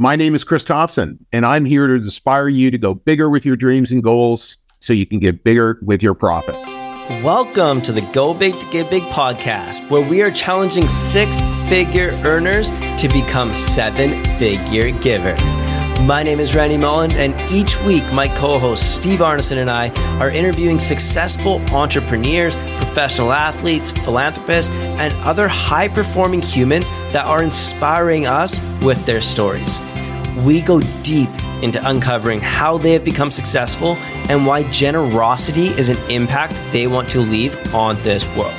My 0.00 0.14
name 0.14 0.36
is 0.36 0.44
Chris 0.44 0.62
Thomson, 0.62 1.26
and 1.32 1.44
I'm 1.44 1.64
here 1.64 1.88
to 1.88 1.94
inspire 1.94 2.48
you 2.48 2.70
to 2.70 2.78
go 2.78 2.94
bigger 2.94 3.28
with 3.28 3.44
your 3.44 3.56
dreams 3.56 3.90
and 3.90 4.00
goals 4.00 4.56
so 4.78 4.92
you 4.92 5.04
can 5.04 5.18
get 5.18 5.42
bigger 5.42 5.80
with 5.82 6.04
your 6.04 6.14
profits. 6.14 6.64
Welcome 7.24 7.82
to 7.82 7.90
the 7.90 8.02
Go 8.12 8.32
Big 8.32 8.60
to 8.60 8.66
Give 8.70 8.88
Big 8.88 9.02
podcast, 9.06 9.90
where 9.90 10.08
we 10.08 10.22
are 10.22 10.30
challenging 10.30 10.86
six 10.86 11.40
figure 11.68 12.10
earners 12.24 12.70
to 12.70 13.08
become 13.12 13.52
seven 13.52 14.22
figure 14.38 14.92
givers. 15.00 15.56
My 16.02 16.22
name 16.22 16.38
is 16.38 16.54
Randy 16.54 16.76
Molland, 16.76 17.14
and 17.14 17.34
each 17.50 17.76
week 17.82 18.04
my 18.12 18.28
co 18.28 18.60
host 18.60 18.94
Steve 18.94 19.18
Arneson 19.18 19.56
and 19.56 19.68
I 19.68 19.88
are 20.20 20.30
interviewing 20.30 20.78
successful 20.78 21.60
entrepreneurs, 21.72 22.54
professional 22.76 23.32
athletes, 23.32 23.90
philanthropists, 23.90 24.70
and 24.70 25.12
other 25.24 25.48
high 25.48 25.88
performing 25.88 26.40
humans 26.40 26.86
that 27.12 27.26
are 27.26 27.42
inspiring 27.42 28.26
us 28.26 28.60
with 28.80 29.04
their 29.04 29.20
stories. 29.20 29.76
We 30.44 30.60
go 30.60 30.80
deep 31.02 31.30
into 31.62 31.80
uncovering 31.88 32.40
how 32.40 32.78
they 32.78 32.92
have 32.92 33.04
become 33.04 33.30
successful 33.30 33.96
and 34.28 34.46
why 34.46 34.70
generosity 34.70 35.68
is 35.68 35.88
an 35.88 35.98
impact 36.10 36.54
they 36.72 36.86
want 36.86 37.08
to 37.10 37.20
leave 37.20 37.74
on 37.74 38.00
this 38.02 38.26
world. 38.36 38.54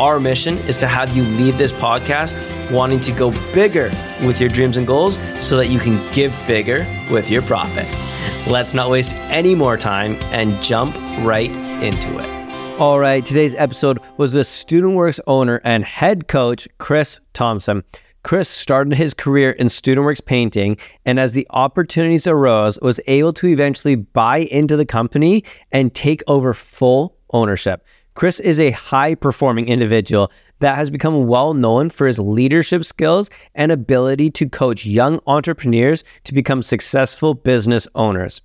Our 0.00 0.18
mission 0.20 0.56
is 0.68 0.76
to 0.78 0.86
have 0.86 1.16
you 1.16 1.22
leave 1.22 1.56
this 1.56 1.72
podcast 1.72 2.34
wanting 2.70 3.00
to 3.00 3.12
go 3.12 3.30
bigger 3.52 3.90
with 4.26 4.40
your 4.40 4.50
dreams 4.50 4.76
and 4.76 4.86
goals 4.86 5.18
so 5.40 5.56
that 5.56 5.68
you 5.68 5.78
can 5.78 6.00
give 6.12 6.36
bigger 6.46 6.86
with 7.10 7.30
your 7.30 7.42
profits. 7.42 8.06
Let's 8.46 8.74
not 8.74 8.90
waste 8.90 9.14
any 9.30 9.54
more 9.54 9.76
time 9.76 10.18
and 10.24 10.60
jump 10.62 10.94
right 11.24 11.50
into 11.82 12.18
it. 12.18 12.80
All 12.80 12.98
right, 12.98 13.24
today's 13.24 13.54
episode 13.54 14.00
was 14.16 14.34
with 14.34 14.46
StudentWorks 14.46 15.20
owner 15.28 15.60
and 15.62 15.84
head 15.84 16.26
coach 16.26 16.68
Chris 16.78 17.20
Thomson. 17.32 17.84
Chris 18.24 18.48
started 18.48 18.94
his 18.94 19.12
career 19.12 19.50
in 19.50 19.66
StudentWorks 19.66 20.24
painting, 20.24 20.78
and 21.04 21.20
as 21.20 21.32
the 21.32 21.46
opportunities 21.50 22.26
arose, 22.26 22.78
was 22.80 22.98
able 23.06 23.34
to 23.34 23.46
eventually 23.46 23.96
buy 23.96 24.38
into 24.38 24.78
the 24.78 24.86
company 24.86 25.44
and 25.70 25.94
take 25.94 26.22
over 26.26 26.54
full 26.54 27.18
ownership. 27.34 27.84
Chris 28.14 28.40
is 28.40 28.58
a 28.58 28.70
high 28.70 29.14
performing 29.14 29.68
individual 29.68 30.32
that 30.60 30.76
has 30.76 30.88
become 30.88 31.26
well 31.26 31.52
known 31.52 31.90
for 31.90 32.06
his 32.06 32.18
leadership 32.18 32.82
skills 32.82 33.28
and 33.54 33.70
ability 33.70 34.30
to 34.30 34.48
coach 34.48 34.86
young 34.86 35.20
entrepreneurs 35.26 36.02
to 36.22 36.32
become 36.32 36.62
successful 36.62 37.34
business 37.34 37.86
owners. 37.94 38.40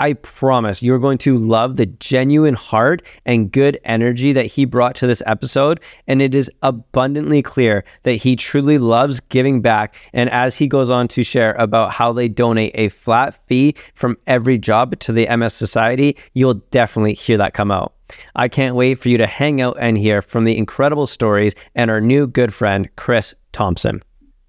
I 0.00 0.14
promise 0.14 0.82
you're 0.82 0.98
going 0.98 1.18
to 1.18 1.36
love 1.36 1.76
the 1.76 1.84
genuine 1.84 2.54
heart 2.54 3.02
and 3.26 3.52
good 3.52 3.78
energy 3.84 4.32
that 4.32 4.46
he 4.46 4.64
brought 4.64 4.94
to 4.96 5.06
this 5.06 5.22
episode. 5.26 5.78
And 6.06 6.22
it 6.22 6.34
is 6.34 6.50
abundantly 6.62 7.42
clear 7.42 7.84
that 8.04 8.14
he 8.14 8.34
truly 8.34 8.78
loves 8.78 9.20
giving 9.28 9.60
back. 9.60 9.94
And 10.14 10.30
as 10.30 10.56
he 10.56 10.68
goes 10.68 10.88
on 10.88 11.06
to 11.08 11.22
share 11.22 11.52
about 11.52 11.92
how 11.92 12.12
they 12.14 12.28
donate 12.28 12.72
a 12.74 12.88
flat 12.88 13.34
fee 13.46 13.74
from 13.94 14.16
every 14.26 14.56
job 14.56 14.98
to 15.00 15.12
the 15.12 15.28
MS 15.36 15.52
Society, 15.52 16.16
you'll 16.32 16.54
definitely 16.54 17.14
hear 17.14 17.36
that 17.36 17.52
come 17.52 17.70
out. 17.70 17.92
I 18.34 18.48
can't 18.48 18.74
wait 18.74 18.98
for 18.98 19.10
you 19.10 19.18
to 19.18 19.26
hang 19.26 19.60
out 19.60 19.76
and 19.78 19.98
hear 19.98 20.22
from 20.22 20.44
the 20.44 20.56
incredible 20.56 21.06
stories 21.06 21.54
and 21.74 21.90
our 21.90 22.00
new 22.00 22.26
good 22.26 22.54
friend, 22.54 22.88
Chris 22.96 23.34
Thomson. 23.52 24.02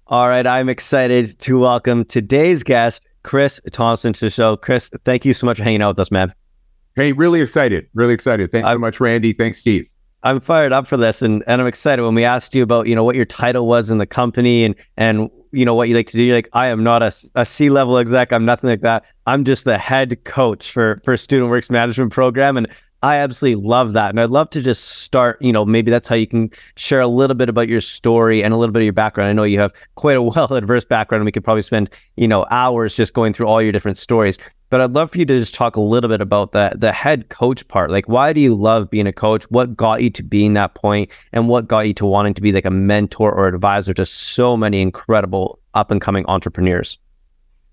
All 0.06 0.28
right, 0.28 0.46
I'm 0.46 0.68
excited 0.68 1.38
to 1.40 1.58
welcome 1.58 2.04
today's 2.04 2.62
guest, 2.62 3.02
Chris 3.22 3.60
Thomson, 3.72 4.12
to 4.12 4.26
the 4.26 4.30
show. 4.30 4.56
Chris, 4.56 4.90
thank 5.04 5.24
you 5.24 5.32
so 5.32 5.46
much 5.46 5.58
for 5.58 5.64
hanging 5.64 5.82
out 5.82 5.96
with 5.96 6.00
us, 6.00 6.10
man. 6.10 6.32
Hey, 6.96 7.12
really 7.12 7.40
excited. 7.40 7.88
Really 7.94 8.14
excited. 8.14 8.52
Thanks 8.52 8.68
I'm, 8.68 8.76
so 8.76 8.80
much, 8.80 9.00
Randy. 9.00 9.32
Thanks, 9.32 9.60
Steve. 9.60 9.86
I'm 10.24 10.40
fired 10.40 10.72
up 10.72 10.86
for 10.86 10.96
this 10.96 11.22
and, 11.22 11.42
and 11.46 11.60
I'm 11.60 11.66
excited 11.66 12.02
when 12.02 12.14
we 12.14 12.24
asked 12.24 12.54
you 12.54 12.62
about, 12.62 12.86
you 12.86 12.94
know, 12.94 13.02
what 13.02 13.16
your 13.16 13.24
title 13.24 13.66
was 13.66 13.90
in 13.90 13.98
the 13.98 14.06
company 14.06 14.64
and 14.64 14.74
and 14.96 15.28
you 15.50 15.64
know 15.64 15.74
what 15.74 15.88
you 15.88 15.96
like 15.96 16.06
to 16.08 16.16
do. 16.16 16.22
You're 16.22 16.36
like, 16.36 16.48
I 16.52 16.68
am 16.68 16.82
not 16.82 17.02
a, 17.02 17.12
a 17.34 17.44
C 17.44 17.70
level 17.70 17.98
exec. 17.98 18.32
I'm 18.32 18.44
nothing 18.44 18.70
like 18.70 18.82
that. 18.82 19.04
I'm 19.26 19.44
just 19.44 19.64
the 19.64 19.78
head 19.78 20.22
coach 20.24 20.70
for 20.70 21.00
for 21.04 21.16
Student 21.16 21.50
Works 21.50 21.70
Management 21.70 22.12
Program. 22.12 22.56
And 22.56 22.68
I 23.02 23.16
absolutely 23.16 23.66
love 23.66 23.94
that. 23.94 24.10
And 24.10 24.20
I'd 24.20 24.30
love 24.30 24.50
to 24.50 24.62
just 24.62 24.84
start, 24.84 25.42
you 25.42 25.52
know, 25.52 25.64
maybe 25.64 25.90
that's 25.90 26.06
how 26.06 26.14
you 26.14 26.26
can 26.26 26.50
share 26.76 27.00
a 27.00 27.08
little 27.08 27.34
bit 27.34 27.48
about 27.48 27.68
your 27.68 27.80
story 27.80 28.44
and 28.44 28.54
a 28.54 28.56
little 28.56 28.72
bit 28.72 28.80
of 28.80 28.84
your 28.84 28.92
background. 28.92 29.28
I 29.28 29.32
know 29.32 29.42
you 29.42 29.58
have 29.58 29.72
quite 29.96 30.16
a 30.16 30.22
well 30.22 30.52
adverse 30.54 30.84
background 30.84 31.24
we 31.24 31.32
could 31.32 31.42
probably 31.42 31.62
spend, 31.62 31.90
you 32.16 32.28
know, 32.28 32.46
hours 32.50 32.94
just 32.94 33.12
going 33.12 33.32
through 33.32 33.48
all 33.48 33.60
your 33.60 33.72
different 33.72 33.98
stories. 33.98 34.38
But 34.70 34.80
I'd 34.80 34.92
love 34.92 35.10
for 35.10 35.18
you 35.18 35.26
to 35.26 35.38
just 35.38 35.52
talk 35.52 35.74
a 35.76 35.80
little 35.80 36.08
bit 36.08 36.20
about 36.20 36.52
the 36.52 36.72
the 36.76 36.92
head 36.92 37.28
coach 37.28 37.66
part. 37.66 37.90
Like 37.90 38.08
why 38.08 38.32
do 38.32 38.40
you 38.40 38.54
love 38.54 38.88
being 38.88 39.08
a 39.08 39.12
coach? 39.12 39.44
What 39.50 39.76
got 39.76 40.02
you 40.02 40.10
to 40.10 40.22
being 40.22 40.52
that 40.52 40.74
point 40.74 41.10
and 41.32 41.48
what 41.48 41.66
got 41.66 41.88
you 41.88 41.94
to 41.94 42.06
wanting 42.06 42.34
to 42.34 42.40
be 42.40 42.52
like 42.52 42.64
a 42.64 42.70
mentor 42.70 43.32
or 43.32 43.48
advisor 43.48 43.92
to 43.94 44.06
so 44.06 44.56
many 44.56 44.80
incredible 44.80 45.58
up 45.74 45.90
and 45.90 46.00
coming 46.00 46.24
entrepreneurs? 46.28 46.98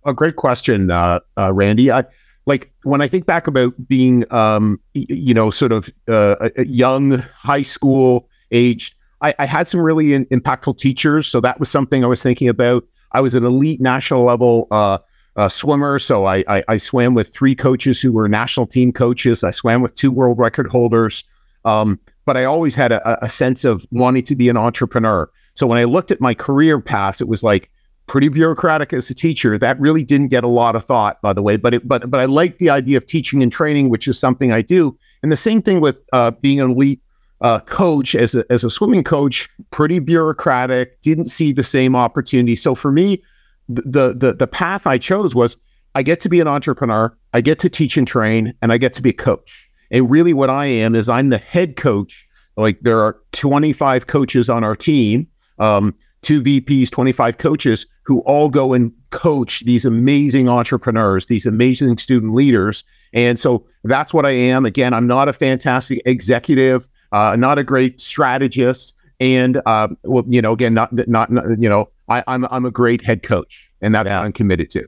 A 0.05 0.13
great 0.13 0.37
question, 0.37 0.89
uh, 0.89 1.19
uh, 1.37 1.53
Randy. 1.53 1.91
I, 1.91 2.05
like 2.49 2.71
when 2.83 2.99
I 2.99 3.07
think 3.07 3.27
back 3.27 3.45
about 3.45 3.87
being, 3.87 4.25
um, 4.33 4.81
you 4.95 5.35
know, 5.35 5.51
sort 5.51 5.71
of 5.71 5.87
uh, 6.07 6.49
young 6.57 7.19
high 7.19 7.61
school 7.61 8.27
aged, 8.51 8.95
I, 9.21 9.35
I 9.37 9.45
had 9.45 9.67
some 9.67 9.79
really 9.79 10.13
in, 10.13 10.25
impactful 10.25 10.79
teachers. 10.79 11.27
So 11.27 11.39
that 11.41 11.59
was 11.59 11.69
something 11.69 12.03
I 12.03 12.07
was 12.07 12.23
thinking 12.23 12.49
about. 12.49 12.83
I 13.11 13.21
was 13.21 13.35
an 13.35 13.45
elite 13.45 13.79
national 13.79 14.23
level 14.23 14.67
uh, 14.71 14.97
uh, 15.35 15.47
swimmer, 15.47 15.99
so 15.99 16.25
I, 16.25 16.43
I, 16.47 16.63
I 16.67 16.77
swam 16.77 17.13
with 17.13 17.31
three 17.31 17.53
coaches 17.53 18.01
who 18.01 18.11
were 18.11 18.27
national 18.27 18.65
team 18.65 18.91
coaches. 18.91 19.43
I 19.43 19.51
swam 19.51 19.83
with 19.83 19.93
two 19.93 20.11
world 20.11 20.39
record 20.39 20.67
holders. 20.67 21.23
Um, 21.65 21.99
but 22.25 22.35
I 22.35 22.45
always 22.45 22.73
had 22.73 22.91
a, 22.91 23.23
a 23.23 23.29
sense 23.29 23.63
of 23.63 23.85
wanting 23.91 24.23
to 24.23 24.35
be 24.35 24.49
an 24.49 24.57
entrepreneur. 24.57 25.29
So 25.53 25.67
when 25.67 25.77
I 25.77 25.83
looked 25.83 26.09
at 26.09 26.19
my 26.19 26.33
career 26.33 26.79
path, 26.79 27.21
it 27.21 27.27
was 27.27 27.43
like 27.43 27.69
pretty 28.09 28.27
bureaucratic 28.27 28.91
as 28.91 29.09
a 29.09 29.13
teacher. 29.13 29.57
That 29.57 29.79
really 29.79 30.03
didn't 30.03 30.27
get 30.27 30.43
a 30.43 30.47
lot 30.49 30.75
of 30.75 30.83
thought, 30.83 31.21
by 31.21 31.31
the 31.31 31.41
way. 31.41 31.55
But 31.55 31.75
it, 31.75 31.87
but 31.87 32.09
but 32.11 32.19
I 32.19 32.25
like 32.25 32.57
the 32.57 32.69
idea 32.69 32.97
of 32.97 33.05
teaching 33.05 33.41
and 33.41 33.51
training, 33.51 33.89
which 33.89 34.07
is 34.07 34.19
something 34.19 34.51
I 34.51 34.61
do. 34.61 34.97
And 35.23 35.31
the 35.31 35.37
same 35.37 35.61
thing 35.61 35.79
with 35.79 35.97
uh, 36.11 36.31
being 36.31 36.59
an 36.59 36.71
elite 36.71 37.01
uh, 37.41 37.59
coach 37.61 38.15
as 38.15 38.35
a, 38.35 38.43
as 38.51 38.65
a 38.65 38.69
swimming 38.69 39.03
coach. 39.03 39.47
Pretty 39.71 39.99
bureaucratic. 39.99 40.99
Didn't 41.01 41.27
see 41.27 41.53
the 41.53 41.63
same 41.63 41.95
opportunity. 41.95 42.57
So 42.57 42.75
for 42.75 42.91
me, 42.91 43.23
the 43.69 44.13
the 44.13 44.33
the 44.33 44.47
path 44.47 44.85
I 44.85 44.97
chose 44.97 45.33
was 45.33 45.55
I 45.95 46.03
get 46.03 46.19
to 46.21 46.29
be 46.29 46.41
an 46.41 46.47
entrepreneur. 46.47 47.15
I 47.33 47.41
get 47.41 47.59
to 47.59 47.69
teach 47.69 47.95
and 47.95 48.07
train, 48.07 48.53
and 48.61 48.73
I 48.73 48.77
get 48.77 48.93
to 48.93 49.01
be 49.01 49.11
a 49.11 49.13
coach. 49.13 49.69
And 49.91 50.09
really, 50.09 50.33
what 50.33 50.49
I 50.49 50.65
am 50.65 50.95
is 50.95 51.07
I'm 51.07 51.29
the 51.29 51.37
head 51.37 51.77
coach. 51.77 52.27
Like 52.57 52.79
there 52.81 52.99
are 52.99 53.17
25 53.31 54.07
coaches 54.07 54.49
on 54.49 54.63
our 54.65 54.75
team. 54.75 55.27
Um, 55.59 55.95
two 56.21 56.41
VPs, 56.41 56.89
25 56.89 57.37
coaches 57.37 57.85
who 58.09 58.21
all 58.21 58.49
go 58.49 58.73
and 58.73 58.91
coach 59.11 59.59
these 59.67 59.85
amazing 59.85 60.49
entrepreneurs, 60.49 61.27
these 61.27 61.45
amazing 61.45 61.95
student 61.99 62.33
leaders. 62.33 62.83
And 63.13 63.39
so 63.39 63.67
that's 63.83 64.15
what 64.15 64.25
I 64.25 64.31
am. 64.31 64.65
Again, 64.65 64.95
I'm 64.95 65.05
not 65.05 65.29
a 65.29 65.33
fantastic 65.33 66.01
executive, 66.05 66.89
uh, 67.11 67.35
not 67.37 67.59
a 67.59 67.63
great 67.63 68.01
strategist. 68.01 68.93
And, 69.19 69.61
uh, 69.67 69.89
well, 70.05 70.23
you 70.27 70.41
know, 70.41 70.53
again, 70.53 70.73
not, 70.73 70.91
not, 71.07 71.31
not 71.31 71.43
you 71.59 71.69
know, 71.69 71.87
I, 72.07 72.19
am 72.19 72.45
I'm, 72.45 72.45
I'm 72.45 72.65
a 72.65 72.71
great 72.71 73.03
head 73.03 73.21
coach 73.21 73.69
and 73.79 73.93
that's 73.93 74.07
yeah. 74.07 74.17
what 74.17 74.25
I'm 74.25 74.33
committed 74.33 74.71
to. 74.71 74.87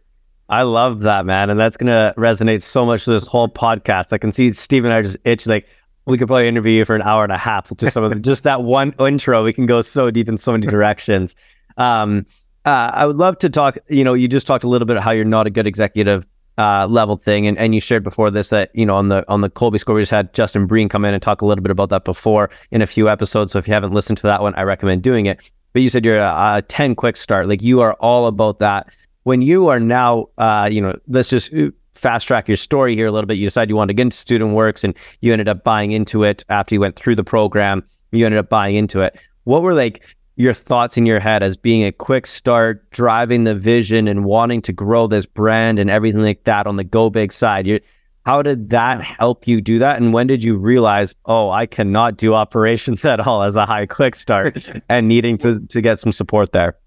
I 0.49 0.63
love 0.63 1.01
that, 1.01 1.27
man. 1.27 1.51
And 1.51 1.59
that's 1.59 1.77
going 1.77 1.91
to 1.91 2.15
resonate 2.17 2.63
so 2.63 2.87
much 2.87 3.05
to 3.05 3.11
this 3.11 3.27
whole 3.27 3.49
podcast. 3.49 4.13
I 4.13 4.17
can 4.17 4.31
see 4.31 4.51
Steve 4.53 4.83
and 4.83 4.95
I 4.95 5.03
just 5.03 5.17
itch 5.25 5.45
like, 5.45 5.67
we 6.07 6.17
could 6.17 6.27
probably 6.27 6.47
interview 6.47 6.73
you 6.73 6.85
for 6.85 6.95
an 6.95 7.03
hour 7.03 7.23
and 7.23 7.31
a 7.31 7.37
half 7.37 7.71
just 7.77 7.93
some 7.93 8.03
of 8.03 8.09
the, 8.09 8.19
just 8.31 8.45
that 8.45 8.63
one 8.63 8.95
intro. 8.99 9.43
We 9.43 9.53
can 9.53 9.67
go 9.67 9.83
so 9.83 10.09
deep 10.09 10.27
in 10.27 10.39
so 10.39 10.53
many 10.53 10.65
directions. 10.65 11.35
Um, 11.77 12.25
uh, 12.65 12.91
I 12.93 13.05
would 13.05 13.17
love 13.17 13.37
to 13.39 13.49
talk. 13.49 13.77
You 13.89 14.03
know, 14.03 14.13
you 14.13 14.27
just 14.27 14.47
talked 14.47 14.63
a 14.63 14.67
little 14.67 14.85
bit 14.85 14.97
how 14.99 15.11
you're 15.11 15.25
not 15.25 15.47
a 15.47 15.49
good 15.49 15.67
executive 15.67 16.27
uh, 16.57 16.87
level 16.87 17.17
thing, 17.17 17.47
and, 17.47 17.57
and 17.57 17.73
you 17.73 17.81
shared 17.81 18.03
before 18.03 18.29
this 18.29 18.49
that 18.49 18.69
you 18.73 18.85
know 18.85 18.95
on 18.95 19.07
the 19.07 19.25
on 19.27 19.41
the 19.41 19.49
Kolbe 19.49 19.79
score 19.79 19.95
we 19.95 20.01
just 20.01 20.11
had 20.11 20.33
Justin 20.33 20.67
Breen 20.67 20.89
come 20.89 21.05
in 21.05 21.13
and 21.13 21.21
talk 21.21 21.41
a 21.41 21.45
little 21.45 21.63
bit 21.63 21.71
about 21.71 21.89
that 21.89 22.05
before 22.05 22.49
in 22.69 22.81
a 22.81 22.87
few 22.87 23.09
episodes. 23.09 23.51
So 23.51 23.59
if 23.59 23.67
you 23.67 23.73
haven't 23.73 23.93
listened 23.93 24.17
to 24.19 24.27
that 24.27 24.41
one, 24.41 24.53
I 24.55 24.63
recommend 24.63 25.01
doing 25.01 25.25
it. 25.25 25.39
But 25.73 25.81
you 25.81 25.89
said 25.89 26.05
you're 26.05 26.19
a, 26.19 26.57
a 26.57 26.61
ten 26.67 26.95
quick 26.95 27.17
start, 27.17 27.47
like 27.47 27.61
you 27.61 27.81
are 27.81 27.93
all 27.93 28.27
about 28.27 28.59
that. 28.59 28.95
When 29.23 29.41
you 29.41 29.67
are 29.67 29.79
now, 29.79 30.27
uh, 30.37 30.67
you 30.71 30.81
know, 30.81 30.97
let's 31.07 31.29
just 31.29 31.53
fast 31.93 32.27
track 32.27 32.47
your 32.47 32.57
story 32.57 32.95
here 32.95 33.07
a 33.07 33.11
little 33.11 33.27
bit. 33.27 33.37
You 33.37 33.45
decided 33.45 33.69
you 33.69 33.75
wanted 33.75 33.89
to 33.89 33.93
get 33.95 34.03
into 34.03 34.17
Student 34.17 34.53
Works 34.53 34.83
and 34.83 34.95
you 35.21 35.31
ended 35.31 35.47
up 35.47 35.63
buying 35.63 35.91
into 35.91 36.23
it 36.23 36.43
after 36.49 36.75
you 36.75 36.81
went 36.81 36.95
through 36.95 37.15
the 37.15 37.23
program. 37.23 37.83
You 38.11 38.25
ended 38.25 38.39
up 38.39 38.49
buying 38.49 38.75
into 38.75 39.01
it. 39.01 39.19
What 39.43 39.61
were 39.61 39.73
like 39.73 40.03
your 40.41 40.53
thoughts 40.53 40.97
in 40.97 41.05
your 41.05 41.19
head 41.19 41.43
as 41.43 41.55
being 41.55 41.83
a 41.85 41.91
quick 41.91 42.27
start, 42.27 42.89
driving 42.91 43.43
the 43.43 43.55
vision 43.55 44.07
and 44.07 44.25
wanting 44.25 44.61
to 44.63 44.73
grow 44.73 45.07
this 45.07 45.25
brand 45.25 45.79
and 45.79 45.89
everything 45.89 46.21
like 46.21 46.43
that 46.43 46.67
on 46.67 46.75
the 46.75 46.83
go 46.83 47.09
big 47.09 47.31
side? 47.31 47.67
You, 47.67 47.79
how 48.25 48.41
did 48.41 48.69
that 48.69 49.01
help 49.01 49.47
you 49.47 49.61
do 49.61 49.79
that? 49.79 49.99
And 49.99 50.13
when 50.13 50.27
did 50.27 50.43
you 50.43 50.57
realize, 50.57 51.15
oh, 51.25 51.49
I 51.49 51.65
cannot 51.65 52.17
do 52.17 52.33
operations 52.33 53.03
at 53.05 53.19
all 53.19 53.43
as 53.43 53.55
a 53.55 53.65
high 53.65 53.85
quick 53.85 54.15
start 54.15 54.69
and 54.89 55.07
needing 55.07 55.37
to, 55.39 55.59
to 55.59 55.81
get 55.81 55.99
some 55.99 56.11
support 56.11 56.51
there? 56.51 56.77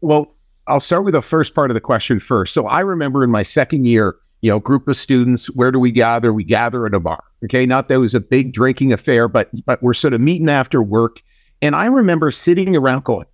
Well, 0.00 0.34
I'll 0.66 0.80
start 0.80 1.04
with 1.04 1.14
the 1.14 1.22
first 1.22 1.54
part 1.54 1.70
of 1.70 1.74
the 1.74 1.80
question 1.80 2.20
first. 2.20 2.54
So 2.54 2.66
I 2.66 2.80
remember 2.80 3.24
in 3.24 3.30
my 3.30 3.42
second 3.42 3.86
year, 3.86 4.16
you 4.40 4.50
know, 4.50 4.58
group 4.58 4.88
of 4.88 4.96
students, 4.96 5.48
where 5.50 5.70
do 5.70 5.78
we 5.78 5.90
gather? 5.90 6.32
We 6.32 6.44
gather 6.44 6.86
at 6.86 6.94
a 6.94 7.00
bar. 7.00 7.22
Okay. 7.44 7.66
Not 7.66 7.88
that 7.88 7.94
it 7.94 7.98
was 7.98 8.14
a 8.14 8.20
big 8.20 8.52
drinking 8.52 8.92
affair, 8.92 9.28
but 9.28 9.50
but 9.66 9.82
we're 9.82 9.94
sort 9.94 10.14
of 10.14 10.20
meeting 10.20 10.48
after 10.48 10.82
work. 10.82 11.22
And 11.62 11.76
I 11.76 11.86
remember 11.86 12.30
sitting 12.30 12.74
around 12.76 13.04
going, 13.04 13.26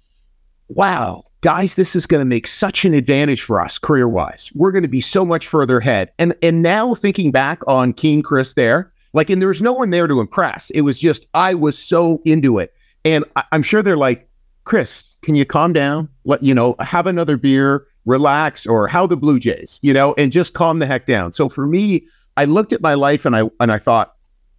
wow, 0.69 1.25
guys, 1.41 1.77
this 1.77 1.95
is 1.95 2.07
going 2.07 2.21
to 2.21 2.25
make 2.25 2.47
such 2.47 2.85
an 2.85 2.95
advantage 2.95 3.43
for 3.43 3.61
us 3.61 3.79
career 3.79 4.09
wise. 4.09 4.51
We're 4.55 4.73
going 4.73 4.83
to 4.83 4.89
be 4.89 5.01
so 5.01 5.25
much 5.25 5.47
further 5.47 5.79
ahead. 5.79 6.11
And 6.19 6.35
and 6.43 6.63
now 6.63 6.95
thinking 6.95 7.31
back 7.31 7.61
on 7.67 7.93
Keen 7.93 8.23
Chris 8.23 8.55
there, 8.55 8.93
like, 9.13 9.31
and 9.31 9.41
there 9.41 9.49
was 9.49 9.63
no 9.63 9.73
one 9.73 9.91
there 9.91 10.07
to 10.07 10.21
impress. 10.21 10.71
It 10.71 10.81
was 10.83 10.99
just 10.99 11.27
I 11.35 11.55
was 11.55 11.79
so 11.79 12.21
into 12.25 12.59
it, 12.59 12.75
and 13.05 13.25
I, 13.37 13.45
I'm 13.53 13.63
sure 13.63 13.83
they're 13.83 13.97
like, 13.97 14.29
Chris, 14.65 15.15
can 15.23 15.35
you 15.37 15.45
calm 15.45 15.73
down? 15.73 16.09
Let 16.25 16.43
you 16.43 16.53
know, 16.53 16.75
have 16.81 17.07
another 17.07 17.37
beer, 17.37 17.87
relax, 18.05 18.67
or 18.67 18.89
how 18.89 19.07
the 19.07 19.17
Blue 19.17 19.39
Jays, 19.39 19.79
you 19.83 19.93
know, 19.93 20.15
and 20.19 20.33
just 20.33 20.55
calm 20.55 20.81
the 20.81 20.87
heck 20.87 21.07
down. 21.07 21.33
So 21.33 21.49
for 21.49 21.67
me, 21.67 22.07
I 22.37 22.45
looked 22.45 22.73
at 22.73 22.81
my 22.81 22.95
life 22.95 23.25
and 23.25 23.37
I 23.37 23.49
and 23.61 23.71
I 23.71 23.79
thought, 23.79 24.17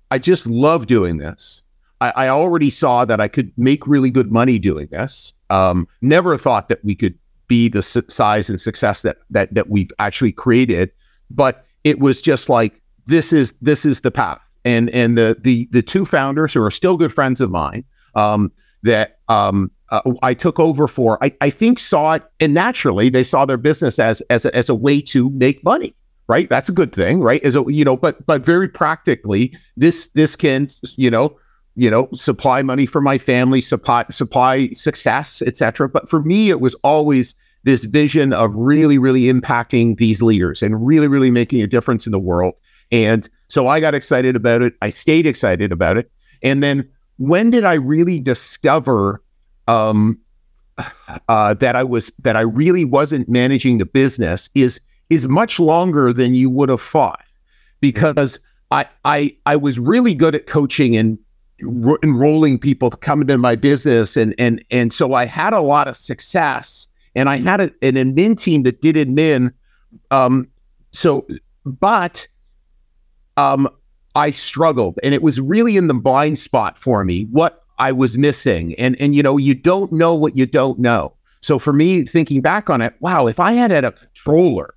I 0.09 0.19
just 0.19 0.47
love 0.47 0.87
doing 0.87 1.17
this. 1.17 1.61
I, 2.01 2.11
I 2.15 2.27
already 2.29 2.69
saw 2.69 3.05
that 3.05 3.19
I 3.19 3.27
could 3.27 3.51
make 3.57 3.87
really 3.87 4.09
good 4.09 4.31
money 4.31 4.59
doing 4.59 4.87
this. 4.91 5.33
Um, 5.49 5.87
never 6.01 6.37
thought 6.37 6.67
that 6.69 6.83
we 6.83 6.95
could 6.95 7.17
be 7.47 7.69
the 7.69 7.81
size 7.81 8.49
and 8.49 8.59
success 8.59 9.01
that 9.03 9.17
that 9.29 9.53
that 9.53 9.69
we've 9.69 9.91
actually 9.99 10.31
created, 10.31 10.91
but 11.29 11.65
it 11.83 11.99
was 11.99 12.21
just 12.21 12.49
like 12.49 12.81
this 13.05 13.31
is 13.31 13.53
this 13.61 13.85
is 13.85 14.01
the 14.01 14.11
path. 14.11 14.41
And 14.65 14.89
and 14.89 15.17
the 15.17 15.37
the 15.39 15.67
the 15.71 15.81
two 15.81 16.05
founders 16.05 16.53
who 16.53 16.61
are 16.61 16.71
still 16.71 16.97
good 16.97 17.13
friends 17.13 17.39
of 17.39 17.49
mine 17.49 17.85
um, 18.15 18.51
that 18.83 19.19
um, 19.29 19.71
uh, 19.89 20.01
I 20.21 20.33
took 20.33 20.59
over 20.59 20.87
for, 20.87 21.23
I, 21.23 21.33
I 21.39 21.49
think 21.49 21.79
saw 21.79 22.13
it 22.15 22.23
and 22.41 22.53
naturally 22.53 23.09
they 23.09 23.23
saw 23.23 23.45
their 23.45 23.57
business 23.57 23.97
as 23.97 24.21
as 24.29 24.45
a, 24.45 24.53
as 24.53 24.67
a 24.67 24.75
way 24.75 25.01
to 25.01 25.29
make 25.31 25.63
money 25.63 25.95
right? 26.29 26.49
That's 26.49 26.67
a 26.67 26.73
good 26.73 26.93
thing, 26.93 27.21
right? 27.21 27.41
As 27.43 27.55
a 27.55 27.63
you 27.67 27.85
know, 27.85 27.95
but 27.95 28.25
but 28.25 28.45
very 28.45 28.67
practically, 28.67 29.57
this 29.77 30.09
this 30.09 30.35
can 30.35 30.67
you 30.97 31.09
know 31.09 31.37
you 31.77 31.89
know 31.89 32.09
supply 32.13 32.61
money 32.63 32.85
for 32.85 32.99
my 32.99 33.17
family, 33.17 33.61
supply 33.61 34.03
supply 34.09 34.69
success, 34.73 35.41
etc. 35.43 35.87
But 35.87 36.09
for 36.09 36.21
me, 36.21 36.49
it 36.49 36.59
was 36.59 36.73
always 36.83 37.35
this 37.63 37.83
vision 37.85 38.33
of 38.33 38.55
really 38.55 38.97
really 38.97 39.31
impacting 39.31 39.97
these 39.97 40.21
leaders 40.21 40.61
and 40.61 40.85
really 40.85 41.07
really 41.07 41.31
making 41.31 41.61
a 41.61 41.67
difference 41.67 42.05
in 42.05 42.11
the 42.11 42.19
world. 42.19 42.55
And 42.91 43.29
so 43.47 43.67
I 43.67 43.79
got 43.79 43.93
excited 43.93 44.35
about 44.35 44.61
it. 44.61 44.73
I 44.81 44.89
stayed 44.89 45.25
excited 45.25 45.71
about 45.71 45.97
it. 45.97 46.11
And 46.41 46.63
then 46.63 46.89
when 47.17 47.51
did 47.51 47.63
I 47.63 47.75
really 47.75 48.19
discover 48.19 49.21
um, 49.67 50.19
uh, 51.29 51.53
that 51.55 51.75
I 51.75 51.83
was 51.83 52.11
that 52.19 52.35
I 52.35 52.41
really 52.41 52.85
wasn't 52.85 53.29
managing 53.29 53.77
the 53.77 53.85
business? 53.85 54.49
Is 54.55 54.81
is 55.09 55.27
much 55.27 55.59
longer 55.59 56.11
than 56.11 56.33
you 56.33 56.49
would 56.49 56.69
have 56.69 56.81
thought 56.81 57.23
because 57.81 58.39
I 58.71 58.87
I 59.05 59.35
I 59.45 59.55
was 59.55 59.77
really 59.77 60.15
good 60.15 60.33
at 60.33 60.47
coaching 60.47 60.95
and 60.95 61.19
ro- 61.61 61.97
enrolling 62.03 62.59
people 62.59 62.89
to 62.89 62.97
come 62.97 63.21
into 63.21 63.37
my 63.37 63.55
business 63.55 64.17
and 64.17 64.33
and 64.37 64.63
and 64.71 64.93
so 64.93 65.13
I 65.13 65.25
had 65.25 65.53
a 65.53 65.61
lot 65.61 65.87
of 65.87 65.95
success 65.95 66.87
and 67.15 67.29
I 67.29 67.37
had 67.37 67.59
a, 67.59 67.71
an 67.81 67.95
admin 67.95 68.37
team 68.37 68.63
that 68.63 68.81
did 68.81 68.95
admin 68.95 69.51
um 70.11 70.47
so 70.91 71.27
but 71.65 72.27
um 73.37 73.69
I 74.15 74.31
struggled 74.31 74.99
and 75.03 75.13
it 75.13 75.21
was 75.21 75.39
really 75.39 75.77
in 75.77 75.87
the 75.87 75.93
blind 75.93 76.39
spot 76.39 76.77
for 76.77 77.03
me 77.03 77.23
what 77.31 77.63
I 77.79 77.91
was 77.91 78.17
missing 78.17 78.73
and 78.75 78.99
and 78.99 79.15
you 79.15 79.23
know 79.23 79.37
you 79.37 79.53
don't 79.53 79.91
know 79.91 80.15
what 80.15 80.35
you 80.35 80.45
don't 80.45 80.79
know. 80.79 81.13
So 81.41 81.59
for 81.59 81.71
me 81.71 82.03
thinking 82.03 82.41
back 82.41 82.69
on 82.69 82.81
it 82.81 82.95
wow 82.99 83.27
if 83.27 83.39
I 83.39 83.53
had 83.53 83.71
had 83.71 83.85
a 83.85 83.91
controller 83.91 84.73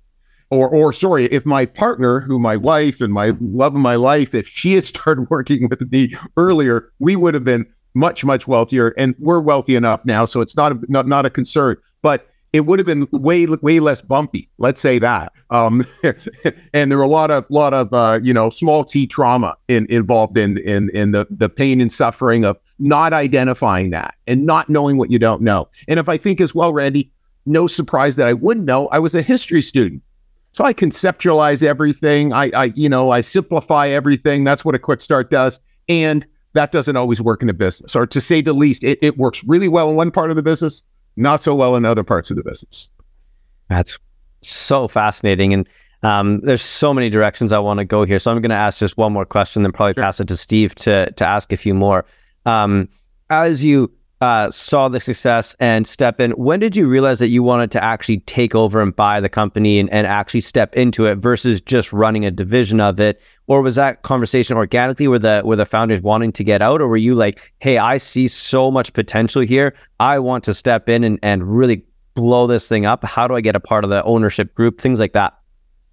or 0.51 0.69
or 0.69 0.93
sorry, 0.93 1.25
if 1.25 1.45
my 1.45 1.65
partner, 1.65 2.19
who 2.19 2.37
my 2.37 2.57
wife 2.57 3.01
and 3.01 3.11
my 3.11 3.33
love 3.39 3.73
of 3.73 3.81
my 3.81 3.95
life, 3.95 4.35
if 4.35 4.47
she 4.47 4.73
had 4.73 4.85
started 4.95 5.29
working 5.29 5.67
with 5.69 5.89
me 5.91 6.13
earlier, 6.37 6.91
we 6.99 7.15
would 7.15 7.33
have 7.33 7.45
been 7.45 7.65
much 7.93 8.23
much 8.23 8.47
wealthier, 8.47 8.93
and 8.97 9.15
we're 9.17 9.39
wealthy 9.39 9.75
enough 9.75 10.05
now, 10.05 10.25
so 10.25 10.41
it's 10.41 10.55
not 10.55 10.73
a, 10.73 10.79
not 10.87 11.07
not 11.07 11.25
a 11.25 11.29
concern. 11.29 11.77
But 12.01 12.27
it 12.53 12.65
would 12.65 12.79
have 12.79 12.85
been 12.85 13.07
way 13.11 13.45
way 13.45 13.79
less 13.79 14.01
bumpy. 14.01 14.49
Let's 14.57 14.81
say 14.81 14.99
that. 14.99 15.31
Um, 15.51 15.85
and 16.73 16.91
there 16.91 16.97
were 16.97 17.03
a 17.03 17.07
lot 17.07 17.31
of 17.31 17.45
lot 17.49 17.73
of 17.73 17.93
uh, 17.93 18.19
you 18.21 18.33
know 18.33 18.49
small 18.49 18.83
t 18.83 19.07
trauma 19.07 19.55
in, 19.67 19.85
involved 19.89 20.37
in 20.37 20.57
in 20.59 20.89
in 20.91 21.11
the 21.11 21.27
the 21.29 21.49
pain 21.49 21.79
and 21.79 21.91
suffering 21.91 22.43
of 22.43 22.57
not 22.79 23.13
identifying 23.13 23.91
that 23.91 24.15
and 24.27 24.45
not 24.45 24.69
knowing 24.69 24.97
what 24.97 25.11
you 25.11 25.19
don't 25.19 25.41
know. 25.41 25.69
And 25.87 25.99
if 25.99 26.09
I 26.09 26.17
think 26.17 26.41
as 26.41 26.53
well, 26.53 26.73
Randy, 26.73 27.11
no 27.45 27.67
surprise 27.67 28.15
that 28.15 28.27
I 28.27 28.33
wouldn't 28.33 28.65
know. 28.65 28.87
I 28.87 28.99
was 28.99 29.15
a 29.15 29.21
history 29.21 29.61
student. 29.61 30.01
So 30.53 30.65
I 30.65 30.73
conceptualize 30.73 31.63
everything. 31.63 32.33
I, 32.33 32.51
I, 32.53 32.65
you 32.75 32.89
know, 32.89 33.11
I 33.11 33.21
simplify 33.21 33.87
everything. 33.87 34.43
That's 34.43 34.65
what 34.65 34.75
a 34.75 34.79
quick 34.79 34.99
start 35.01 35.29
does. 35.29 35.59
And 35.87 36.25
that 36.53 36.71
doesn't 36.71 36.97
always 36.97 37.21
work 37.21 37.41
in 37.41 37.49
a 37.49 37.53
business, 37.53 37.95
or 37.95 38.05
to 38.05 38.19
say 38.19 38.41
the 38.41 38.53
least, 38.53 38.83
it, 38.83 38.99
it 39.01 39.17
works 39.17 39.43
really 39.45 39.69
well 39.69 39.89
in 39.89 39.95
one 39.95 40.11
part 40.11 40.29
of 40.29 40.35
the 40.35 40.43
business, 40.43 40.83
not 41.15 41.41
so 41.41 41.55
well 41.55 41.75
in 41.75 41.85
other 41.85 42.03
parts 42.03 42.29
of 42.29 42.35
the 42.35 42.43
business. 42.43 42.89
That's 43.69 43.97
so 44.41 44.89
fascinating. 44.89 45.53
And 45.53 45.69
um, 46.03 46.41
there's 46.41 46.61
so 46.61 46.93
many 46.93 47.09
directions 47.09 47.53
I 47.53 47.59
want 47.59 47.77
to 47.77 47.85
go 47.85 48.03
here. 48.03 48.19
So 48.19 48.31
I'm 48.31 48.41
going 48.41 48.49
to 48.49 48.55
ask 48.55 48.79
just 48.79 48.97
one 48.97 49.13
more 49.13 49.25
question, 49.25 49.63
then 49.63 49.71
probably 49.71 49.93
sure. 49.93 50.03
pass 50.03 50.19
it 50.19 50.27
to 50.27 50.35
Steve 50.35 50.75
to 50.75 51.09
to 51.11 51.25
ask 51.25 51.53
a 51.53 51.57
few 51.57 51.73
more. 51.73 52.05
Um, 52.45 52.89
as 53.29 53.63
you 53.63 53.91
uh, 54.21 54.51
saw 54.51 54.87
the 54.87 54.99
success 54.99 55.55
and 55.59 55.87
step 55.87 56.21
in, 56.21 56.31
when 56.31 56.59
did 56.59 56.75
you 56.75 56.87
realize 56.87 57.17
that 57.19 57.29
you 57.29 57.41
wanted 57.41 57.71
to 57.71 57.83
actually 57.83 58.19
take 58.21 58.53
over 58.53 58.79
and 58.79 58.95
buy 58.95 59.19
the 59.19 59.27
company 59.29 59.79
and, 59.79 59.89
and 59.89 60.05
actually 60.05 60.41
step 60.41 60.75
into 60.75 61.05
it 61.05 61.15
versus 61.15 61.59
just 61.59 61.91
running 61.91 62.23
a 62.23 62.31
division 62.31 62.79
of 62.79 62.99
it? 62.99 63.19
Or 63.47 63.63
was 63.63 63.75
that 63.75 64.03
conversation 64.03 64.57
organically 64.57 65.07
with 65.07 65.23
the 65.23 65.41
with 65.43 65.57
the 65.57 65.65
founders 65.65 66.01
wanting 66.01 66.31
to 66.33 66.43
get 66.43 66.61
out? 66.61 66.81
Or 66.81 66.87
were 66.87 66.97
you 66.97 67.15
like, 67.15 67.51
hey, 67.59 67.79
I 67.79 67.97
see 67.97 68.27
so 68.27 68.69
much 68.69 68.93
potential 68.93 69.41
here. 69.41 69.73
I 69.99 70.19
want 70.19 70.43
to 70.43 70.53
step 70.53 70.87
in 70.87 71.03
and, 71.03 71.17
and 71.23 71.57
really 71.57 71.83
blow 72.13 72.45
this 72.45 72.67
thing 72.67 72.85
up. 72.85 73.03
How 73.03 73.27
do 73.27 73.33
I 73.33 73.41
get 73.41 73.55
a 73.55 73.59
part 73.59 73.83
of 73.83 73.89
the 73.89 74.03
ownership 74.03 74.53
group? 74.53 74.79
Things 74.79 74.99
like 74.99 75.13
that. 75.13 75.35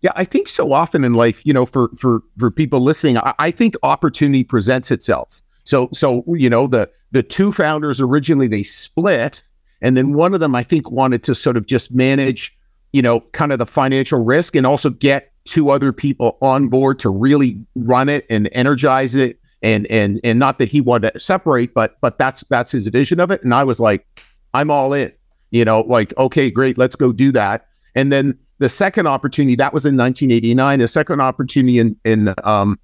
Yeah, 0.02 0.12
I 0.14 0.24
think 0.24 0.48
so 0.48 0.72
often 0.72 1.02
in 1.02 1.14
life, 1.14 1.44
you 1.46 1.54
know, 1.54 1.64
for 1.64 1.88
for 1.96 2.22
for 2.38 2.50
people 2.50 2.80
listening, 2.80 3.16
I, 3.18 3.34
I 3.38 3.50
think 3.50 3.74
opportunity 3.82 4.44
presents 4.44 4.90
itself. 4.90 5.42
So 5.68 5.90
so 5.92 6.24
you 6.28 6.48
know 6.48 6.66
the 6.66 6.88
the 7.10 7.22
two 7.22 7.52
founders 7.52 8.00
originally 8.00 8.48
they 8.48 8.62
split, 8.62 9.44
and 9.82 9.98
then 9.98 10.14
one 10.14 10.32
of 10.32 10.40
them 10.40 10.54
I 10.54 10.62
think 10.62 10.90
wanted 10.90 11.22
to 11.24 11.34
sort 11.34 11.58
of 11.58 11.66
just 11.66 11.92
manage, 11.92 12.56
you 12.92 13.02
know, 13.02 13.20
kind 13.32 13.52
of 13.52 13.58
the 13.58 13.66
financial 13.66 14.24
risk 14.24 14.56
and 14.56 14.66
also 14.66 14.88
get 14.88 15.30
two 15.44 15.68
other 15.68 15.92
people 15.92 16.38
on 16.40 16.68
board 16.68 16.98
to 17.00 17.10
really 17.10 17.60
run 17.74 18.08
it 18.08 18.24
and 18.30 18.48
energize 18.52 19.14
it. 19.14 19.40
And 19.60 19.86
and 19.88 20.20
and 20.24 20.38
not 20.38 20.56
that 20.56 20.70
he 20.70 20.80
wanted 20.80 21.12
to 21.12 21.20
separate, 21.20 21.74
but 21.74 21.98
but 22.00 22.16
that's 22.16 22.44
that's 22.48 22.72
his 22.72 22.86
vision 22.86 23.20
of 23.20 23.30
it. 23.30 23.42
And 23.42 23.52
I 23.52 23.64
was 23.64 23.78
like, 23.78 24.06
I'm 24.54 24.70
all 24.70 24.94
in. 24.94 25.12
You 25.50 25.66
know, 25.66 25.82
like 25.82 26.16
okay, 26.16 26.50
great, 26.50 26.78
let's 26.78 26.96
go 26.96 27.12
do 27.12 27.30
that. 27.32 27.66
And 27.94 28.10
then 28.10 28.38
the 28.56 28.70
second 28.70 29.06
opportunity 29.06 29.54
that 29.56 29.74
was 29.74 29.84
in 29.84 29.98
1989. 29.98 30.78
The 30.78 30.88
second 30.88 31.20
opportunity 31.20 31.78
in 31.78 31.94
in 32.06 32.34
um, 32.42 32.78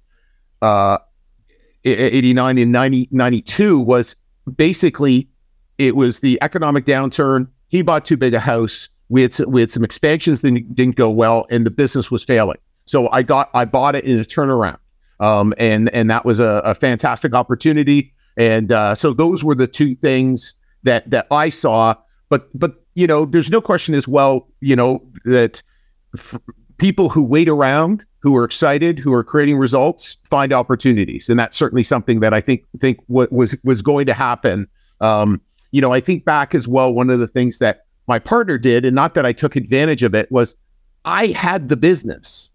uh, 0.61 0.99
89 1.85 2.57
and 2.57 2.71
90, 2.71 3.09
92 3.11 3.79
was 3.79 4.15
basically 4.55 5.29
it 5.77 5.95
was 5.95 6.19
the 6.21 6.37
economic 6.41 6.85
downturn. 6.85 7.47
He 7.67 7.81
bought 7.81 8.05
too 8.05 8.17
big 8.17 8.33
a 8.33 8.39
house. 8.39 8.89
We 9.09 9.21
had 9.21 9.37
we 9.47 9.61
had 9.61 9.71
some 9.71 9.83
expansions 9.83 10.41
that 10.41 10.75
didn't 10.75 10.95
go 10.95 11.09
well, 11.09 11.45
and 11.51 11.65
the 11.65 11.71
business 11.71 12.09
was 12.09 12.23
failing. 12.23 12.57
So 12.85 13.09
I 13.11 13.23
got 13.23 13.49
I 13.53 13.65
bought 13.65 13.95
it 13.95 14.05
in 14.05 14.19
a 14.19 14.23
turnaround, 14.23 14.77
um, 15.19 15.53
and 15.57 15.89
and 15.93 16.09
that 16.09 16.25
was 16.25 16.39
a, 16.39 16.61
a 16.65 16.73
fantastic 16.73 17.33
opportunity. 17.33 18.13
And 18.37 18.71
uh, 18.71 18.95
so 18.95 19.13
those 19.13 19.43
were 19.43 19.55
the 19.55 19.67
two 19.67 19.95
things 19.95 20.55
that 20.83 21.09
that 21.09 21.27
I 21.29 21.49
saw. 21.49 21.95
But 22.29 22.47
but 22.57 22.83
you 22.95 23.05
know, 23.05 23.25
there's 23.25 23.49
no 23.49 23.61
question 23.61 23.93
as 23.93 24.07
well. 24.07 24.47
You 24.61 24.75
know 24.75 25.03
that 25.25 25.61
f- 26.15 26.39
people 26.77 27.09
who 27.09 27.21
wait 27.21 27.49
around 27.49 28.03
who 28.25 28.35
are 28.35 28.43
excited, 28.43 28.97
who 28.97 29.13
are 29.13 29.23
creating 29.23 29.55
results, 29.55 30.17
find 30.23 30.51
opportunities, 30.51 31.29
and 31.29 31.39
that's 31.39 31.55
certainly 31.55 31.83
something 31.83 32.21
that 32.21 32.33
I 32.33 32.41
think 32.41 32.65
think 32.79 32.97
what 33.05 33.31
was 33.31 33.55
was 33.63 33.83
going 33.83 34.07
to 34.07 34.15
happen. 34.15 34.67
Um, 34.99 35.39
you 35.69 35.79
know, 35.79 35.93
I 35.93 35.99
think 35.99 36.25
back 36.25 36.55
as 36.55 36.67
well. 36.67 36.91
One 36.91 37.11
of 37.11 37.19
the 37.19 37.27
things 37.27 37.59
that 37.59 37.85
my 38.07 38.17
partner 38.17 38.57
did, 38.57 38.83
and 38.83 38.95
not 38.95 39.13
that 39.13 39.27
I 39.27 39.31
took 39.31 39.55
advantage 39.55 40.01
of 40.01 40.15
it, 40.15 40.31
was 40.31 40.55
I 41.05 41.27
had 41.27 41.69
the 41.69 41.77
business 41.77 42.49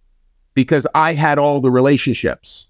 because 0.54 0.88
I 0.96 1.12
had 1.12 1.38
all 1.38 1.60
the 1.60 1.70
relationships. 1.70 2.66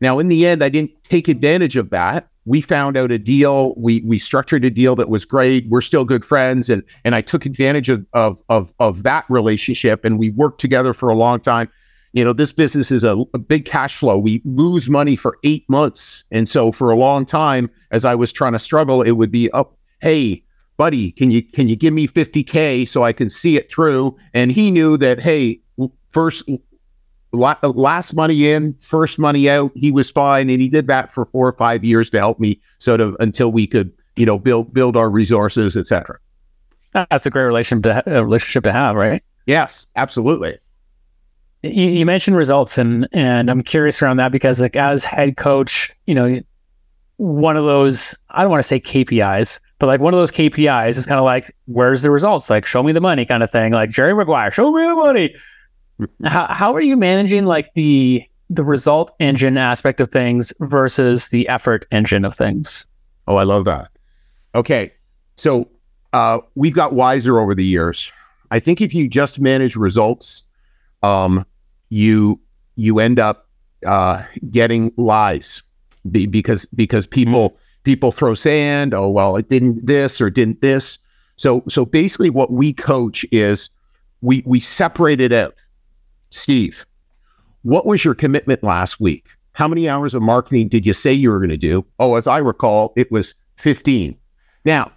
Now, 0.00 0.18
in 0.18 0.26
the 0.26 0.44
end, 0.44 0.64
I 0.64 0.70
didn't 0.70 0.90
take 1.04 1.28
advantage 1.28 1.76
of 1.76 1.90
that. 1.90 2.30
We 2.46 2.60
found 2.62 2.96
out 2.96 3.12
a 3.12 3.18
deal. 3.20 3.74
We 3.76 4.00
we 4.00 4.18
structured 4.18 4.64
a 4.64 4.70
deal 4.70 4.96
that 4.96 5.08
was 5.08 5.24
great. 5.24 5.68
We're 5.68 5.82
still 5.82 6.04
good 6.04 6.24
friends, 6.24 6.68
and 6.68 6.82
and 7.04 7.14
I 7.14 7.20
took 7.20 7.46
advantage 7.46 7.88
of 7.88 8.04
of 8.12 8.42
of, 8.48 8.72
of 8.80 9.04
that 9.04 9.24
relationship, 9.28 10.04
and 10.04 10.18
we 10.18 10.30
worked 10.30 10.60
together 10.60 10.92
for 10.92 11.10
a 11.10 11.14
long 11.14 11.38
time 11.38 11.70
you 12.12 12.24
know, 12.24 12.32
this 12.32 12.52
business 12.52 12.90
is 12.90 13.04
a, 13.04 13.24
a, 13.34 13.38
big 13.38 13.64
cash 13.64 13.96
flow. 13.96 14.18
We 14.18 14.42
lose 14.44 14.90
money 14.90 15.14
for 15.14 15.38
eight 15.44 15.68
months. 15.68 16.24
And 16.30 16.48
so 16.48 16.72
for 16.72 16.90
a 16.90 16.96
long 16.96 17.24
time, 17.24 17.70
as 17.92 18.04
I 18.04 18.14
was 18.14 18.32
trying 18.32 18.52
to 18.52 18.58
struggle, 18.58 19.02
it 19.02 19.12
would 19.12 19.30
be 19.30 19.50
up, 19.52 19.76
hey, 20.00 20.42
buddy, 20.76 21.12
can 21.12 21.30
you 21.30 21.42
can 21.42 21.68
you 21.68 21.76
give 21.76 21.94
me 21.94 22.08
50K 22.08 22.88
so 22.88 23.04
I 23.04 23.12
can 23.12 23.30
see 23.30 23.56
it 23.56 23.70
through? 23.70 24.16
And 24.34 24.50
he 24.50 24.70
knew 24.70 24.96
that, 24.96 25.20
hey, 25.20 25.60
first 26.08 26.48
last 27.32 28.14
money 28.14 28.48
in, 28.48 28.74
first 28.80 29.18
money 29.18 29.48
out, 29.48 29.70
he 29.76 29.92
was 29.92 30.10
fine. 30.10 30.50
And 30.50 30.60
he 30.60 30.68
did 30.68 30.88
that 30.88 31.12
for 31.12 31.24
four 31.24 31.46
or 31.46 31.52
five 31.52 31.84
years 31.84 32.10
to 32.10 32.18
help 32.18 32.40
me 32.40 32.60
sort 32.78 33.00
of 33.00 33.16
until 33.20 33.52
we 33.52 33.66
could, 33.66 33.92
you 34.16 34.26
know, 34.26 34.38
build 34.38 34.74
build 34.74 34.96
our 34.96 35.10
resources, 35.10 35.76
etc. 35.76 36.18
That's 36.92 37.24
a 37.24 37.30
great 37.30 37.44
relationship 37.44 37.84
to 37.84 37.94
ha- 37.94 38.20
relationship 38.20 38.64
to 38.64 38.72
have, 38.72 38.96
right? 38.96 39.22
Yes, 39.46 39.86
absolutely. 39.94 40.58
You, 41.62 41.88
you 41.88 42.06
mentioned 42.06 42.36
results, 42.36 42.78
and 42.78 43.08
and 43.12 43.50
I'm 43.50 43.62
curious 43.62 44.02
around 44.02 44.16
that 44.18 44.32
because 44.32 44.60
like 44.60 44.76
as 44.76 45.04
head 45.04 45.36
coach, 45.36 45.90
you 46.06 46.14
know, 46.14 46.40
one 47.16 47.56
of 47.56 47.64
those 47.64 48.14
I 48.30 48.42
don't 48.42 48.50
want 48.50 48.60
to 48.60 48.68
say 48.68 48.80
KPIs, 48.80 49.60
but 49.78 49.86
like 49.86 50.00
one 50.00 50.14
of 50.14 50.18
those 50.18 50.30
KPIs 50.30 50.96
is 50.96 51.06
kind 51.06 51.18
of 51.18 51.24
like 51.24 51.54
where's 51.66 52.02
the 52.02 52.10
results? 52.10 52.50
Like 52.50 52.66
show 52.66 52.82
me 52.82 52.92
the 52.92 53.00
money 53.00 53.26
kind 53.26 53.42
of 53.42 53.50
thing. 53.50 53.72
Like 53.72 53.90
Jerry 53.90 54.14
Maguire, 54.14 54.50
show 54.50 54.72
me 54.72 54.82
the 54.82 54.94
money. 54.94 55.34
how 56.24 56.46
how 56.46 56.74
are 56.74 56.80
you 56.80 56.96
managing 56.96 57.44
like 57.44 57.72
the 57.74 58.24
the 58.48 58.64
result 58.64 59.14
engine 59.20 59.56
aspect 59.56 60.00
of 60.00 60.10
things 60.10 60.52
versus 60.60 61.28
the 61.28 61.46
effort 61.48 61.86
engine 61.92 62.24
of 62.24 62.34
things? 62.34 62.86
Oh, 63.28 63.36
I 63.36 63.44
love 63.44 63.64
that. 63.66 63.90
Okay, 64.54 64.92
so 65.36 65.68
uh, 66.12 66.38
we've 66.54 66.74
got 66.74 66.94
wiser 66.94 67.38
over 67.38 67.54
the 67.54 67.64
years. 67.64 68.10
I 68.50 68.58
think 68.58 68.80
if 68.80 68.92
you 68.92 69.08
just 69.08 69.38
manage 69.38 69.76
results, 69.76 70.42
um, 71.02 71.46
you 71.90 72.40
you 72.76 72.98
end 72.98 73.20
up 73.20 73.48
uh, 73.86 74.22
getting 74.50 74.92
lies 74.96 75.62
be, 76.10 76.26
because 76.26 76.66
because 76.66 77.06
people 77.06 77.58
people 77.82 78.12
throw 78.12 78.34
sand. 78.34 78.94
Oh 78.94 79.08
well, 79.08 79.36
it 79.36 79.48
didn't 79.48 79.84
this 79.84 80.20
or 80.20 80.30
didn't 80.30 80.60
this. 80.60 80.98
So 81.36 81.62
so 81.68 81.84
basically, 81.84 82.30
what 82.30 82.52
we 82.52 82.72
coach 82.72 83.24
is 83.30 83.70
we 84.22 84.42
we 84.46 84.60
separate 84.60 85.20
it 85.20 85.32
out. 85.32 85.54
Steve, 86.30 86.86
what 87.62 87.86
was 87.86 88.04
your 88.04 88.14
commitment 88.14 88.62
last 88.62 89.00
week? 89.00 89.26
How 89.52 89.66
many 89.68 89.88
hours 89.88 90.14
of 90.14 90.22
marketing 90.22 90.68
did 90.68 90.86
you 90.86 90.94
say 90.94 91.12
you 91.12 91.30
were 91.30 91.38
going 91.38 91.50
to 91.50 91.56
do? 91.56 91.84
Oh, 91.98 92.14
as 92.14 92.26
I 92.26 92.38
recall, 92.38 92.92
it 92.96 93.10
was 93.10 93.34
15. 93.56 94.16
Now, 94.64 94.92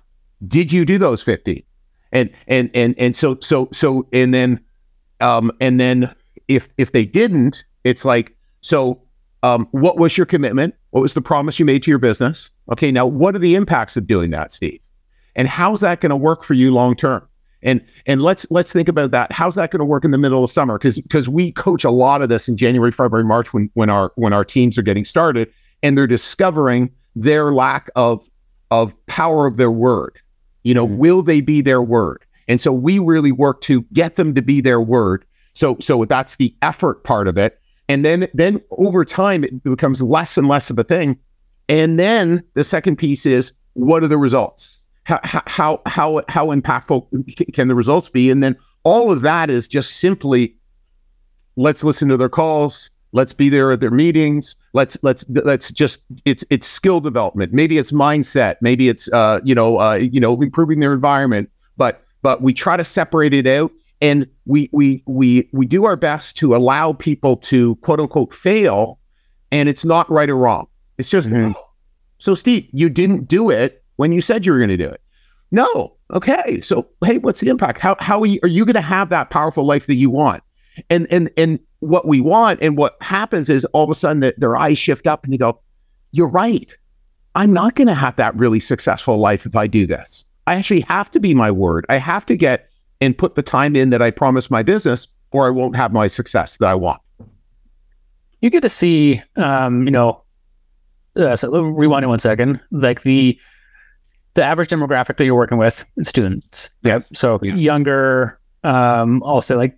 did 0.48 0.72
you 0.72 0.86
do 0.86 0.98
those 0.98 1.24
15? 1.24 1.64
And 2.12 2.30
and 2.48 2.70
and 2.76 2.94
and 3.00 3.16
so 3.16 3.38
so 3.42 3.68
so 3.72 4.08
and 4.14 4.34
then 4.34 4.64
um 5.20 5.52
and 5.60 5.80
then 5.80 6.14
if 6.48 6.70
if 6.78 6.92
they 6.92 7.06
didn't, 7.06 7.64
it's 7.84 8.06
like 8.06 8.36
so 8.62 9.02
um 9.44 9.68
what 9.72 9.98
was 9.98 10.18
your 10.18 10.26
commitment? 10.26 10.76
What 10.92 11.02
was 11.02 11.14
the 11.14 11.22
promise 11.22 11.60
you 11.60 11.66
made 11.66 11.84
to 11.84 11.92
your 11.92 12.00
business? 12.00 12.50
Okay, 12.72 12.92
now 12.92 13.06
what 13.06 13.36
are 13.36 13.40
the 13.40 13.56
impacts 13.56 13.98
of 13.98 14.08
doing 14.08 14.32
that, 14.32 14.52
Steve? 14.52 14.82
And 15.36 15.48
how's 15.48 15.82
that 15.82 16.02
going 16.02 16.12
to 16.12 16.16
work 16.16 16.44
for 16.44 16.54
you 16.54 16.72
long 16.72 16.96
term? 16.96 17.28
And 17.64 17.84
and 18.06 18.22
let's 18.22 18.46
let's 18.52 18.74
think 18.74 18.90
about 18.90 19.12
that. 19.12 19.32
How's 19.32 19.56
that 19.56 19.72
going 19.72 19.80
to 19.80 19.86
work 19.86 20.04
in 20.04 20.12
the 20.12 20.18
middle 20.18 20.44
of 20.44 20.50
summer? 20.50 20.78
Because 20.78 21.00
because 21.00 21.30
we 21.30 21.52
coach 21.52 21.84
a 21.84 21.92
lot 21.92 22.22
of 22.22 22.30
this 22.30 22.50
in 22.50 22.58
January, 22.58 22.92
February, 22.92 23.24
March 23.24 23.54
when 23.54 23.70
when 23.74 23.90
our 23.90 24.12
when 24.16 24.34
our 24.34 24.44
teams 24.44 24.78
are 24.78 24.82
getting 24.82 25.06
started 25.06 25.52
and 25.82 25.98
they're 25.98 26.08
discovering 26.08 26.92
their 27.16 27.54
lack 27.54 27.90
of 27.96 28.30
of 28.70 28.94
power 29.06 29.48
of 29.48 29.58
their 29.58 29.72
word. 29.72 30.20
You 30.64 30.74
know, 30.74 30.86
mm-hmm. 30.86 30.98
will 30.98 31.24
they 31.24 31.42
be 31.42 31.62
their 31.62 31.82
word? 31.82 32.26
And 32.48 32.60
so 32.60 32.74
we 32.74 33.00
really 33.00 33.32
work 33.32 33.62
to 33.62 33.84
get 33.94 34.16
them 34.16 34.36
to 34.36 34.42
be 34.42 34.60
their 34.60 34.82
word. 34.82 35.24
So 35.54 35.78
so 35.80 36.06
that's 36.06 36.36
the 36.38 36.56
effort 36.62 37.04
part 37.04 37.28
of 37.28 37.38
it. 37.38 37.60
And 37.90 38.06
then 38.06 38.28
then 38.34 38.62
over 38.72 39.06
time 39.06 39.44
it 39.44 39.64
becomes 39.64 40.02
less 40.02 40.38
and 40.38 40.48
less 40.48 40.70
of 40.70 40.80
a 40.80 40.84
thing. 40.84 41.18
And 41.70 42.00
then 42.00 42.44
the 42.54 42.64
second 42.64 42.98
piece 42.98 43.26
is 43.26 43.54
what 43.74 44.04
are 44.04 44.08
the 44.08 44.18
results? 44.18 44.78
How 45.04 45.20
how 45.24 45.82
how 45.86 46.24
how 46.30 46.48
impactful 46.48 47.54
can 47.54 47.68
the 47.68 47.76
results 47.76 48.10
be? 48.10 48.30
And 48.30 48.44
then 48.44 48.56
all 48.84 49.12
of 49.12 49.22
that 49.22 49.50
is 49.50 49.68
just 49.68 49.98
simply 49.98 50.56
let's 51.56 51.84
listen 51.84 52.10
to 52.10 52.18
their 52.18 52.30
calls, 52.30 52.90
let's 53.14 53.32
be 53.32 53.48
there 53.48 53.72
at 53.72 53.80
their 53.80 53.92
meetings 53.92 54.56
let's 54.74 54.98
let's 55.04 55.26
let's 55.30 55.72
just 55.72 56.00
it's 56.26 56.44
it's 56.50 56.68
skill 56.68 57.00
development 57.00 57.54
maybe 57.54 57.78
it's 57.78 57.92
mindset 57.92 58.56
maybe 58.60 58.90
it's 58.90 59.08
uh 59.14 59.40
you 59.44 59.56
know 59.56 59.80
uh 59.80 59.94
you 59.94 60.20
know 60.20 60.40
improving 60.42 60.80
their 60.82 60.94
environment 60.94 61.50
but 61.78 62.04
but 62.22 62.42
we 62.42 62.52
try 62.52 62.76
to 62.76 62.84
separate 62.84 63.34
it 63.34 63.48
out 63.48 63.72
and 64.04 64.28
we 64.46 64.70
we 64.74 65.02
we 65.08 65.50
we 65.54 65.66
do 65.66 65.86
our 65.86 65.96
best 65.96 66.36
to 66.38 66.56
allow 66.56 66.92
people 66.94 67.38
to 67.38 67.76
quote 67.78 68.02
unquote 68.02 68.34
fail 68.36 69.00
and 69.52 69.70
it's 69.70 69.86
not 69.86 70.10
right 70.12 70.30
or 70.30 70.36
wrong. 70.36 70.68
It's 70.98 71.10
just 71.10 71.30
mm-hmm. 71.30 71.54
so 72.20 72.36
steve 72.36 72.68
you 72.72 72.90
didn't 72.90 73.28
do 73.28 73.50
it 73.50 73.82
when 73.96 74.12
you 74.12 74.22
said 74.22 74.46
you 74.46 74.52
were 74.52 74.60
going 74.60 74.70
to 74.70 74.78
do 74.78 74.90
it. 74.90 75.02
No. 75.52 75.96
Okay. 76.14 76.60
So 76.62 76.88
hey 77.04 77.18
what's 77.18 77.40
the 77.40 77.48
impact? 77.50 77.80
How 77.80 77.96
how 78.00 78.20
are 78.20 78.26
you, 78.28 78.40
are 78.44 78.50
you 78.50 78.66
going 78.66 78.76
to 78.76 78.82
have 78.82 79.10
that 79.10 79.30
powerful 79.30 79.66
life 79.66 79.88
that 79.88 79.96
you 79.96 80.10
want? 80.10 80.44
And 80.90 81.08
and 81.10 81.32
and 81.38 81.58
what 81.80 82.06
we 82.06 82.20
want 82.20 82.62
and 82.62 82.78
what 82.78 82.98
happens 83.02 83.50
is 83.50 83.64
all 83.66 83.86
of 83.86 83.90
a 83.90 83.96
sudden 83.96 84.20
the, 84.20 84.34
their 84.38 84.58
eyes 84.58 84.78
shift 84.78 85.08
up 85.08 85.24
and 85.24 85.34
they 85.34 85.38
go 85.38 85.60
you're 86.12 86.28
right. 86.28 86.78
I'm 87.36 87.54
not 87.54 87.74
going 87.74 87.88
to 87.88 87.96
have 87.96 88.18
that 88.18 88.36
really 88.36 88.60
successful 88.60 89.18
life 89.18 89.48
if 89.48 89.56
i 89.56 89.66
do 89.66 89.88
this. 89.88 90.26
I 90.46 90.56
actually 90.56 90.82
have 90.82 91.10
to 91.12 91.20
be 91.20 91.34
my 91.34 91.50
word. 91.50 91.86
I 91.90 91.96
have 91.96 92.26
to 92.28 92.36
get 92.36 92.70
and 93.04 93.18
put 93.18 93.36
the 93.36 93.44
time 93.44 93.76
in 93.76 93.90
that 93.90 94.02
i 94.02 94.10
promised 94.10 94.50
my 94.50 94.64
business 94.64 95.08
or 95.32 95.48
i 95.48 95.50
won't 95.50 95.76
have 95.76 95.92
my 95.92 96.08
success 96.08 96.58
that 96.58 96.68
i 96.68 96.76
want 96.76 97.02
you 98.42 98.50
get 98.50 98.62
to 98.62 98.70
see 98.70 99.22
um, 99.38 99.86
you 99.86 99.92
know 99.92 100.22
uh, 101.16 101.36
so 101.36 101.62
rewind 101.62 102.08
one 102.08 102.20
second 102.20 102.60
like 102.72 103.04
the 103.04 103.38
the 104.34 104.44
average 104.44 104.70
demographic 104.70 105.18
that 105.18 105.26
you're 105.26 105.36
working 105.36 105.58
with 105.58 105.86
students 106.02 106.70
yeah 106.82 107.00
so 107.14 107.40
yes. 107.44 107.62
younger 107.62 108.40
um 108.64 109.22
also 109.24 109.58
like 109.58 109.78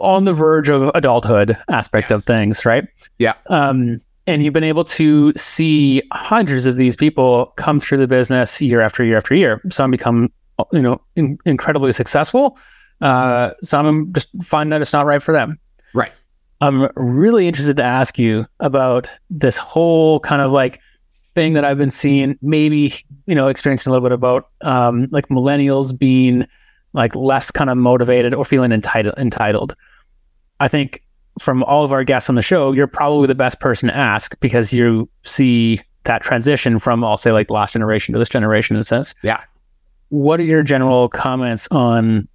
on 0.00 0.24
the 0.24 0.32
verge 0.32 0.68
of 0.68 0.90
adulthood 0.94 1.56
aspect 1.68 2.10
yes. 2.10 2.18
of 2.18 2.24
things, 2.24 2.64
right? 2.64 2.86
Yeah. 3.18 3.34
Um, 3.48 3.98
and 4.26 4.42
you've 4.42 4.54
been 4.54 4.64
able 4.64 4.84
to 4.84 5.32
see 5.36 6.02
hundreds 6.12 6.66
of 6.66 6.76
these 6.76 6.96
people 6.96 7.46
come 7.56 7.78
through 7.78 7.98
the 7.98 8.08
business 8.08 8.60
year 8.60 8.80
after 8.80 9.04
year 9.04 9.16
after 9.16 9.34
year. 9.34 9.60
Some 9.70 9.90
become, 9.90 10.32
you 10.72 10.82
know, 10.82 11.00
in- 11.16 11.38
incredibly 11.44 11.92
successful. 11.92 12.58
Uh, 13.00 13.52
some 13.62 14.12
just 14.12 14.28
find 14.42 14.72
that 14.72 14.80
it's 14.80 14.92
not 14.92 15.06
right 15.06 15.22
for 15.22 15.32
them. 15.32 15.58
Right. 15.94 16.12
I'm 16.60 16.90
really 16.96 17.48
interested 17.48 17.76
to 17.78 17.82
ask 17.82 18.18
you 18.18 18.46
about 18.60 19.08
this 19.30 19.56
whole 19.56 20.20
kind 20.20 20.42
of 20.42 20.52
like 20.52 20.80
thing 21.34 21.54
that 21.54 21.64
I've 21.64 21.78
been 21.78 21.90
seeing, 21.90 22.38
maybe, 22.42 22.94
you 23.26 23.34
know, 23.34 23.48
experiencing 23.48 23.90
a 23.90 23.92
little 23.92 24.06
bit 24.06 24.12
about 24.12 24.50
um, 24.60 25.08
like 25.10 25.28
millennials 25.28 25.96
being 25.96 26.46
like 26.92 27.14
less 27.14 27.50
kind 27.50 27.70
of 27.70 27.78
motivated 27.78 28.34
or 28.34 28.44
feeling 28.44 28.72
entitled 28.72 29.14
entitled. 29.16 29.74
I 30.58 30.68
think 30.68 31.02
from 31.38 31.62
all 31.64 31.84
of 31.84 31.92
our 31.92 32.04
guests 32.04 32.28
on 32.28 32.34
the 32.34 32.42
show, 32.42 32.72
you're 32.72 32.86
probably 32.86 33.26
the 33.26 33.34
best 33.34 33.60
person 33.60 33.88
to 33.88 33.96
ask 33.96 34.38
because 34.40 34.72
you 34.72 35.08
see 35.24 35.80
that 36.04 36.22
transition 36.22 36.78
from, 36.78 37.04
I'll 37.04 37.16
say, 37.16 37.32
like 37.32 37.46
the 37.46 37.54
last 37.54 37.72
generation 37.72 38.12
to 38.12 38.18
this 38.18 38.28
generation 38.28 38.76
in 38.76 38.80
a 38.80 38.84
sense. 38.84 39.14
Yeah. 39.22 39.42
What 40.10 40.40
are 40.40 40.44
your 40.44 40.62
general 40.62 41.08
comments 41.08 41.66
on, 41.70 42.28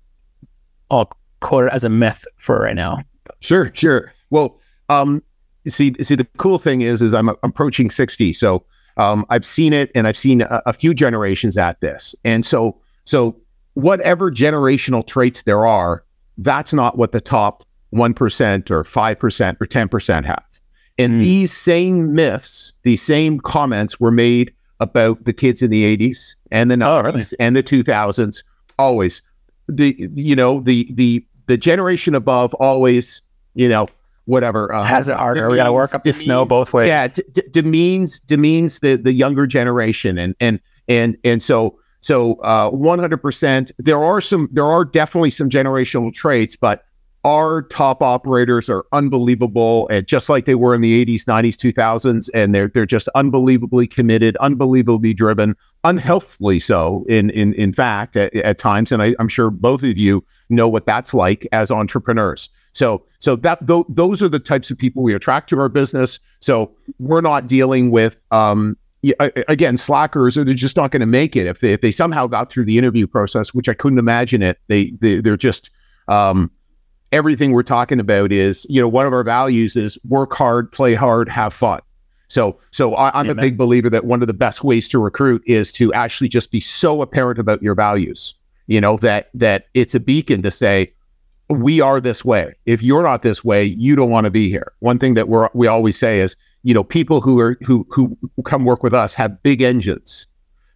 I'll 0.89 1.11
quote 1.39 1.65
it 1.65 1.73
as 1.73 1.83
a 1.83 1.89
myth 1.89 2.25
for 2.37 2.61
right 2.61 2.75
now? 2.75 2.99
Sure, 3.39 3.71
sure. 3.73 4.11
Well, 4.29 4.59
um, 4.89 5.21
see, 5.67 5.93
see, 6.01 6.15
the 6.15 6.27
cool 6.37 6.57
thing 6.57 6.81
is, 6.81 7.01
is 7.01 7.13
I'm 7.13 7.29
approaching 7.29 7.89
60. 7.89 8.33
So 8.33 8.65
um, 8.97 9.25
I've 9.29 9.45
seen 9.45 9.73
it 9.73 9.91
and 9.93 10.07
I've 10.07 10.17
seen 10.17 10.41
a, 10.41 10.61
a 10.65 10.73
few 10.73 10.93
generations 10.93 11.57
at 11.57 11.79
this. 11.81 12.15
And 12.23 12.45
so, 12.45 12.79
so 13.05 13.35
whatever 13.73 14.31
generational 14.31 15.05
traits 15.05 15.43
there 15.43 15.65
are, 15.65 16.03
that's 16.37 16.73
not 16.73 16.97
what 16.97 17.11
the 17.11 17.21
top 17.21 17.63
1% 17.93 18.71
or 18.71 18.83
5% 18.83 19.61
or 19.61 19.65
10% 19.65 20.25
have. 20.25 20.43
And 20.97 21.13
mm. 21.13 21.19
these 21.19 21.51
same 21.51 22.13
myths, 22.13 22.73
these 22.83 23.01
same 23.01 23.39
comments 23.39 23.99
were 23.99 24.11
made 24.11 24.53
about 24.79 25.23
the 25.23 25.33
kids 25.33 25.61
in 25.61 25.71
the 25.71 25.97
80s 25.97 26.35
and 26.51 26.69
the 26.69 26.75
90s 26.75 26.85
oh, 26.85 27.01
really? 27.03 27.23
and 27.39 27.55
the 27.55 27.63
2000s 27.63 28.43
always. 28.77 29.21
The 29.67 29.95
you 30.13 30.35
know 30.35 30.61
the 30.61 30.87
the 30.93 31.25
the 31.47 31.57
generation 31.57 32.13
above 32.13 32.53
always 32.55 33.21
you 33.55 33.67
know 33.67 33.87
whatever 34.25 34.71
uh, 34.73 34.83
has 34.83 35.09
it 35.09 35.17
harder? 35.17 35.49
We 35.49 35.55
got 35.55 35.65
to 35.65 35.73
work 35.73 35.95
up 35.95 36.03
the 36.03 36.13
snow 36.13 36.45
both 36.45 36.73
ways. 36.73 36.87
yeah 36.87 37.07
d- 37.07 37.23
d- 37.31 37.41
demeans 37.49 38.19
demeans 38.19 38.79
the 38.81 38.95
the 38.95 39.13
younger 39.13 39.47
generation 39.47 40.17
and 40.19 40.35
and 40.39 40.59
and 40.87 41.17
and 41.23 41.41
so 41.41 41.79
so 42.01 42.35
uh 42.41 42.69
100% 42.69 43.71
there 43.79 44.03
are 44.03 44.21
some 44.21 44.47
there 44.51 44.65
are 44.65 44.85
definitely 44.85 45.31
some 45.31 45.49
generational 45.49 46.13
traits 46.13 46.55
but 46.55 46.84
our 47.25 47.63
top 47.63 48.01
operators 48.01 48.69
are 48.69 48.85
unbelievable 48.93 49.87
and 49.89 50.07
just 50.07 50.29
like 50.29 50.45
they 50.45 50.55
were 50.55 50.75
in 50.75 50.81
the 50.81 51.05
80s 51.05 51.25
90s 51.25 51.55
2000s 51.55 52.29
and 52.33 52.53
they're 52.53 52.67
they're 52.67 52.85
just 52.85 53.09
unbelievably 53.15 53.87
committed 53.87 54.37
unbelievably 54.37 55.13
driven 55.13 55.55
unhealthily 55.83 56.59
so 56.59 57.03
in 57.09 57.31
in 57.31 57.53
in 57.55 57.73
fact 57.73 58.15
at, 58.15 58.33
at 58.35 58.57
times 58.57 58.91
and 58.91 59.01
I, 59.01 59.15
am 59.19 59.27
sure 59.27 59.49
both 59.49 59.81
of 59.81 59.97
you 59.97 60.23
know 60.49 60.67
what 60.67 60.85
that's 60.85 61.13
like 61.13 61.47
as 61.51 61.71
entrepreneurs. 61.71 62.49
So 62.73 63.03
so 63.19 63.35
that 63.37 63.65
th- 63.67 63.85
those 63.89 64.21
are 64.21 64.29
the 64.29 64.39
types 64.39 64.69
of 64.69 64.77
people 64.77 65.03
we 65.03 65.13
attract 65.13 65.49
to 65.49 65.59
our 65.59 65.69
business. 65.69 66.19
So 66.41 66.71
we're 66.99 67.21
not 67.21 67.47
dealing 67.47 67.91
with 67.91 68.19
um 68.31 68.77
again 69.47 69.77
slackers 69.77 70.35
or 70.35 70.43
they're 70.43 70.55
just 70.55 70.77
not 70.77 70.91
going 70.91 71.01
to 71.01 71.05
make 71.05 71.35
it. 71.35 71.45
If 71.45 71.59
they 71.59 71.73
if 71.73 71.81
they 71.81 71.91
somehow 71.91 72.27
got 72.27 72.51
through 72.51 72.65
the 72.65 72.77
interview 72.77 73.07
process 73.07 73.53
which 73.53 73.69
i 73.69 73.73
couldn't 73.73 73.99
imagine 73.99 74.41
it 74.41 74.57
they, 74.67 74.91
they 74.99 75.21
they're 75.21 75.37
just 75.37 75.69
um 76.07 76.49
everything 77.15 77.53
we're 77.53 77.63
talking 77.63 77.99
about 77.99 78.31
is, 78.33 78.65
you 78.69 78.81
know, 78.81 78.89
one 78.89 79.05
of 79.05 79.13
our 79.13 79.23
values 79.23 79.77
is 79.77 79.97
work 80.07 80.33
hard, 80.33 80.69
play 80.71 80.93
hard, 80.93 81.29
have 81.29 81.53
fun. 81.53 81.79
So, 82.27 82.59
so 82.71 82.95
I, 82.95 83.19
am 83.19 83.29
a 83.29 83.35
big 83.35 83.57
believer 83.57 83.89
that 83.89 84.03
one 84.03 84.21
of 84.21 84.27
the 84.27 84.33
best 84.33 84.63
ways 84.63 84.89
to 84.89 84.99
recruit 84.99 85.41
is 85.45 85.71
to 85.73 85.93
actually 85.93 86.27
just 86.27 86.51
be 86.51 86.59
so 86.59 87.01
apparent 87.01 87.39
about 87.39 87.61
your 87.63 87.75
values. 87.75 88.33
You 88.67 88.81
know 88.81 88.97
that 88.97 89.29
that 89.35 89.67
it's 89.75 89.93
a 89.93 89.99
beacon 89.99 90.41
to 90.41 90.49
say 90.49 90.91
we 91.49 91.81
are 91.81 92.01
this 92.01 92.25
way. 92.25 92.55
If 92.65 92.81
you're 92.81 93.03
not 93.03 93.21
this 93.21 93.43
way, 93.43 93.63
you 93.63 93.95
don't 93.95 94.09
want 94.09 94.25
to 94.25 94.31
be 94.31 94.49
here. 94.49 94.73
One 94.79 94.97
thing 94.97 95.13
that 95.13 95.29
we 95.29 95.45
we 95.53 95.67
always 95.67 95.97
say 95.97 96.19
is, 96.19 96.35
you 96.63 96.73
know, 96.73 96.83
people 96.83 97.21
who 97.21 97.39
are 97.39 97.57
who 97.61 97.85
who 97.91 98.17
come 98.43 98.65
work 98.65 98.81
with 98.81 98.93
us 98.93 99.13
have 99.13 99.41
big 99.43 99.61
engines. 99.61 100.25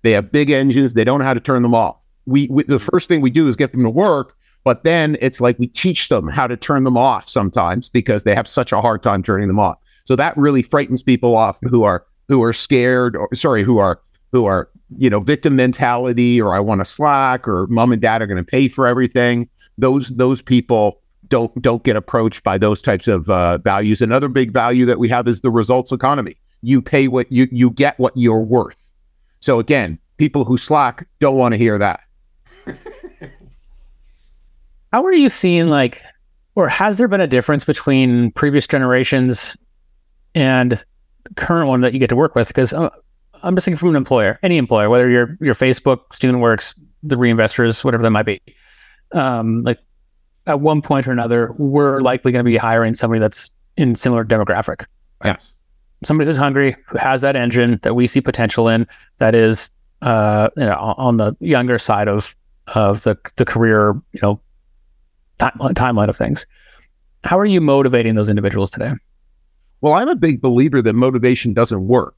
They 0.04 0.12
have 0.12 0.32
big 0.32 0.52
engines. 0.52 0.94
They 0.94 1.04
don't 1.04 1.20
know 1.20 1.26
how 1.26 1.34
to 1.34 1.40
turn 1.40 1.64
them 1.64 1.74
off. 1.74 1.98
We, 2.28 2.48
we 2.52 2.64
the 2.64 2.80
first 2.80 3.08
thing 3.08 3.22
we 3.22 3.32
do 3.32 3.48
is 3.48 3.56
get 3.56 3.72
them 3.72 3.84
to 3.84 3.90
work, 3.90 4.36
but 4.64 4.84
then 4.84 5.18
it's 5.22 5.42
like 5.42 5.58
we 5.60 5.68
teach 5.68 6.10
them 6.10 6.28
how 6.28 6.48
to 6.48 6.58
turn 6.58 6.84
them 6.84 6.98
off 6.98 7.28
sometimes 7.28 7.90
because 7.90 8.24
they 8.24 8.36
have 8.36 8.48
such 8.48 8.72
a 8.72 8.82
hard 8.82 9.02
time 9.02 9.24
turning 9.24 9.48
them 9.48 9.60
off. 9.60 9.78
So 10.06 10.16
that 10.16 10.36
really 10.38 10.62
frightens 10.62 11.04
people 11.04 11.36
off 11.36 11.60
who 11.64 11.84
are 11.84 12.06
who 12.28 12.44
are 12.44 12.54
scared 12.54 13.16
or 13.16 13.30
sorry, 13.34 13.64
who 13.64 13.78
are 13.78 14.02
who 14.32 14.46
are, 14.46 14.70
you 14.98 15.10
know, 15.10 15.20
victim 15.20 15.56
mentality 15.56 16.42
or 16.42 16.54
I 16.54 16.60
want 16.60 16.82
to 16.82 16.86
slack 16.86 17.48
or 17.48 17.68
mom 17.68 17.92
and 17.92 18.02
dad 18.02 18.22
are 18.22 18.28
going 18.28 18.38
to 18.38 18.44
pay 18.44 18.68
for 18.68 18.86
everything. 18.88 19.50
Those 19.78 20.10
those 20.10 20.42
people 20.42 21.02
don't 21.28 21.62
don't 21.62 21.84
get 21.84 21.96
approached 21.96 22.44
by 22.44 22.58
those 22.58 22.82
types 22.82 23.08
of 23.08 23.30
uh, 23.30 23.60
values. 23.60 24.02
Another 24.02 24.28
big 24.28 24.52
value 24.52 24.86
that 24.86 25.00
we 25.00 25.08
have 25.10 25.28
is 25.28 25.42
the 25.42 25.52
results 25.52 25.92
economy. 25.92 26.38
You 26.62 26.82
pay 26.82 27.08
what 27.08 27.32
you 27.32 27.48
you 27.52 27.70
get 27.70 27.98
what 28.00 28.14
you're 28.16 28.42
worth. 28.42 28.78
So 29.40 29.60
again, 29.60 29.98
people 30.18 30.44
who 30.44 30.58
slack 30.58 31.08
don't 31.20 31.38
want 31.38 31.54
to 31.54 31.58
hear 31.58 31.78
that. 31.78 32.02
How 34.92 35.04
are 35.06 35.14
you 35.14 35.30
seeing 35.30 35.68
like, 35.68 36.02
or 36.56 36.68
has 36.68 36.98
there 36.98 37.08
been 37.08 37.22
a 37.22 37.28
difference 37.28 37.64
between 37.64 38.32
previous 38.32 38.68
generations 38.68 39.56
and 40.34 40.84
current 41.36 41.68
one 41.68 41.82
that 41.82 41.94
you 41.94 42.00
get 42.00 42.10
to 42.10 42.16
work 42.16 42.36
with? 42.36 42.48
Because 42.48 42.74
uh, 42.74 42.90
I'm 43.44 43.56
just 43.56 43.66
thinking 43.66 43.78
from 43.78 43.90
an 43.90 43.96
employer, 43.96 44.40
any 44.42 44.58
employer, 44.58 44.90
whether 44.90 45.10
you're 45.10 45.38
your 45.42 45.54
Facebook, 45.54 46.14
Student 46.14 46.40
Works, 46.40 46.74
the 47.04 47.16
reinvestors, 47.16 47.84
whatever 47.84 48.04
that 48.04 48.10
might 48.10 48.26
be. 48.26 48.42
Um, 49.12 49.64
like 49.64 49.80
at 50.48 50.60
one 50.60 50.82
point 50.82 51.08
or 51.08 51.12
another, 51.12 51.54
we're 51.58 52.00
likely 52.02 52.32
going 52.32 52.44
to 52.44 52.50
be 52.50 52.58
hiring 52.58 52.94
somebody 52.94 53.20
that's 53.20 53.50
in 53.78 53.96
similar 53.96 54.26
demographic. 54.26 54.86
Yes. 55.24 55.54
Somebody 56.04 56.28
who's 56.28 56.38
hungry, 56.38 56.76
who 56.88 56.98
has 56.98 57.22
that 57.22 57.36
engine 57.36 57.80
that 57.84 57.94
we 57.94 58.08
see 58.08 58.22
potential 58.22 58.68
in, 58.68 58.88
that 59.18 59.36
is 59.36 59.70
uh, 60.02 60.50
you 60.56 60.66
know, 60.66 60.96
on 60.98 61.18
the 61.18 61.36
younger 61.40 61.78
side 61.78 62.08
of 62.08 62.36
of 62.76 63.04
the 63.04 63.18
the 63.36 63.46
career, 63.46 63.94
you 64.14 64.20
know, 64.22 64.40
timeline 65.40 66.10
of 66.10 66.18
things. 66.18 66.46
How 67.24 67.38
are 67.38 67.46
you 67.46 67.62
motivating 67.62 68.16
those 68.16 68.30
individuals 68.30 68.72
today? 68.72 68.92
Well, 69.82 69.94
I'm 69.94 70.10
a 70.10 70.16
big 70.16 70.42
believer 70.42 70.82
that 70.82 70.94
motivation 70.94 71.54
doesn't 71.54 71.88
work. 71.88 72.18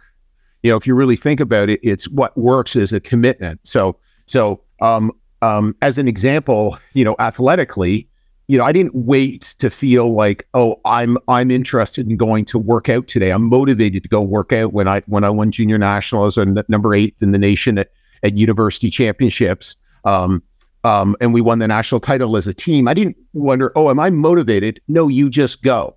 You 0.63 0.71
know, 0.71 0.77
if 0.77 0.85
you 0.85 0.95
really 0.95 1.15
think 1.15 1.39
about 1.39 1.69
it, 1.69 1.79
it's 1.83 2.07
what 2.09 2.37
works 2.37 2.75
is 2.75 2.93
a 2.93 2.99
commitment. 2.99 3.59
So, 3.63 3.97
so 4.27 4.61
um, 4.79 5.11
um, 5.41 5.75
as 5.81 5.97
an 5.97 6.07
example, 6.07 6.77
you 6.93 7.03
know, 7.03 7.15
athletically, 7.19 8.07
you 8.47 8.57
know, 8.57 8.65
I 8.65 8.71
didn't 8.71 8.93
wait 8.93 9.55
to 9.59 9.69
feel 9.69 10.13
like, 10.13 10.47
oh, 10.53 10.79
I'm 10.83 11.17
I'm 11.27 11.49
interested 11.51 12.09
in 12.09 12.17
going 12.17 12.45
to 12.45 12.59
work 12.59 12.89
out 12.89 13.07
today. 13.07 13.31
I'm 13.31 13.43
motivated 13.43 14.03
to 14.03 14.09
go 14.09 14.21
work 14.21 14.51
out 14.51 14.73
when 14.73 14.87
I 14.87 15.01
when 15.01 15.23
I 15.23 15.29
won 15.29 15.51
junior 15.51 15.77
nationals 15.77 16.37
and 16.37 16.61
number 16.67 16.93
eight 16.93 17.15
in 17.21 17.31
the 17.31 17.39
nation 17.39 17.77
at, 17.77 17.91
at 18.23 18.37
university 18.37 18.89
championships. 18.89 19.77
Um, 20.03 20.43
um, 20.83 21.15
and 21.21 21.33
we 21.33 21.41
won 21.41 21.59
the 21.59 21.67
national 21.67 22.01
title 22.01 22.37
as 22.37 22.47
a 22.47 22.53
team. 22.53 22.87
I 22.87 22.93
didn't 22.93 23.17
wonder, 23.33 23.71
oh, 23.75 23.89
am 23.89 23.99
I 23.99 24.09
motivated? 24.09 24.81
No, 24.87 25.07
you 25.07 25.29
just 25.29 25.61
go. 25.61 25.95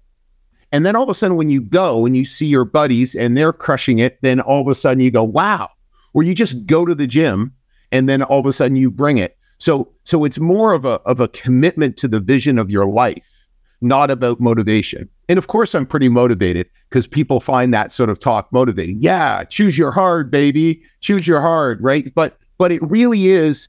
And 0.72 0.84
then 0.84 0.96
all 0.96 1.04
of 1.04 1.08
a 1.08 1.14
sudden, 1.14 1.36
when 1.36 1.50
you 1.50 1.60
go 1.60 2.04
and 2.04 2.16
you 2.16 2.24
see 2.24 2.46
your 2.46 2.64
buddies 2.64 3.14
and 3.14 3.36
they're 3.36 3.52
crushing 3.52 4.00
it, 4.00 4.18
then 4.22 4.40
all 4.40 4.60
of 4.60 4.68
a 4.68 4.74
sudden 4.74 5.00
you 5.00 5.10
go, 5.10 5.22
wow. 5.22 5.70
Or 6.14 6.22
you 6.22 6.34
just 6.34 6.66
go 6.66 6.84
to 6.84 6.94
the 6.94 7.06
gym 7.06 7.52
and 7.92 8.08
then 8.08 8.22
all 8.22 8.40
of 8.40 8.46
a 8.46 8.52
sudden 8.52 8.76
you 8.76 8.90
bring 8.90 9.18
it. 9.18 9.36
So, 9.58 9.92
so 10.02 10.24
it's 10.24 10.38
more 10.38 10.72
of 10.72 10.84
a 10.84 11.00
of 11.06 11.20
a 11.20 11.28
commitment 11.28 11.96
to 11.98 12.08
the 12.08 12.20
vision 12.20 12.58
of 12.58 12.70
your 12.70 12.86
life, 12.86 13.46
not 13.80 14.10
about 14.10 14.40
motivation. 14.40 15.08
And 15.28 15.38
of 15.38 15.46
course, 15.46 15.74
I'm 15.74 15.86
pretty 15.86 16.08
motivated 16.08 16.68
because 16.88 17.06
people 17.06 17.40
find 17.40 17.73
that 17.73 17.92
sort 17.92 18.10
of 18.10 18.18
talk 18.18 18.52
motivating. 18.52 18.97
Yeah, 18.99 19.44
choose 19.44 19.78
your 19.78 19.92
hard, 19.92 20.30
baby. 20.30 20.82
Choose 21.00 21.26
your 21.26 21.40
hard, 21.40 21.80
right? 21.82 22.12
But 22.14 22.36
but 22.58 22.73
it 22.73 22.82
really 22.82 23.28
is. 23.28 23.68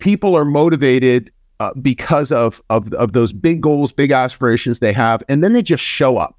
People 0.00 0.36
are 0.36 0.44
motivated 0.44 1.30
uh, 1.60 1.74
because 1.74 2.32
of, 2.32 2.62
of 2.70 2.92
of 2.94 3.12
those 3.12 3.32
big 3.32 3.60
goals, 3.60 3.92
big 3.92 4.10
aspirations 4.10 4.80
they 4.80 4.92
have, 4.92 5.22
and 5.28 5.44
then 5.44 5.52
they 5.52 5.62
just 5.62 5.84
show 5.84 6.16
up, 6.16 6.38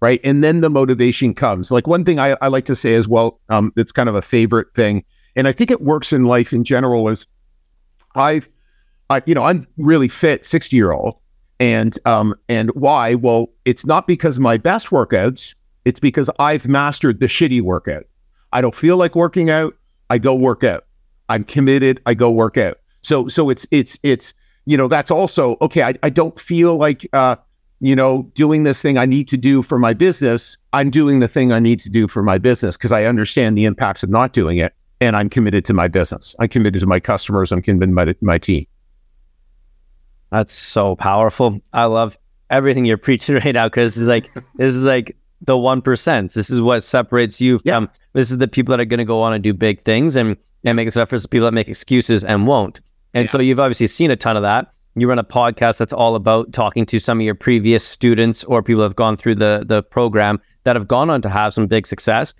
right? 0.00 0.20
And 0.24 0.42
then 0.42 0.60
the 0.60 0.68
motivation 0.68 1.32
comes. 1.32 1.70
Like 1.70 1.86
one 1.86 2.04
thing 2.04 2.18
I, 2.18 2.36
I 2.42 2.48
like 2.48 2.64
to 2.64 2.74
say 2.74 2.94
as 2.94 3.06
well, 3.06 3.40
um, 3.48 3.72
it's 3.76 3.92
kind 3.92 4.08
of 4.08 4.16
a 4.16 4.22
favorite 4.22 4.66
thing, 4.74 5.04
and 5.36 5.46
I 5.46 5.52
think 5.52 5.70
it 5.70 5.80
works 5.80 6.12
in 6.12 6.24
life 6.24 6.52
in 6.52 6.64
general. 6.64 7.08
Is 7.08 7.26
I've, 8.16 8.48
I, 9.10 9.22
you 9.26 9.34
know, 9.34 9.44
I'm 9.44 9.66
really 9.76 10.08
fit, 10.08 10.44
sixty 10.44 10.76
year 10.76 10.90
old, 10.90 11.14
and 11.60 11.96
um, 12.04 12.34
and 12.48 12.70
why? 12.72 13.14
Well, 13.14 13.50
it's 13.64 13.86
not 13.86 14.08
because 14.08 14.38
of 14.38 14.42
my 14.42 14.56
best 14.56 14.88
workouts. 14.88 15.54
It's 15.84 16.00
because 16.00 16.28
I've 16.40 16.66
mastered 16.66 17.20
the 17.20 17.26
shitty 17.26 17.62
workout. 17.62 18.04
I 18.52 18.60
don't 18.60 18.74
feel 18.74 18.96
like 18.96 19.14
working 19.14 19.50
out. 19.50 19.74
I 20.10 20.18
go 20.18 20.34
work 20.34 20.64
out. 20.64 20.84
I'm 21.28 21.44
committed. 21.44 22.02
I 22.06 22.14
go 22.14 22.30
work 22.30 22.56
out. 22.56 22.78
So 23.02 23.28
so 23.28 23.50
it's 23.50 23.66
it's 23.70 23.98
it's 24.02 24.34
you 24.68 24.76
know, 24.76 24.86
that's 24.86 25.10
also 25.10 25.56
okay. 25.62 25.82
I, 25.82 25.94
I 26.02 26.10
don't 26.10 26.38
feel 26.38 26.76
like, 26.76 27.08
uh, 27.14 27.36
you 27.80 27.96
know, 27.96 28.30
doing 28.34 28.64
this 28.64 28.82
thing 28.82 28.98
I 28.98 29.06
need 29.06 29.26
to 29.28 29.38
do 29.38 29.62
for 29.62 29.78
my 29.78 29.94
business. 29.94 30.58
I'm 30.74 30.90
doing 30.90 31.20
the 31.20 31.28
thing 31.28 31.52
I 31.52 31.58
need 31.58 31.80
to 31.80 31.88
do 31.88 32.06
for 32.06 32.22
my 32.22 32.36
business 32.36 32.76
because 32.76 32.92
I 32.92 33.06
understand 33.06 33.56
the 33.56 33.64
impacts 33.64 34.02
of 34.02 34.10
not 34.10 34.34
doing 34.34 34.58
it. 34.58 34.74
And 35.00 35.16
I'm 35.16 35.30
committed 35.30 35.64
to 35.66 35.72
my 35.72 35.88
business. 35.88 36.36
I'm 36.38 36.48
committed 36.48 36.80
to 36.80 36.86
my 36.86 37.00
customers. 37.00 37.50
I'm 37.50 37.62
committed 37.62 37.88
to 37.88 37.94
my, 37.94 38.14
my 38.20 38.36
team. 38.36 38.66
That's 40.30 40.52
so 40.52 40.96
powerful. 40.96 41.60
I 41.72 41.84
love 41.84 42.18
everything 42.50 42.84
you're 42.84 42.98
preaching 42.98 43.34
right 43.42 43.54
now 43.54 43.68
because 43.68 43.96
it's 43.96 44.06
like, 44.06 44.28
this 44.56 44.74
is 44.74 44.82
like 44.82 45.16
the 45.40 45.54
1%. 45.54 46.34
This 46.34 46.50
is 46.50 46.60
what 46.60 46.84
separates 46.84 47.40
you 47.40 47.58
from, 47.60 47.84
yeah. 47.84 47.90
this 48.12 48.30
is 48.30 48.36
the 48.36 48.48
people 48.48 48.72
that 48.72 48.80
are 48.80 48.84
going 48.84 48.98
to 48.98 49.06
go 49.06 49.22
on 49.22 49.32
and 49.32 49.42
do 49.42 49.54
big 49.54 49.80
things 49.80 50.14
and, 50.14 50.36
and 50.64 50.76
make 50.76 50.90
stuff 50.90 51.08
for 51.08 51.18
the 51.18 51.26
people 51.26 51.46
that 51.46 51.54
make 51.54 51.68
excuses 51.68 52.22
and 52.22 52.46
won't. 52.46 52.82
And 53.18 53.26
yeah. 53.26 53.32
so 53.32 53.40
you've 53.40 53.58
obviously 53.58 53.88
seen 53.88 54.12
a 54.12 54.16
ton 54.16 54.36
of 54.36 54.42
that. 54.42 54.72
You 54.94 55.08
run 55.08 55.18
a 55.18 55.24
podcast 55.24 55.78
that's 55.78 55.92
all 55.92 56.14
about 56.14 56.52
talking 56.52 56.86
to 56.86 57.00
some 57.00 57.18
of 57.18 57.24
your 57.24 57.34
previous 57.34 57.84
students 57.84 58.44
or 58.44 58.62
people 58.62 58.80
that 58.80 58.86
have 58.86 58.96
gone 58.96 59.16
through 59.16 59.34
the 59.34 59.64
the 59.66 59.82
program 59.82 60.40
that 60.62 60.76
have 60.76 60.86
gone 60.86 61.10
on 61.10 61.20
to 61.22 61.28
have 61.28 61.52
some 61.52 61.66
big 61.66 61.86
success. 61.86 62.32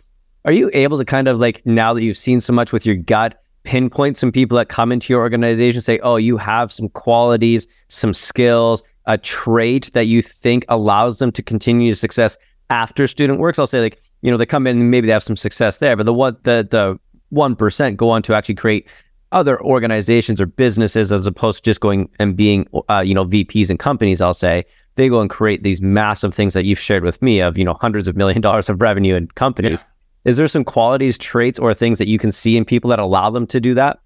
Are 0.45 0.53
you 0.53 0.71
able 0.75 0.97
to 0.99 1.05
kind 1.05 1.27
of 1.27 1.39
like 1.39 1.67
now 1.67 1.93
that 1.95 2.03
you've 2.05 2.17
seen 2.17 2.39
so 2.39 2.53
much 2.53 2.73
with 2.73 2.87
your 2.87 2.95
gut, 2.95 3.43
pinpoint 3.65 4.17
some 4.17 4.31
people 4.31 4.57
that 4.57 4.69
come 4.69 4.93
into 4.93 5.13
your 5.13 5.21
organization, 5.21 5.81
say, 5.81 5.99
oh, 6.01 6.15
you 6.15 6.37
have 6.37 6.71
some 6.71 6.89
qualities, 6.91 7.67
some 7.89 8.15
skills, 8.15 8.85
a 9.07 9.19
trait 9.19 9.91
that 9.95 10.07
you 10.07 10.23
think 10.23 10.65
allows 10.69 11.19
them 11.19 11.33
to 11.33 11.43
continue 11.43 11.93
success 11.93 12.37
after 12.71 13.09
student 13.09 13.41
works? 13.41 13.59
I'll 13.59 13.67
say 13.67 13.81
like, 13.81 14.01
you 14.23 14.31
know, 14.31 14.37
they 14.37 14.47
come 14.47 14.69
in 14.69 14.79
and 14.79 14.91
maybe 14.93 15.09
they 15.09 15.13
have 15.13 15.25
some 15.25 15.37
success 15.37 15.79
there, 15.79 15.97
but 15.97 16.07
the 16.07 16.15
what 16.15 16.45
the 16.45 16.67
the 16.71 17.01
one 17.31 17.57
percent 17.57 17.97
go 17.97 18.11
on 18.11 18.23
to 18.23 18.35
actually 18.35 18.55
create 18.55 18.89
other 19.33 19.61
organizations 19.63 20.41
or 20.41 20.47
businesses 20.47 21.13
as 21.13 21.27
opposed 21.27 21.59
to 21.59 21.71
just 21.71 21.81
going 21.81 22.09
and 22.19 22.37
being 22.37 22.67
uh, 22.89 23.01
you 23.05 23.15
know 23.15 23.25
VPs 23.25 23.71
and 23.71 23.79
companies 23.79 24.21
I'll 24.21 24.35
say 24.35 24.65
they 24.95 25.09
go 25.09 25.21
and 25.21 25.31
create 25.31 25.63
these 25.63 25.83
massive 25.83 26.35
things 26.35 26.55
that 26.55 26.65
you've 26.65 26.79
shared 26.79 27.05
with 27.05 27.21
me 27.23 27.41
of 27.41 27.59
you 27.59 27.65
know 27.65 27.75
hundreds 27.75 28.09
of 28.09 28.17
million 28.17 28.41
dollars 28.49 28.69
of 28.69 28.81
revenue 28.81 29.15
in 29.15 29.29
companies 29.29 29.85
yeah. 30.25 30.31
is 30.31 30.37
there 30.37 30.49
some 30.49 30.65
qualities 30.65 31.19
traits 31.19 31.59
or 31.59 31.75
things 31.75 31.99
that 31.99 32.09
you 32.09 32.19
can 32.19 32.33
see 32.33 32.57
in 32.57 32.65
people 32.65 32.91
that 32.91 32.99
allow 32.99 33.31
them 33.31 33.47
to 33.47 33.61
do 33.61 33.75
that 33.75 34.01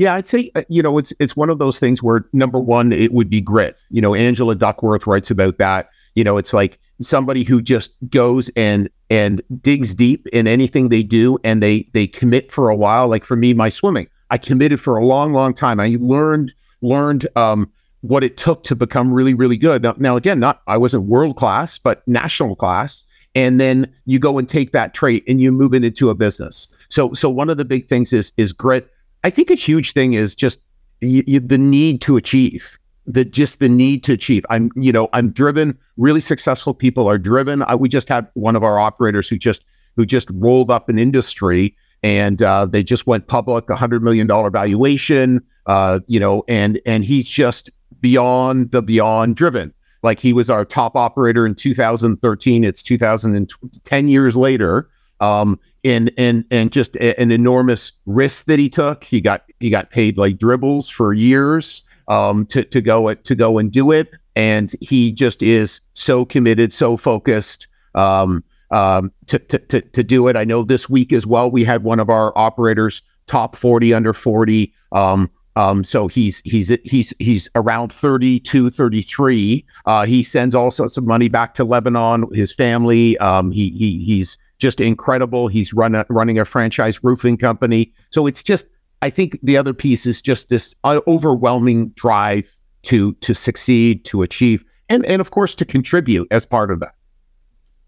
yeah, 0.00 0.14
I'd 0.14 0.26
say 0.26 0.50
uh, 0.54 0.62
you 0.70 0.82
know 0.82 0.96
it's 0.96 1.12
it's 1.20 1.36
one 1.36 1.50
of 1.50 1.58
those 1.58 1.78
things 1.78 2.02
where 2.02 2.24
number 2.32 2.58
one 2.58 2.90
it 2.90 3.12
would 3.12 3.28
be 3.28 3.42
grit. 3.42 3.78
You 3.90 4.00
know, 4.00 4.14
Angela 4.14 4.54
Duckworth 4.54 5.06
writes 5.06 5.30
about 5.30 5.58
that. 5.58 5.90
You 6.14 6.24
know, 6.24 6.38
it's 6.38 6.54
like 6.54 6.78
somebody 7.02 7.42
who 7.42 7.60
just 7.60 7.92
goes 8.08 8.50
and 8.56 8.88
and 9.10 9.42
digs 9.60 9.94
deep 9.94 10.26
in 10.28 10.46
anything 10.46 10.88
they 10.88 11.02
do 11.02 11.38
and 11.44 11.62
they 11.62 11.86
they 11.92 12.06
commit 12.06 12.50
for 12.50 12.70
a 12.70 12.74
while. 12.74 13.08
Like 13.08 13.24
for 13.24 13.36
me, 13.36 13.52
my 13.52 13.68
swimming. 13.68 14.08
I 14.30 14.38
committed 14.38 14.80
for 14.80 14.96
a 14.96 15.04
long, 15.04 15.32
long 15.32 15.54
time. 15.54 15.80
I 15.80 15.96
learned 16.00 16.52
learned 16.82 17.28
um, 17.36 17.70
what 18.00 18.24
it 18.24 18.36
took 18.36 18.64
to 18.64 18.74
become 18.74 19.12
really, 19.12 19.34
really 19.34 19.56
good. 19.56 19.82
Now, 19.82 19.94
now, 19.98 20.16
again, 20.16 20.40
not 20.40 20.62
I 20.66 20.76
wasn't 20.76 21.04
world 21.04 21.36
class, 21.36 21.78
but 21.78 22.06
national 22.08 22.56
class. 22.56 23.04
And 23.34 23.60
then 23.60 23.92
you 24.06 24.18
go 24.18 24.38
and 24.38 24.48
take 24.48 24.72
that 24.72 24.94
trait 24.94 25.22
and 25.28 25.40
you 25.40 25.52
move 25.52 25.74
it 25.74 25.84
into 25.84 26.10
a 26.10 26.14
business. 26.14 26.66
So, 26.88 27.12
so 27.12 27.30
one 27.30 27.48
of 27.48 27.58
the 27.58 27.64
big 27.64 27.88
things 27.88 28.12
is 28.12 28.32
is 28.36 28.52
grit. 28.52 28.90
I 29.22 29.30
think 29.30 29.50
a 29.50 29.54
huge 29.54 29.92
thing 29.92 30.14
is 30.14 30.34
just 30.34 30.60
y- 31.02 31.22
y- 31.28 31.40
the 31.42 31.58
need 31.58 32.00
to 32.02 32.16
achieve. 32.16 32.78
The 33.06 33.24
just 33.24 33.60
the 33.60 33.68
need 33.68 34.02
to 34.04 34.12
achieve. 34.12 34.44
I'm, 34.50 34.70
you 34.74 34.92
know, 34.92 35.08
I'm 35.12 35.30
driven. 35.30 35.78
Really 35.96 36.20
successful 36.20 36.74
people 36.74 37.08
are 37.08 37.18
driven. 37.18 37.62
I, 37.62 37.74
we 37.74 37.88
just 37.88 38.08
had 38.08 38.26
one 38.34 38.56
of 38.56 38.62
our 38.64 38.78
operators 38.78 39.28
who 39.28 39.38
just 39.38 39.64
who 39.96 40.06
just 40.06 40.28
rolled 40.32 40.70
up 40.70 40.88
an 40.88 40.98
industry 40.98 41.76
and 42.02 42.42
uh, 42.42 42.66
they 42.66 42.82
just 42.82 43.06
went 43.06 43.26
public, 43.26 43.68
a 43.70 43.76
hundred 43.76 44.02
million 44.02 44.26
dollar 44.26 44.50
valuation. 44.50 45.40
Uh, 45.66 46.00
you 46.06 46.18
know, 46.18 46.42
and 46.48 46.80
and 46.86 47.04
he's 47.04 47.28
just 47.28 47.70
beyond 48.00 48.70
the 48.70 48.82
beyond 48.82 49.36
driven. 49.36 49.72
Like 50.02 50.18
he 50.18 50.32
was 50.32 50.48
our 50.48 50.64
top 50.64 50.96
operator 50.96 51.46
in 51.46 51.54
2013. 51.54 52.64
It's 52.64 52.82
2010 52.82 54.08
years 54.08 54.36
later. 54.36 54.88
Um, 55.20 55.60
and 55.84 56.10
and 56.16 56.44
and 56.50 56.72
just 56.72 56.96
a, 56.96 57.18
an 57.20 57.30
enormous 57.30 57.92
risk 58.06 58.46
that 58.46 58.58
he 58.58 58.68
took. 58.68 59.04
He 59.04 59.20
got 59.20 59.44
he 59.60 59.70
got 59.70 59.90
paid 59.90 60.18
like 60.18 60.38
dribbles 60.38 60.88
for 60.88 61.12
years 61.12 61.82
um, 62.08 62.46
to 62.46 62.64
to 62.64 62.80
go 62.80 63.12
to 63.14 63.34
go 63.34 63.58
and 63.58 63.70
do 63.70 63.90
it, 63.90 64.10
and 64.36 64.72
he 64.80 65.12
just 65.12 65.42
is 65.42 65.80
so 65.94 66.24
committed, 66.24 66.72
so 66.72 66.96
focused 66.96 67.66
um, 67.94 68.44
um, 68.70 69.12
to, 69.26 69.38
to 69.38 69.58
to 69.58 69.80
to 69.80 70.02
do 70.02 70.28
it. 70.28 70.36
I 70.36 70.44
know 70.44 70.62
this 70.62 70.88
week 70.88 71.12
as 71.12 71.26
well. 71.26 71.50
We 71.50 71.64
had 71.64 71.82
one 71.82 72.00
of 72.00 72.08
our 72.10 72.32
operators 72.36 73.02
top 73.26 73.56
forty 73.56 73.92
under 73.94 74.12
forty. 74.12 74.72
Um, 74.92 75.30
um, 75.56 75.82
so 75.84 76.06
he's 76.06 76.40
he's 76.44 76.68
he's 76.84 77.12
he's 77.18 77.48
around 77.54 77.92
32, 77.92 78.70
33. 78.70 79.66
Uh, 79.84 80.06
he 80.06 80.22
sends 80.22 80.54
all 80.54 80.70
sorts 80.70 80.96
of 80.96 81.04
money 81.04 81.28
back 81.28 81.54
to 81.54 81.64
Lebanon, 81.64 82.26
his 82.32 82.52
family. 82.52 83.18
Um, 83.18 83.50
he 83.50 83.70
he 83.70 84.04
he's 84.04 84.38
just 84.58 84.80
incredible. 84.80 85.48
He's 85.48 85.72
run 85.72 85.94
a, 85.94 86.06
running 86.08 86.38
a 86.38 86.44
franchise 86.44 87.02
roofing 87.02 87.36
company. 87.36 87.92
So 88.10 88.26
it's 88.26 88.42
just, 88.42 88.68
I 89.02 89.10
think 89.10 89.38
the 89.42 89.56
other 89.56 89.74
piece 89.74 90.06
is 90.06 90.22
just 90.22 90.50
this 90.50 90.74
uh, 90.84 91.00
overwhelming 91.06 91.88
drive 91.90 92.56
to 92.82 93.14
to 93.14 93.34
succeed, 93.34 94.04
to 94.06 94.22
achieve, 94.22 94.64
and 94.88 95.04
and 95.04 95.20
of 95.20 95.32
course 95.32 95.54
to 95.56 95.64
contribute 95.64 96.28
as 96.30 96.46
part 96.46 96.70
of 96.70 96.80
that. 96.80 96.94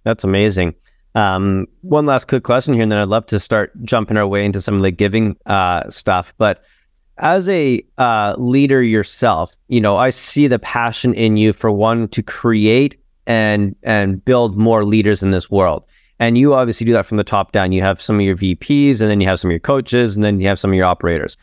That's 0.05 0.25
amazing. 0.25 0.75
Um, 1.15 1.67
one 1.83 2.07
last 2.07 2.29
quick 2.29 2.45
question 2.45 2.75
here, 2.75 2.83
and 2.83 2.91
then 2.91 2.99
I'd 2.99 3.09
love 3.09 3.27
to 3.27 3.39
start 3.39 3.73
jumping 3.85 4.17
our 4.17 4.27
way 4.27 4.45
into 4.45 4.61
some 4.61 4.77
of 4.77 4.83
the 4.83 4.91
giving 4.91 5.37
uh, 5.47 5.89
stuff. 5.91 6.33
But 6.39 6.65
as 7.19 7.49
a 7.49 7.85
uh, 7.99 8.35
leader 8.39 8.83
yourself, 8.83 9.57
you 9.69 9.81
know, 9.81 9.97
I 9.97 10.11
see 10.11 10.47
the 10.47 10.59
passion 10.59 11.15
in 11.15 11.37
you 11.37 11.53
for 11.53 11.71
one 11.71 12.09
to 12.09 12.23
create 12.23 12.99
and 13.27 13.77
and 13.83 14.25
build 14.25 14.59
more 14.59 14.85
leaders 14.85 15.23
in 15.23 15.31
this 15.31 15.51
world. 15.51 15.87
And 16.19 16.39
you 16.39 16.55
obviously 16.55 16.87
do 16.87 16.93
that 16.93 17.07
from 17.07 17.17
the 17.17 17.25
top 17.25 17.53
down. 17.53 17.73
You 17.73 17.83
have 17.83 18.01
some 18.01 18.17
of 18.17 18.23
your 18.23 18.37
VPs, 18.37 19.01
and 19.01 19.11
then 19.11 19.21
you 19.21 19.27
have 19.27 19.41
some 19.41 19.51
of 19.51 19.53
your 19.53 19.61
coaches, 19.61 20.17
and 20.17 20.25
then 20.25 20.41
you 20.41 20.49
have 20.49 20.59
some 20.59 20.71
of 20.71 20.77
your 20.77 20.87
operators. 20.87 21.37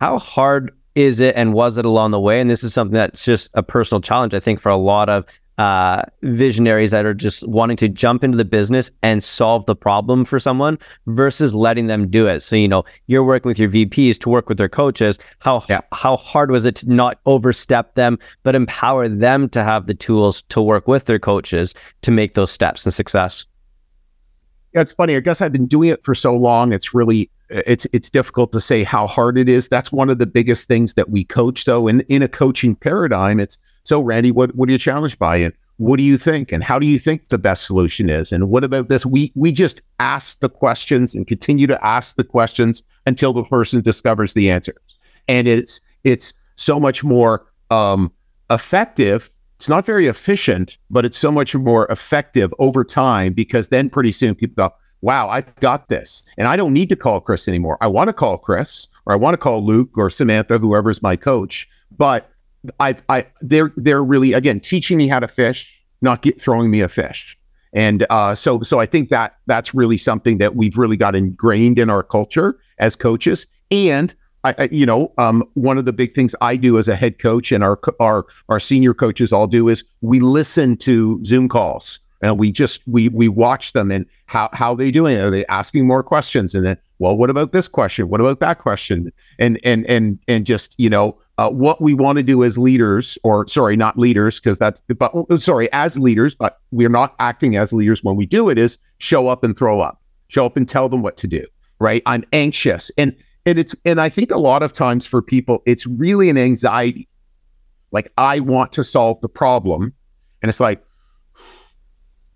How 0.00 0.18
hard 0.18 0.70
is 0.94 1.20
it, 1.20 1.34
and 1.36 1.54
was 1.54 1.78
it 1.78 1.84
along 1.84 2.10
the 2.10 2.20
way? 2.20 2.40
And 2.40 2.50
this 2.50 2.62
is 2.62 2.74
something 2.74 2.94
that's 2.94 3.24
just 3.24 3.50
a 3.54 3.62
personal 3.62 4.00
challenge, 4.00 4.34
I 4.34 4.40
think, 4.40 4.60
for 4.60 4.68
a 4.68 4.76
lot 4.76 5.08
of 5.08 5.24
uh, 5.60 6.02
visionaries 6.22 6.90
that 6.90 7.04
are 7.04 7.12
just 7.12 7.46
wanting 7.46 7.76
to 7.76 7.86
jump 7.86 8.24
into 8.24 8.38
the 8.38 8.46
business 8.46 8.90
and 9.02 9.22
solve 9.22 9.66
the 9.66 9.76
problem 9.76 10.24
for 10.24 10.40
someone 10.40 10.78
versus 11.08 11.54
letting 11.54 11.86
them 11.86 12.08
do 12.08 12.26
it. 12.26 12.40
So, 12.40 12.56
you 12.56 12.66
know, 12.66 12.82
you're 13.08 13.22
working 13.22 13.50
with 13.50 13.58
your 13.58 13.68
VPs 13.68 14.18
to 14.20 14.30
work 14.30 14.48
with 14.48 14.56
their 14.56 14.70
coaches. 14.70 15.18
How 15.40 15.62
yeah. 15.68 15.82
how 15.92 16.16
hard 16.16 16.50
was 16.50 16.64
it 16.64 16.76
to 16.76 16.90
not 16.90 17.20
overstep 17.26 17.94
them, 17.94 18.18
but 18.42 18.54
empower 18.54 19.06
them 19.06 19.50
to 19.50 19.62
have 19.62 19.86
the 19.86 19.92
tools 19.92 20.40
to 20.48 20.62
work 20.62 20.88
with 20.88 21.04
their 21.04 21.18
coaches 21.18 21.74
to 22.00 22.10
make 22.10 22.32
those 22.32 22.50
steps 22.50 22.86
and 22.86 22.94
success? 22.94 23.44
Yeah, 24.72 24.80
it's 24.80 24.92
funny. 24.92 25.14
I 25.14 25.20
guess 25.20 25.42
I've 25.42 25.52
been 25.52 25.66
doing 25.66 25.90
it 25.90 26.02
for 26.02 26.14
so 26.14 26.34
long. 26.34 26.72
It's 26.72 26.94
really 26.94 27.30
it's 27.50 27.86
it's 27.92 28.08
difficult 28.08 28.52
to 28.52 28.62
say 28.62 28.82
how 28.82 29.06
hard 29.06 29.36
it 29.36 29.50
is. 29.50 29.68
That's 29.68 29.92
one 29.92 30.08
of 30.08 30.16
the 30.16 30.26
biggest 30.26 30.68
things 30.68 30.94
that 30.94 31.10
we 31.10 31.22
coach, 31.22 31.66
though. 31.66 31.86
In 31.86 32.00
in 32.02 32.22
a 32.22 32.28
coaching 32.28 32.74
paradigm, 32.74 33.38
it's 33.40 33.58
so 33.84 34.00
Randy. 34.00 34.30
What 34.30 34.54
what 34.54 34.68
are 34.68 34.72
you 34.72 34.78
challenged 34.78 35.18
by 35.18 35.36
it? 35.36 35.54
What 35.76 35.96
do 35.96 36.02
you 36.02 36.18
think, 36.18 36.52
and 36.52 36.62
how 36.62 36.78
do 36.78 36.86
you 36.86 36.98
think 36.98 37.28
the 37.28 37.38
best 37.38 37.64
solution 37.64 38.10
is? 38.10 38.32
And 38.32 38.50
what 38.50 38.64
about 38.64 38.88
this? 38.88 39.06
We 39.06 39.32
we 39.34 39.52
just 39.52 39.80
ask 39.98 40.40
the 40.40 40.48
questions 40.48 41.14
and 41.14 41.26
continue 41.26 41.66
to 41.66 41.84
ask 41.84 42.16
the 42.16 42.24
questions 42.24 42.82
until 43.06 43.32
the 43.32 43.44
person 43.44 43.80
discovers 43.80 44.34
the 44.34 44.50
answers. 44.50 44.98
And 45.28 45.48
it's 45.48 45.80
it's 46.04 46.34
so 46.56 46.78
much 46.78 47.02
more 47.02 47.46
um, 47.70 48.12
effective 48.50 49.30
it's 49.60 49.68
not 49.68 49.84
very 49.84 50.06
efficient, 50.06 50.78
but 50.88 51.04
it's 51.04 51.18
so 51.18 51.30
much 51.30 51.54
more 51.54 51.86
effective 51.92 52.54
over 52.58 52.82
time 52.82 53.34
because 53.34 53.68
then 53.68 53.90
pretty 53.90 54.10
soon 54.10 54.34
people 54.34 54.54
go, 54.56 54.74
wow, 55.02 55.28
I've 55.28 55.54
got 55.56 55.90
this. 55.90 56.22
And 56.38 56.48
I 56.48 56.56
don't 56.56 56.72
need 56.72 56.88
to 56.88 56.96
call 56.96 57.20
Chris 57.20 57.46
anymore. 57.46 57.76
I 57.82 57.86
want 57.86 58.08
to 58.08 58.14
call 58.14 58.38
Chris 58.38 58.88
or 59.04 59.12
I 59.12 59.16
want 59.16 59.34
to 59.34 59.38
call 59.38 59.62
Luke 59.62 59.98
or 59.98 60.08
Samantha, 60.08 60.56
whoever's 60.56 61.02
my 61.02 61.14
coach. 61.14 61.68
But 61.94 62.30
I, 62.78 62.96
I, 63.08 63.26
they're, 63.40 63.72
they're 63.76 64.04
really, 64.04 64.32
again, 64.32 64.60
teaching 64.60 64.98
me 64.98 65.08
how 65.08 65.20
to 65.20 65.28
fish, 65.28 65.82
not 66.02 66.22
get, 66.22 66.40
throwing 66.40 66.70
me 66.70 66.80
a 66.80 66.88
fish. 66.88 67.38
And 67.72 68.04
uh, 68.10 68.34
so, 68.34 68.60
so 68.62 68.80
I 68.80 68.86
think 68.86 69.10
that 69.10 69.36
that's 69.46 69.74
really 69.74 69.96
something 69.96 70.38
that 70.38 70.56
we've 70.56 70.76
really 70.76 70.96
got 70.96 71.14
ingrained 71.14 71.78
in 71.78 71.88
our 71.88 72.02
culture 72.02 72.58
as 72.78 72.96
coaches. 72.96 73.46
And 73.70 74.14
I, 74.44 74.54
I, 74.58 74.68
you 74.72 74.86
know, 74.86 75.12
um, 75.18 75.44
one 75.54 75.78
of 75.78 75.84
the 75.84 75.92
big 75.92 76.14
things 76.14 76.34
I 76.40 76.56
do 76.56 76.78
as 76.78 76.88
a 76.88 76.96
head 76.96 77.18
coach 77.18 77.52
and 77.52 77.62
our 77.62 77.78
our 78.00 78.26
our 78.48 78.58
senior 78.58 78.94
coaches 78.94 79.32
all 79.32 79.46
do 79.46 79.68
is 79.68 79.84
we 80.00 80.20
listen 80.20 80.76
to 80.78 81.22
Zoom 81.24 81.48
calls. 81.48 82.00
And 82.22 82.38
we 82.38 82.52
just 82.52 82.82
we 82.86 83.08
we 83.08 83.28
watch 83.28 83.72
them 83.72 83.90
and 83.90 84.04
how 84.26 84.50
how 84.52 84.74
they 84.74 84.90
doing. 84.90 85.18
Are 85.18 85.30
they 85.30 85.46
asking 85.46 85.86
more 85.86 86.02
questions? 86.02 86.54
And 86.54 86.66
then 86.66 86.76
well 86.98 87.16
what 87.16 87.30
about 87.30 87.52
this 87.52 87.66
question? 87.66 88.08
What 88.08 88.20
about 88.20 88.40
that 88.40 88.58
question? 88.58 89.10
And 89.38 89.58
and 89.64 89.86
and 89.86 90.18
and 90.28 90.44
just 90.44 90.74
you 90.76 90.90
know 90.90 91.18
uh, 91.40 91.50
what 91.50 91.80
we 91.80 91.94
want 91.94 92.18
to 92.18 92.22
do 92.22 92.44
as 92.44 92.58
leaders 92.58 93.18
or 93.24 93.46
sorry 93.48 93.76
not 93.76 93.98
leaders 93.98 94.38
because 94.38 94.58
that's 94.58 94.80
but 94.98 95.10
oh, 95.14 95.36
sorry 95.36 95.72
as 95.72 95.98
leaders 95.98 96.34
but 96.34 96.60
we're 96.70 96.88
not 96.88 97.14
acting 97.18 97.56
as 97.56 97.72
leaders 97.72 98.04
when 98.04 98.14
we 98.14 98.26
do 98.26 98.48
it 98.48 98.58
is 98.58 98.78
show 98.98 99.26
up 99.26 99.42
and 99.42 99.56
throw 99.56 99.80
up 99.80 100.00
show 100.28 100.44
up 100.44 100.56
and 100.56 100.68
tell 100.68 100.88
them 100.88 101.02
what 101.02 101.16
to 101.16 101.26
do 101.26 101.44
right 101.78 102.02
i'm 102.06 102.24
anxious 102.32 102.90
and 102.98 103.16
and 103.46 103.58
it's 103.58 103.74
and 103.84 104.00
I 104.00 104.08
think 104.08 104.30
a 104.30 104.38
lot 104.38 104.62
of 104.62 104.72
times 104.72 105.06
for 105.06 105.22
people, 105.22 105.62
it's 105.66 105.86
really 105.86 106.28
an 106.28 106.38
anxiety. 106.38 107.08
Like 107.92 108.12
I 108.18 108.40
want 108.40 108.72
to 108.72 108.84
solve 108.84 109.20
the 109.20 109.28
problem, 109.28 109.92
and 110.42 110.48
it's 110.48 110.60
like 110.60 110.84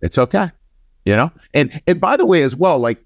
it's 0.01 0.19
okay, 0.19 0.51
you 1.05 1.17
know. 1.17 1.31
And 1.53 1.81
and 1.87 2.01
by 2.01 2.17
the 2.17 2.27
way, 2.27 2.43
as 2.43 2.57
well, 2.57 2.79
like 2.79 3.05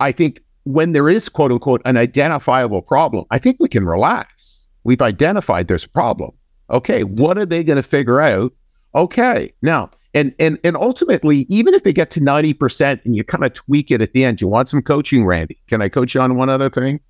I 0.00 0.12
think 0.12 0.42
when 0.64 0.92
there 0.92 1.08
is 1.08 1.28
quote 1.28 1.52
unquote 1.52 1.82
an 1.84 1.96
identifiable 1.96 2.82
problem, 2.82 3.24
I 3.30 3.38
think 3.38 3.56
we 3.60 3.68
can 3.68 3.84
relax. 3.84 4.51
We've 4.84 5.02
identified 5.02 5.68
there's 5.68 5.84
a 5.84 5.88
problem. 5.88 6.32
Okay, 6.70 7.04
what 7.04 7.38
are 7.38 7.46
they 7.46 7.62
going 7.62 7.76
to 7.76 7.82
figure 7.82 8.20
out? 8.20 8.52
Okay, 8.94 9.52
now 9.62 9.90
and 10.14 10.34
and 10.38 10.58
and 10.64 10.76
ultimately, 10.76 11.46
even 11.48 11.74
if 11.74 11.84
they 11.84 11.92
get 11.92 12.10
to 12.12 12.20
90% 12.20 13.04
and 13.04 13.16
you 13.16 13.24
kind 13.24 13.44
of 13.44 13.52
tweak 13.52 13.90
it 13.90 14.00
at 14.00 14.12
the 14.12 14.24
end, 14.24 14.40
you 14.40 14.48
want 14.48 14.68
some 14.68 14.82
coaching, 14.82 15.24
Randy. 15.24 15.58
Can 15.68 15.80
I 15.80 15.88
coach 15.88 16.14
you 16.14 16.20
on 16.20 16.36
one 16.36 16.50
other 16.50 16.68
thing? 16.68 17.00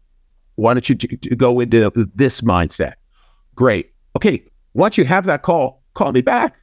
Why 0.57 0.75
don't 0.75 0.89
you 0.89 0.95
t- 0.95 1.17
t- 1.17 1.35
go 1.35 1.61
into 1.61 1.91
this 2.15 2.43
mindset? 2.43 2.95
Great. 3.55 3.93
Okay. 4.17 4.45
Once 4.75 4.97
you 4.97 5.05
have 5.05 5.25
that 5.27 5.43
call, 5.43 5.83
call 5.95 6.13
me 6.13 6.21
back. 6.21 6.57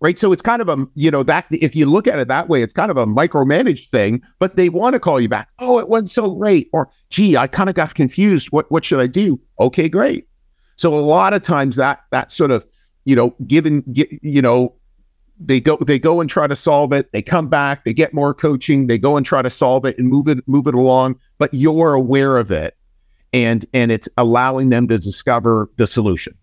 Right. 0.00 0.18
So 0.18 0.32
it's 0.32 0.42
kind 0.42 0.60
of 0.60 0.68
a, 0.68 0.84
you 0.96 1.12
know, 1.12 1.22
that 1.22 1.46
if 1.52 1.76
you 1.76 1.86
look 1.86 2.08
at 2.08 2.18
it 2.18 2.26
that 2.26 2.48
way, 2.48 2.60
it's 2.60 2.74
kind 2.74 2.90
of 2.90 2.96
a 2.96 3.06
micromanaged 3.06 3.88
thing, 3.90 4.20
but 4.40 4.56
they 4.56 4.68
want 4.68 4.94
to 4.94 5.00
call 5.00 5.20
you 5.20 5.28
back. 5.28 5.48
Oh, 5.60 5.78
it 5.78 5.88
went 5.88 6.10
so 6.10 6.34
great. 6.34 6.68
Or, 6.72 6.90
gee, 7.10 7.36
I 7.36 7.46
kind 7.46 7.68
of 7.68 7.76
got 7.76 7.94
confused. 7.94 8.48
What 8.50 8.70
what 8.70 8.84
should 8.84 8.98
I 8.98 9.06
do? 9.06 9.40
Okay, 9.60 9.88
great. 9.88 10.26
So 10.76 10.94
a 10.94 11.00
lot 11.00 11.32
of 11.34 11.42
times 11.42 11.76
that 11.76 12.00
that 12.10 12.32
sort 12.32 12.50
of, 12.50 12.66
you 13.04 13.16
know, 13.16 13.34
given, 13.46 13.84
you 13.86 14.42
know, 14.42 14.74
they 15.38 15.60
go 15.60 15.76
they 15.76 15.98
go 15.98 16.20
and 16.20 16.30
try 16.30 16.46
to 16.46 16.56
solve 16.56 16.92
it. 16.92 17.10
They 17.12 17.22
come 17.22 17.48
back 17.48 17.84
they 17.84 17.92
get 17.92 18.14
more 18.14 18.34
coaching 18.34 18.86
they 18.86 18.98
go 18.98 19.16
and 19.16 19.26
try 19.26 19.42
to 19.42 19.50
solve 19.50 19.84
it 19.84 19.98
and 19.98 20.08
move 20.08 20.28
it 20.28 20.46
move 20.46 20.66
it 20.66 20.74
along. 20.74 21.18
But 21.38 21.52
you're 21.52 21.94
aware 21.94 22.36
of 22.36 22.50
it 22.50 22.76
and 23.32 23.66
and 23.72 23.90
it's 23.90 24.08
allowing 24.16 24.70
them 24.70 24.88
to 24.88 24.98
discover 24.98 25.70
the 25.76 25.86
solution. 25.86 26.34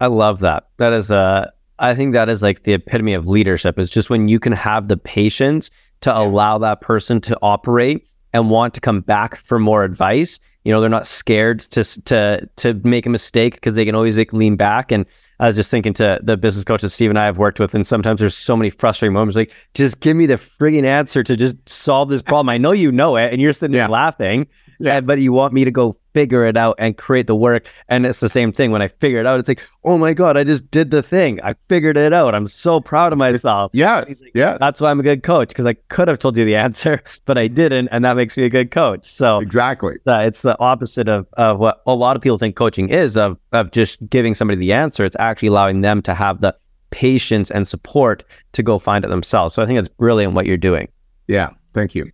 I 0.00 0.06
love 0.06 0.40
that. 0.40 0.68
That 0.78 0.92
is 0.92 1.10
uh 1.10 1.50
i 1.78 1.94
think 1.94 2.12
that 2.12 2.28
is 2.28 2.42
like 2.42 2.64
the 2.64 2.74
epitome 2.74 3.14
of 3.14 3.26
leadership. 3.26 3.78
Is 3.78 3.90
just 3.90 4.10
when 4.10 4.28
you 4.28 4.38
can 4.38 4.52
have 4.52 4.88
the 4.88 4.96
patience 4.96 5.70
to 6.02 6.10
yeah. 6.10 6.20
allow 6.20 6.58
that 6.58 6.80
person 6.80 7.20
to 7.22 7.38
operate 7.42 8.06
and 8.32 8.50
want 8.50 8.74
to 8.74 8.80
come 8.80 9.00
back 9.00 9.44
for 9.44 9.58
more 9.58 9.84
advice 9.84 10.40
you 10.64 10.72
know 10.72 10.80
they're 10.80 10.90
not 10.90 11.06
scared 11.06 11.60
to 11.60 11.84
to 12.02 12.48
to 12.56 12.74
make 12.84 13.06
a 13.06 13.10
mistake 13.10 13.54
because 13.54 13.74
they 13.74 13.84
can 13.84 13.94
always 13.94 14.18
like, 14.18 14.32
lean 14.32 14.56
back 14.56 14.92
and 14.92 15.06
I 15.40 15.46
was 15.46 15.56
just 15.56 15.70
thinking 15.70 15.94
to 15.94 16.20
the 16.22 16.36
business 16.36 16.64
coaches 16.66 16.92
Steve 16.92 17.08
and 17.08 17.18
I 17.18 17.24
have 17.24 17.38
worked 17.38 17.58
with, 17.58 17.74
and 17.74 17.86
sometimes 17.86 18.20
there's 18.20 18.36
so 18.36 18.54
many 18.54 18.68
frustrating 18.68 19.14
moments. 19.14 19.36
Like, 19.36 19.50
just 19.72 20.00
give 20.00 20.14
me 20.14 20.26
the 20.26 20.34
frigging 20.34 20.84
answer 20.84 21.22
to 21.22 21.34
just 21.34 21.56
solve 21.66 22.10
this 22.10 22.20
problem. 22.20 22.50
I 22.50 22.58
know 22.58 22.72
you 22.72 22.92
know 22.92 23.16
it, 23.16 23.32
and 23.32 23.40
you're 23.40 23.54
sitting 23.54 23.74
yeah. 23.74 23.84
there 23.84 23.88
laughing, 23.88 24.46
yeah. 24.80 25.00
but 25.00 25.18
you 25.18 25.32
want 25.32 25.54
me 25.54 25.64
to 25.64 25.70
go 25.70 25.96
figure 26.12 26.44
it 26.44 26.56
out 26.56 26.76
and 26.78 26.96
create 26.96 27.26
the 27.26 27.34
work. 27.34 27.66
And 27.88 28.06
it's 28.06 28.20
the 28.20 28.28
same 28.28 28.52
thing. 28.52 28.70
When 28.70 28.82
I 28.82 28.88
figure 28.88 29.18
it 29.18 29.26
out, 29.26 29.38
it's 29.40 29.48
like, 29.48 29.62
oh 29.84 29.98
my 29.98 30.12
God, 30.12 30.36
I 30.36 30.44
just 30.44 30.70
did 30.70 30.90
the 30.90 31.02
thing. 31.02 31.40
I 31.42 31.54
figured 31.68 31.96
it 31.96 32.12
out. 32.12 32.34
I'm 32.34 32.48
so 32.48 32.80
proud 32.80 33.12
of 33.12 33.18
myself. 33.18 33.70
Yes. 33.74 34.20
Like, 34.20 34.32
yeah. 34.34 34.56
That's 34.58 34.80
why 34.80 34.90
I'm 34.90 35.00
a 35.00 35.02
good 35.02 35.22
coach 35.22 35.48
because 35.48 35.66
I 35.66 35.74
could 35.88 36.08
have 36.08 36.18
told 36.18 36.36
you 36.36 36.44
the 36.44 36.56
answer, 36.56 37.02
but 37.24 37.38
I 37.38 37.48
didn't. 37.48 37.88
And 37.88 38.04
that 38.04 38.16
makes 38.16 38.36
me 38.36 38.44
a 38.44 38.50
good 38.50 38.70
coach. 38.70 39.06
So 39.06 39.38
exactly. 39.38 39.96
Uh, 40.06 40.24
it's 40.26 40.42
the 40.42 40.58
opposite 40.60 41.08
of, 41.08 41.26
of 41.34 41.58
what 41.58 41.82
a 41.86 41.94
lot 41.94 42.16
of 42.16 42.22
people 42.22 42.38
think 42.38 42.56
coaching 42.56 42.88
is 42.88 43.16
of, 43.16 43.38
of 43.52 43.70
just 43.70 44.06
giving 44.08 44.34
somebody 44.34 44.58
the 44.58 44.72
answer. 44.72 45.04
It's 45.04 45.16
actually 45.18 45.48
allowing 45.48 45.80
them 45.80 46.02
to 46.02 46.14
have 46.14 46.40
the 46.40 46.56
patience 46.90 47.50
and 47.50 47.66
support 47.66 48.24
to 48.52 48.62
go 48.62 48.78
find 48.78 49.04
it 49.04 49.08
themselves. 49.08 49.54
So 49.54 49.62
I 49.62 49.66
think 49.66 49.78
it's 49.78 49.88
brilliant 49.88 50.34
what 50.34 50.46
you're 50.46 50.56
doing. 50.56 50.88
Yeah. 51.28 51.50
Thank 51.72 51.94
you. 51.94 52.10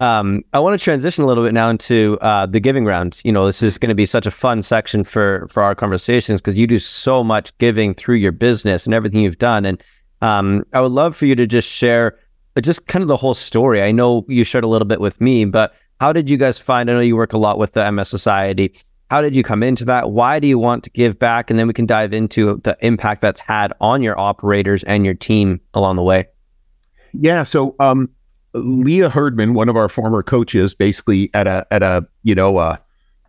Um, 0.00 0.44
I 0.52 0.60
want 0.60 0.78
to 0.78 0.82
transition 0.82 1.24
a 1.24 1.26
little 1.26 1.44
bit 1.44 1.52
now 1.52 1.68
into 1.68 2.18
uh, 2.20 2.46
the 2.46 2.60
giving 2.60 2.84
round. 2.84 3.20
You 3.24 3.32
know, 3.32 3.46
this 3.46 3.62
is 3.62 3.78
going 3.78 3.88
to 3.88 3.94
be 3.94 4.06
such 4.06 4.26
a 4.26 4.30
fun 4.30 4.62
section 4.62 5.04
for 5.04 5.46
for 5.50 5.62
our 5.62 5.74
conversations 5.74 6.40
because 6.40 6.58
you 6.58 6.66
do 6.66 6.78
so 6.78 7.24
much 7.24 7.56
giving 7.58 7.94
through 7.94 8.16
your 8.16 8.32
business 8.32 8.86
and 8.86 8.94
everything 8.94 9.20
you've 9.20 9.38
done. 9.38 9.64
And 9.64 9.82
um, 10.20 10.64
I 10.72 10.80
would 10.80 10.92
love 10.92 11.16
for 11.16 11.26
you 11.26 11.34
to 11.34 11.46
just 11.46 11.68
share 11.68 12.18
just 12.60 12.86
kind 12.86 13.02
of 13.02 13.08
the 13.08 13.16
whole 13.16 13.34
story. 13.34 13.82
I 13.82 13.92
know 13.92 14.24
you 14.28 14.44
shared 14.44 14.64
a 14.64 14.68
little 14.68 14.86
bit 14.86 15.00
with 15.00 15.20
me, 15.20 15.44
but 15.44 15.74
how 16.00 16.12
did 16.12 16.28
you 16.28 16.36
guys 16.36 16.58
find? 16.58 16.90
I 16.90 16.94
know 16.94 17.00
you 17.00 17.16
work 17.16 17.32
a 17.32 17.38
lot 17.38 17.58
with 17.58 17.72
the 17.72 17.90
MS 17.90 18.08
Society. 18.08 18.74
How 19.10 19.22
did 19.22 19.34
you 19.34 19.42
come 19.42 19.62
into 19.62 19.84
that? 19.86 20.10
Why 20.10 20.38
do 20.38 20.46
you 20.46 20.58
want 20.58 20.84
to 20.84 20.90
give 20.90 21.18
back? 21.18 21.50
And 21.50 21.58
then 21.58 21.66
we 21.66 21.72
can 21.72 21.86
dive 21.86 22.12
into 22.12 22.60
the 22.64 22.76
impact 22.80 23.22
that's 23.22 23.40
had 23.40 23.72
on 23.80 24.02
your 24.02 24.18
operators 24.18 24.84
and 24.84 25.04
your 25.04 25.14
team 25.14 25.60
along 25.72 25.96
the 25.96 26.02
way. 26.02 26.28
Yeah. 27.14 27.42
So, 27.42 27.74
um, 27.80 28.10
Leah 28.54 29.10
Herdman, 29.10 29.54
one 29.54 29.68
of 29.68 29.76
our 29.76 29.88
former 29.88 30.22
coaches, 30.22 30.74
basically 30.74 31.30
at 31.34 31.46
a 31.46 31.66
at 31.70 31.82
a 31.82 32.06
you 32.22 32.34
know 32.34 32.56
uh, 32.58 32.76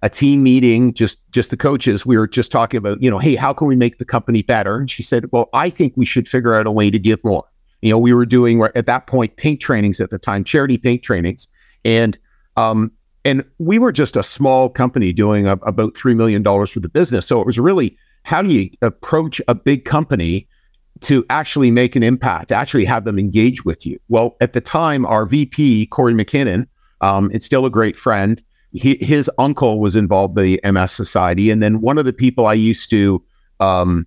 a 0.02 0.10
team 0.10 0.44
meeting, 0.44 0.94
just 0.94 1.20
just 1.32 1.50
the 1.50 1.58
coaches, 1.58 2.06
we 2.06 2.18
were 2.18 2.28
just 2.28 2.52
talking 2.52 2.78
about 2.78 3.02
you 3.02 3.10
know, 3.10 3.20
hey, 3.20 3.36
how 3.36 3.54
can 3.54 3.68
we 3.68 3.76
make 3.76 3.98
the 3.98 4.06
company 4.06 4.42
better? 4.42 4.78
And 4.78 4.90
she 4.90 5.04
said, 5.04 5.26
well, 5.32 5.50
I 5.54 5.70
think 5.70 5.94
we 5.96 6.06
should 6.06 6.28
figure 6.28 6.54
out 6.54 6.68
a 6.68 6.72
way 6.72 6.90
to 6.90 7.00
give 7.00 7.24
more. 7.24 7.46
You 7.82 7.92
know, 7.92 7.98
we 7.98 8.14
were 8.14 8.26
doing 8.26 8.62
at 8.76 8.86
that 8.86 9.08
point 9.08 9.36
paint 9.38 9.62
trainings 9.62 10.02
at 10.02 10.10
the 10.10 10.20
time, 10.20 10.44
charity 10.44 10.78
paint 10.78 11.04
trainings, 11.04 11.48
and 11.84 12.18
um, 12.56 12.92
and 13.26 13.44
we 13.58 13.80
were 13.80 13.92
just 13.92 14.16
a 14.16 14.24
small 14.24 14.70
company 14.70 15.14
doing 15.14 15.48
a, 15.48 15.54
about 15.54 15.98
three 15.98 16.14
million 16.14 16.44
dollars 16.44 16.72
for 16.72 16.80
the 16.80 16.90
business. 16.90 17.28
So 17.28 17.40
it 17.42 17.46
was 17.46 17.60
really 17.60 17.98
how 18.24 18.42
do 18.42 18.50
you 18.50 18.70
approach 18.82 19.42
a 19.48 19.56
big 19.56 19.86
company 19.86 20.48
to 21.02 21.26
actually 21.30 21.72
make 21.72 21.96
an 21.96 22.04
impact, 22.04 22.50
to 22.50 22.56
actually 22.56 22.86
have 22.86 23.06
them 23.06 23.18
engage 23.18 23.64
with 23.66 23.86
you. 23.86 24.00
Well, 24.10 24.36
at 24.42 24.54
the 24.54 24.62
time, 24.62 25.06
our 25.06 25.26
VP, 25.26 25.88
Corey 25.88 26.14
McKinnon, 26.14 26.68
um, 27.02 27.32
it's 27.34 27.46
still 27.46 27.66
a 27.66 27.70
great 27.70 27.98
friend. 27.98 28.42
He, 28.72 28.96
his 28.96 29.32
uncle 29.38 29.80
was 29.80 29.96
involved 29.96 30.38
in 30.38 30.60
the 30.64 30.72
MS 30.72 30.92
Society. 30.92 31.50
And 31.50 31.64
then 31.64 31.82
one 31.82 31.98
of 31.98 32.06
the 32.06 32.14
people 32.14 32.46
I 32.46 32.54
used 32.54 32.90
to 32.92 33.24
um, 33.60 34.06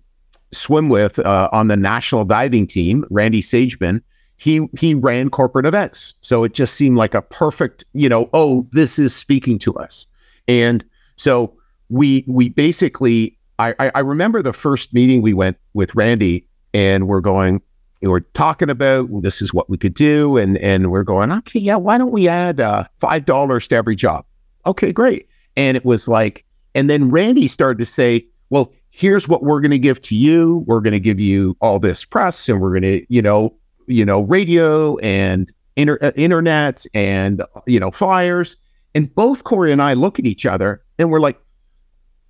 swim 0.51 0.89
with 0.89 1.19
uh, 1.19 1.49
on 1.51 1.67
the 1.67 1.77
national 1.77 2.25
diving 2.25 2.67
team, 2.67 3.05
Randy 3.09 3.41
Sageman, 3.41 4.01
he 4.37 4.67
he 4.77 4.93
ran 4.93 5.29
corporate 5.29 5.65
events. 5.65 6.15
So 6.21 6.43
it 6.43 6.53
just 6.53 6.75
seemed 6.75 6.97
like 6.97 7.13
a 7.13 7.21
perfect, 7.21 7.85
you 7.93 8.09
know, 8.09 8.29
oh, 8.33 8.67
this 8.71 8.99
is 8.99 9.15
speaking 9.15 9.57
to 9.59 9.73
us. 9.75 10.05
And 10.47 10.83
so 11.15 11.55
we 11.89 12.25
we 12.27 12.49
basically 12.49 13.37
I, 13.59 13.91
I 13.95 13.99
remember 13.99 14.41
the 14.41 14.51
first 14.51 14.93
meeting 14.93 15.21
we 15.21 15.33
went 15.33 15.57
with 15.73 15.93
Randy 15.95 16.47
and 16.73 17.07
we're 17.07 17.21
going, 17.21 17.61
we're 18.01 18.19
talking 18.19 18.69
about 18.69 19.09
this 19.21 19.41
is 19.41 19.53
what 19.53 19.69
we 19.69 19.77
could 19.77 19.93
do, 19.93 20.37
and 20.37 20.57
and 20.57 20.91
we're 20.91 21.03
going, 21.03 21.31
okay, 21.31 21.59
yeah, 21.59 21.75
why 21.75 21.97
don't 21.97 22.11
we 22.11 22.27
add 22.27 22.59
uh, 22.59 22.85
five 22.97 23.25
dollars 23.25 23.67
to 23.69 23.75
every 23.75 23.95
job? 23.95 24.25
Okay, 24.65 24.91
great. 24.91 25.27
And 25.55 25.77
it 25.77 25.85
was 25.85 26.07
like, 26.07 26.45
and 26.75 26.89
then 26.89 27.11
Randy 27.11 27.47
started 27.47 27.79
to 27.79 27.85
say, 27.85 28.25
well, 28.49 28.73
here's 28.89 29.27
what 29.27 29.43
we're 29.43 29.61
going 29.61 29.71
to 29.71 29.79
give 29.79 30.01
to 30.01 30.15
you. 30.15 30.63
We're 30.67 30.81
going 30.81 30.93
to 30.93 30.99
give 30.99 31.19
you 31.19 31.55
all 31.61 31.79
this 31.79 32.05
press, 32.05 32.49
and 32.49 32.59
we're 32.59 32.71
going 32.71 32.83
to, 32.83 33.05
you 33.09 33.21
know, 33.21 33.55
you 33.87 34.05
know, 34.05 34.21
radio 34.21 34.97
and 34.97 35.51
inter- 35.75 35.99
uh, 36.01 36.11
internet 36.15 36.85
and 36.93 37.43
you 37.67 37.79
know, 37.79 37.91
flyers. 37.91 38.57
And 38.95 39.13
both 39.15 39.43
Corey 39.43 39.71
and 39.71 39.81
I 39.81 39.93
look 39.93 40.19
at 40.19 40.25
each 40.25 40.45
other, 40.45 40.83
and 40.99 41.09
we're 41.09 41.19
like, 41.19 41.39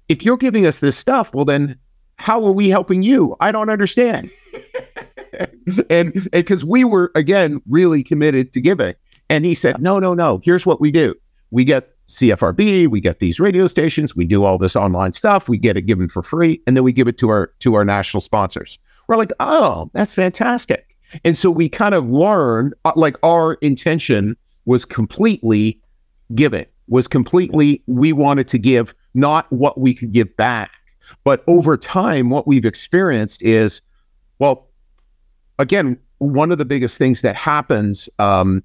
if 0.08 0.24
you're 0.24 0.38
giving 0.38 0.66
us 0.66 0.80
this 0.80 0.98
stuff, 0.98 1.34
well, 1.34 1.46
then 1.46 1.78
how 2.24 2.42
are 2.46 2.54
we 2.54 2.70
helping 2.70 3.04
you? 3.04 3.36
I 3.42 3.52
don't 3.52 3.70
understand. 3.70 4.32
and 5.90 6.14
because 6.32 6.64
we 6.64 6.86
were 6.86 7.12
again 7.16 7.62
really 7.68 8.02
committed 8.02 8.54
to 8.54 8.62
giving. 8.62 8.96
And 9.30 9.44
he 9.44 9.54
said, 9.54 9.82
No, 9.82 10.00
no, 10.00 10.14
no. 10.14 10.40
Here's 10.42 10.66
what 10.66 10.80
we 10.80 10.90
do. 10.90 11.16
We 11.52 11.66
get 11.66 11.90
CFRB, 12.10 12.88
we 12.88 13.02
get 13.02 13.20
these 13.20 13.42
radio 13.42 13.68
stations, 13.68 14.16
we 14.16 14.24
do 14.24 14.46
all 14.46 14.58
this 14.58 14.78
online 14.78 15.12
stuff, 15.12 15.50
we 15.50 15.58
get 15.58 15.76
it 15.76 15.82
given 15.82 16.08
for 16.08 16.24
free, 16.24 16.62
and 16.66 16.78
then 16.78 16.86
we 16.86 16.94
give 16.94 17.10
it 17.10 17.18
to 17.18 17.28
our 17.28 17.52
to 17.60 17.74
our 17.74 17.84
national 17.84 18.22
sponsors. 18.22 18.80
We're 19.10 19.18
like, 19.18 19.32
oh, 19.42 19.92
that's 19.92 20.16
fantastic. 20.16 20.96
And 21.26 21.38
so 21.38 21.52
we 21.52 21.68
kind 21.68 21.94
of 21.94 22.10
learned 22.10 22.74
uh, 22.86 22.94
like 22.96 23.18
our 23.22 23.56
intention 23.56 24.38
was 24.64 24.86
completely 24.86 25.82
giving, 26.36 26.68
was 26.88 27.10
completely 27.10 27.84
we 27.86 28.14
wanted 28.14 28.48
to 28.48 28.58
give, 28.58 28.96
not 29.14 29.52
what 29.52 29.78
we 29.78 29.94
could 29.94 30.14
give 30.14 30.34
back. 30.38 30.72
But 31.24 31.44
over 31.48 31.78
time, 31.78 32.30
what 32.30 32.48
we've 32.48 32.66
experienced 32.66 33.42
is, 33.42 33.82
well, 34.40 34.70
again, 35.60 36.00
one 36.18 36.52
of 36.52 36.58
the 36.58 36.66
biggest 36.66 36.98
things 36.98 37.22
that 37.22 37.36
happens 37.36 38.10
um, 38.20 38.64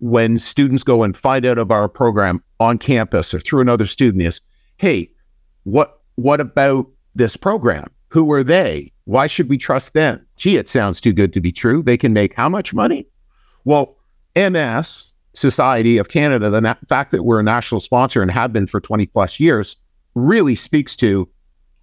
when 0.00 0.38
students 0.38 0.84
go 0.84 1.02
and 1.02 1.16
find 1.16 1.46
out 1.46 1.58
of 1.58 1.70
our 1.70 1.88
program 1.88 2.42
on 2.60 2.78
campus 2.78 3.32
or 3.32 3.40
through 3.40 3.60
another 3.60 3.86
student 3.86 4.22
is, 4.22 4.40
hey, 4.76 5.10
what 5.64 6.00
what 6.16 6.40
about 6.40 6.86
this 7.14 7.36
program? 7.36 7.90
Who 8.08 8.30
are 8.32 8.44
they? 8.44 8.92
Why 9.04 9.26
should 9.26 9.48
we 9.48 9.56
trust 9.56 9.94
them? 9.94 10.24
Gee, 10.36 10.56
it 10.56 10.68
sounds 10.68 11.00
too 11.00 11.12
good 11.12 11.32
to 11.32 11.40
be 11.40 11.52
true. 11.52 11.82
They 11.82 11.96
can 11.96 12.12
make 12.12 12.34
how 12.34 12.48
much 12.48 12.74
money? 12.74 13.06
Well, 13.64 13.96
MS 14.36 15.12
Society 15.34 15.96
of 15.96 16.08
Canada, 16.08 16.50
the 16.50 16.60
na- 16.60 16.74
fact 16.88 17.10
that 17.12 17.24
we're 17.24 17.40
a 17.40 17.44
national 17.44 17.80
sponsor 17.80 18.20
and 18.20 18.30
have 18.30 18.52
been 18.52 18.66
for 18.66 18.80
20 18.80 19.06
plus 19.06 19.40
years, 19.40 19.76
really 20.14 20.54
speaks 20.54 20.94
to 20.96 21.28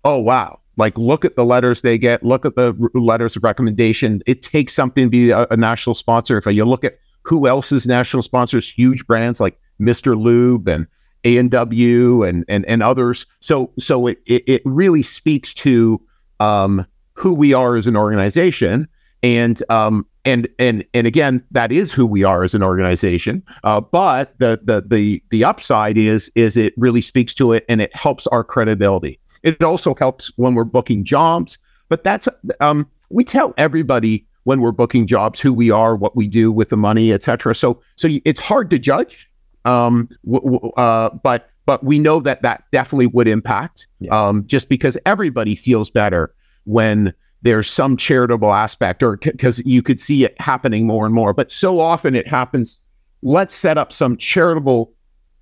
oh 0.03 0.17
wow. 0.17 0.59
Like 0.77 0.97
look 0.97 1.25
at 1.25 1.35
the 1.35 1.43
letters 1.43 1.81
they 1.81 1.97
get. 1.97 2.23
Look 2.23 2.45
at 2.45 2.55
the 2.55 2.75
r- 2.81 3.01
letters 3.01 3.35
of 3.35 3.43
recommendation. 3.43 4.21
It 4.25 4.41
takes 4.41 4.73
something 4.73 5.05
to 5.05 5.09
be 5.09 5.31
a, 5.31 5.45
a, 5.51 5.57
national 5.57 5.93
sponsor. 5.93 6.37
If 6.37 6.45
you 6.45 6.63
look 6.63 6.85
at 6.85 6.99
who 7.23 7.47
else 7.47 7.71
is 7.71 7.85
national 7.85 8.23
sponsors 8.23 8.69
huge 8.71 9.05
brands 9.05 9.41
like 9.41 9.59
mr 9.79 10.19
lube 10.19 10.69
and 10.69 10.87
a&w 11.25 12.23
and 12.23 12.45
and, 12.47 12.65
and 12.65 12.81
others. 12.81 13.25
So 13.41 13.71
so 13.77 14.07
it, 14.07 14.21
it, 14.25 14.43
it 14.47 14.61
really 14.65 15.03
speaks 15.03 15.53
to 15.55 16.01
um, 16.39 16.85
who 17.13 17.33
we 17.33 17.53
are 17.53 17.75
as 17.75 17.87
an 17.87 17.97
organization. 17.97 18.87
And 19.21 19.61
um, 19.69 20.05
and 20.23 20.47
and 20.59 20.85
and 20.93 21.07
again 21.07 21.43
that 21.51 21.71
is 21.71 21.91
who 21.91 22.05
we 22.05 22.23
are 22.23 22.43
as 22.43 22.53
an 22.53 22.63
organization. 22.63 23.43
Uh, 23.63 23.81
but 23.81 24.33
the 24.39 24.59
the 24.63 24.85
the 24.87 25.23
the 25.29 25.43
upside 25.43 25.97
is 25.97 26.31
is 26.35 26.55
it 26.55 26.73
really 26.77 27.01
speaks 27.01 27.33
to 27.35 27.51
it 27.51 27.65
and 27.67 27.81
it 27.81 27.93
helps 27.95 28.27
our 28.27 28.43
credibility 28.43 29.19
it 29.43 29.63
also 29.63 29.95
helps 29.95 30.31
when 30.37 30.55
we're 30.55 30.63
booking 30.63 31.03
jobs, 31.03 31.57
but 31.87 32.03
that's 32.03 32.27
um, 32.59 32.89
we 33.09 33.23
tell 33.23 33.53
everybody 33.57 34.25
when 34.43 34.61
we're 34.61 34.71
booking 34.71 35.05
jobs 35.05 35.39
who 35.39 35.53
we 35.53 35.69
are, 35.69 35.95
what 35.95 36.15
we 36.15 36.27
do 36.27 36.51
with 36.51 36.69
the 36.69 36.77
money, 36.77 37.11
etc. 37.11 37.53
So 37.55 37.81
so 37.95 38.09
it's 38.25 38.39
hard 38.39 38.69
to 38.71 38.79
judge, 38.79 39.29
um, 39.65 40.09
w- 40.25 40.43
w- 40.43 40.71
uh, 40.73 41.09
but 41.23 41.49
but 41.65 41.83
we 41.83 41.99
know 41.99 42.19
that 42.21 42.41
that 42.41 42.63
definitely 42.71 43.07
would 43.07 43.27
impact, 43.27 43.87
yeah. 43.99 44.09
um, 44.27 44.45
just 44.47 44.69
because 44.69 44.97
everybody 45.05 45.55
feels 45.55 45.91
better 45.91 46.33
when 46.63 47.13
there's 47.41 47.69
some 47.69 47.95
charitable 47.95 48.53
aspect, 48.53 49.03
or 49.03 49.17
because 49.17 49.57
c- 49.57 49.63
you 49.65 49.81
could 49.81 49.99
see 49.99 50.23
it 50.23 50.39
happening 50.41 50.87
more 50.87 51.05
and 51.05 51.13
more. 51.13 51.33
But 51.33 51.51
so 51.51 51.79
often 51.79 52.15
it 52.15 52.27
happens. 52.27 52.81
Let's 53.21 53.53
set 53.53 53.77
up 53.77 53.93
some 53.93 54.17
charitable 54.17 54.91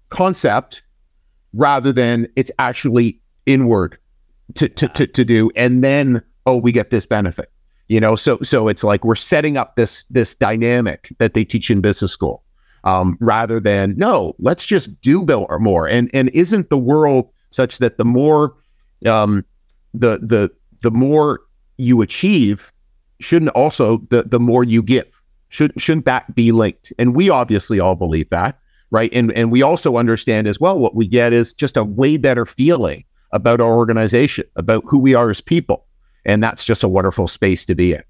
concept 0.09 0.83
rather 1.53 1.91
than 1.91 2.27
it's 2.35 2.51
actually 2.59 3.21
inward 3.47 3.97
to, 4.53 4.69
to, 4.69 4.87
to, 4.89 5.07
to 5.07 5.25
do. 5.25 5.49
And 5.55 5.83
then, 5.83 6.21
oh, 6.45 6.57
we 6.57 6.71
get 6.71 6.91
this 6.91 7.07
benefit, 7.07 7.51
you 7.87 7.99
know? 7.99 8.15
So, 8.15 8.37
so 8.43 8.67
it's 8.67 8.83
like 8.83 9.03
we're 9.03 9.15
setting 9.15 9.57
up 9.57 9.75
this, 9.75 10.03
this 10.11 10.35
dynamic 10.35 11.11
that 11.17 11.33
they 11.33 11.43
teach 11.43 11.71
in 11.71 11.81
business 11.81 12.11
school. 12.11 12.43
Um, 12.83 13.17
rather 13.19 13.59
than 13.59 13.95
no, 13.97 14.33
let's 14.39 14.65
just 14.65 15.01
do 15.01 15.25
or 15.25 15.59
more. 15.59 15.89
And 15.89 16.09
and 16.13 16.29
isn't 16.29 16.69
the 16.69 16.77
world 16.77 17.27
such 17.49 17.79
that 17.79 17.97
the 17.97 18.05
more 18.05 18.55
um, 19.05 19.43
the 19.93 20.19
the 20.19 20.51
the 20.81 20.91
more 20.91 21.41
you 21.77 22.01
achieve, 22.01 22.71
shouldn't 23.19 23.51
also 23.51 23.97
the 24.09 24.23
the 24.23 24.39
more 24.39 24.63
you 24.63 24.81
give? 24.81 25.21
Should 25.49 25.73
shouldn't 25.81 26.05
that 26.05 26.33
be 26.33 26.51
linked? 26.51 26.93
And 26.97 27.15
we 27.15 27.29
obviously 27.29 27.79
all 27.79 27.95
believe 27.95 28.29
that, 28.29 28.57
right? 28.91 29.11
And 29.11 29.33
and 29.33 29.51
we 29.51 29.61
also 29.61 29.97
understand 29.97 30.47
as 30.47 30.59
well 30.59 30.79
what 30.79 30.95
we 30.95 31.07
get 31.07 31.33
is 31.33 31.53
just 31.53 31.75
a 31.77 31.83
way 31.83 32.15
better 32.15 32.45
feeling 32.45 33.03
about 33.37 33.61
our 33.61 33.77
organization, 33.77 34.45
about 34.55 34.83
who 34.87 34.97
we 34.97 35.13
are 35.13 35.29
as 35.29 35.39
people. 35.39 35.85
And 36.25 36.43
that's 36.43 36.65
just 36.65 36.83
a 36.83 36.87
wonderful 36.87 37.27
space 37.27 37.65
to 37.65 37.75
be 37.75 37.93
in. 37.93 38.03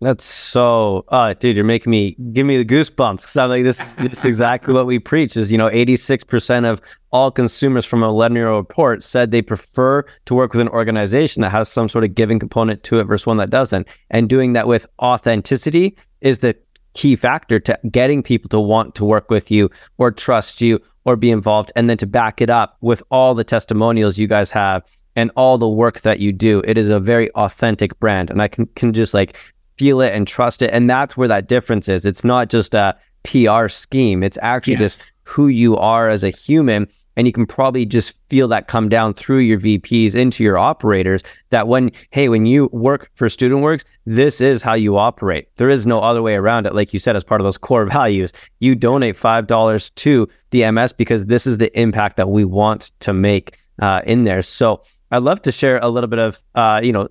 That's 0.00 0.24
so, 0.24 1.04
uh, 1.08 1.34
dude, 1.34 1.56
you're 1.56 1.64
making 1.64 1.90
me 1.90 2.16
give 2.32 2.46
me 2.46 2.62
the 2.62 2.64
goosebumps 2.64 3.36
I'm 3.36 3.48
like, 3.48 3.62
this, 3.62 3.78
this 3.94 4.18
is 4.18 4.24
exactly 4.24 4.74
what 4.74 4.86
we 4.86 4.98
preach. 4.98 5.36
Is 5.36 5.52
you 5.52 5.58
know, 5.58 5.68
86% 5.68 6.70
of 6.70 6.82
all 7.12 7.30
consumers 7.30 7.84
from 7.84 8.02
a 8.02 8.06
millennial 8.06 8.56
report 8.56 9.04
said 9.04 9.30
they 9.30 9.42
prefer 9.42 10.02
to 10.26 10.34
work 10.34 10.52
with 10.52 10.60
an 10.60 10.68
organization 10.68 11.42
that 11.42 11.52
has 11.52 11.70
some 11.70 11.88
sort 11.88 12.04
of 12.04 12.14
giving 12.14 12.38
component 12.38 12.82
to 12.84 12.98
it 12.98 13.04
versus 13.04 13.26
one 13.26 13.36
that 13.36 13.50
doesn't. 13.50 13.86
And 14.10 14.28
doing 14.28 14.54
that 14.54 14.66
with 14.66 14.86
authenticity 14.98 15.96
is 16.20 16.40
the 16.40 16.56
key 16.94 17.16
factor 17.16 17.60
to 17.60 17.78
getting 17.90 18.22
people 18.22 18.48
to 18.48 18.60
want 18.60 18.94
to 18.96 19.04
work 19.04 19.30
with 19.30 19.50
you 19.50 19.70
or 19.98 20.10
trust 20.10 20.60
you 20.60 20.80
or 21.04 21.16
be 21.16 21.30
involved. 21.30 21.72
And 21.76 21.88
then 21.88 21.96
to 21.98 22.06
back 22.06 22.40
it 22.40 22.50
up 22.50 22.76
with 22.80 23.02
all 23.10 23.34
the 23.34 23.44
testimonials 23.44 24.18
you 24.18 24.26
guys 24.26 24.50
have 24.50 24.82
and 25.16 25.30
all 25.36 25.58
the 25.58 25.68
work 25.68 26.00
that 26.00 26.20
you 26.20 26.32
do, 26.32 26.62
it 26.66 26.76
is 26.78 26.88
a 26.88 27.00
very 27.00 27.30
authentic 27.32 27.98
brand. 28.00 28.30
And 28.30 28.42
I 28.42 28.48
can, 28.48 28.66
can 28.74 28.92
just 28.92 29.14
like 29.14 29.36
feel 29.76 30.00
it 30.00 30.12
and 30.12 30.26
trust 30.26 30.62
it. 30.62 30.70
And 30.72 30.88
that's 30.88 31.16
where 31.16 31.28
that 31.28 31.48
difference 31.48 31.88
is. 31.88 32.04
It's 32.04 32.24
not 32.24 32.48
just 32.48 32.74
a 32.74 32.96
PR 33.24 33.68
scheme, 33.68 34.22
it's 34.22 34.38
actually 34.42 34.74
yes. 34.74 34.98
just 34.98 35.12
who 35.24 35.48
you 35.48 35.76
are 35.78 36.10
as 36.10 36.22
a 36.22 36.30
human 36.30 36.86
and 37.16 37.26
you 37.26 37.32
can 37.32 37.46
probably 37.46 37.86
just 37.86 38.14
feel 38.28 38.48
that 38.48 38.68
come 38.68 38.88
down 38.88 39.14
through 39.14 39.38
your 39.38 39.58
VPs 39.58 40.14
into 40.14 40.42
your 40.42 40.58
operators 40.58 41.22
that 41.50 41.68
when, 41.68 41.90
hey, 42.10 42.28
when 42.28 42.46
you 42.46 42.68
work 42.72 43.10
for 43.14 43.28
StudentWorks, 43.28 43.84
this 44.06 44.40
is 44.40 44.62
how 44.62 44.74
you 44.74 44.98
operate. 44.98 45.48
There 45.56 45.68
is 45.68 45.86
no 45.86 46.00
other 46.00 46.22
way 46.22 46.34
around 46.34 46.66
it. 46.66 46.74
Like 46.74 46.92
you 46.92 46.98
said, 46.98 47.16
as 47.16 47.24
part 47.24 47.40
of 47.40 47.44
those 47.44 47.58
core 47.58 47.86
values, 47.88 48.32
you 48.60 48.74
donate 48.74 49.16
$5 49.16 49.94
to 49.94 50.28
the 50.50 50.70
MS 50.70 50.92
because 50.92 51.26
this 51.26 51.46
is 51.46 51.58
the 51.58 51.76
impact 51.78 52.16
that 52.16 52.30
we 52.30 52.44
want 52.44 52.92
to 53.00 53.12
make 53.12 53.58
uh, 53.80 54.02
in 54.04 54.24
there. 54.24 54.42
So 54.42 54.82
I'd 55.10 55.22
love 55.22 55.42
to 55.42 55.52
share 55.52 55.78
a 55.78 55.88
little 55.88 56.08
bit 56.08 56.18
of, 56.18 56.42
uh, 56.54 56.80
you 56.82 56.92
know, 56.92 57.08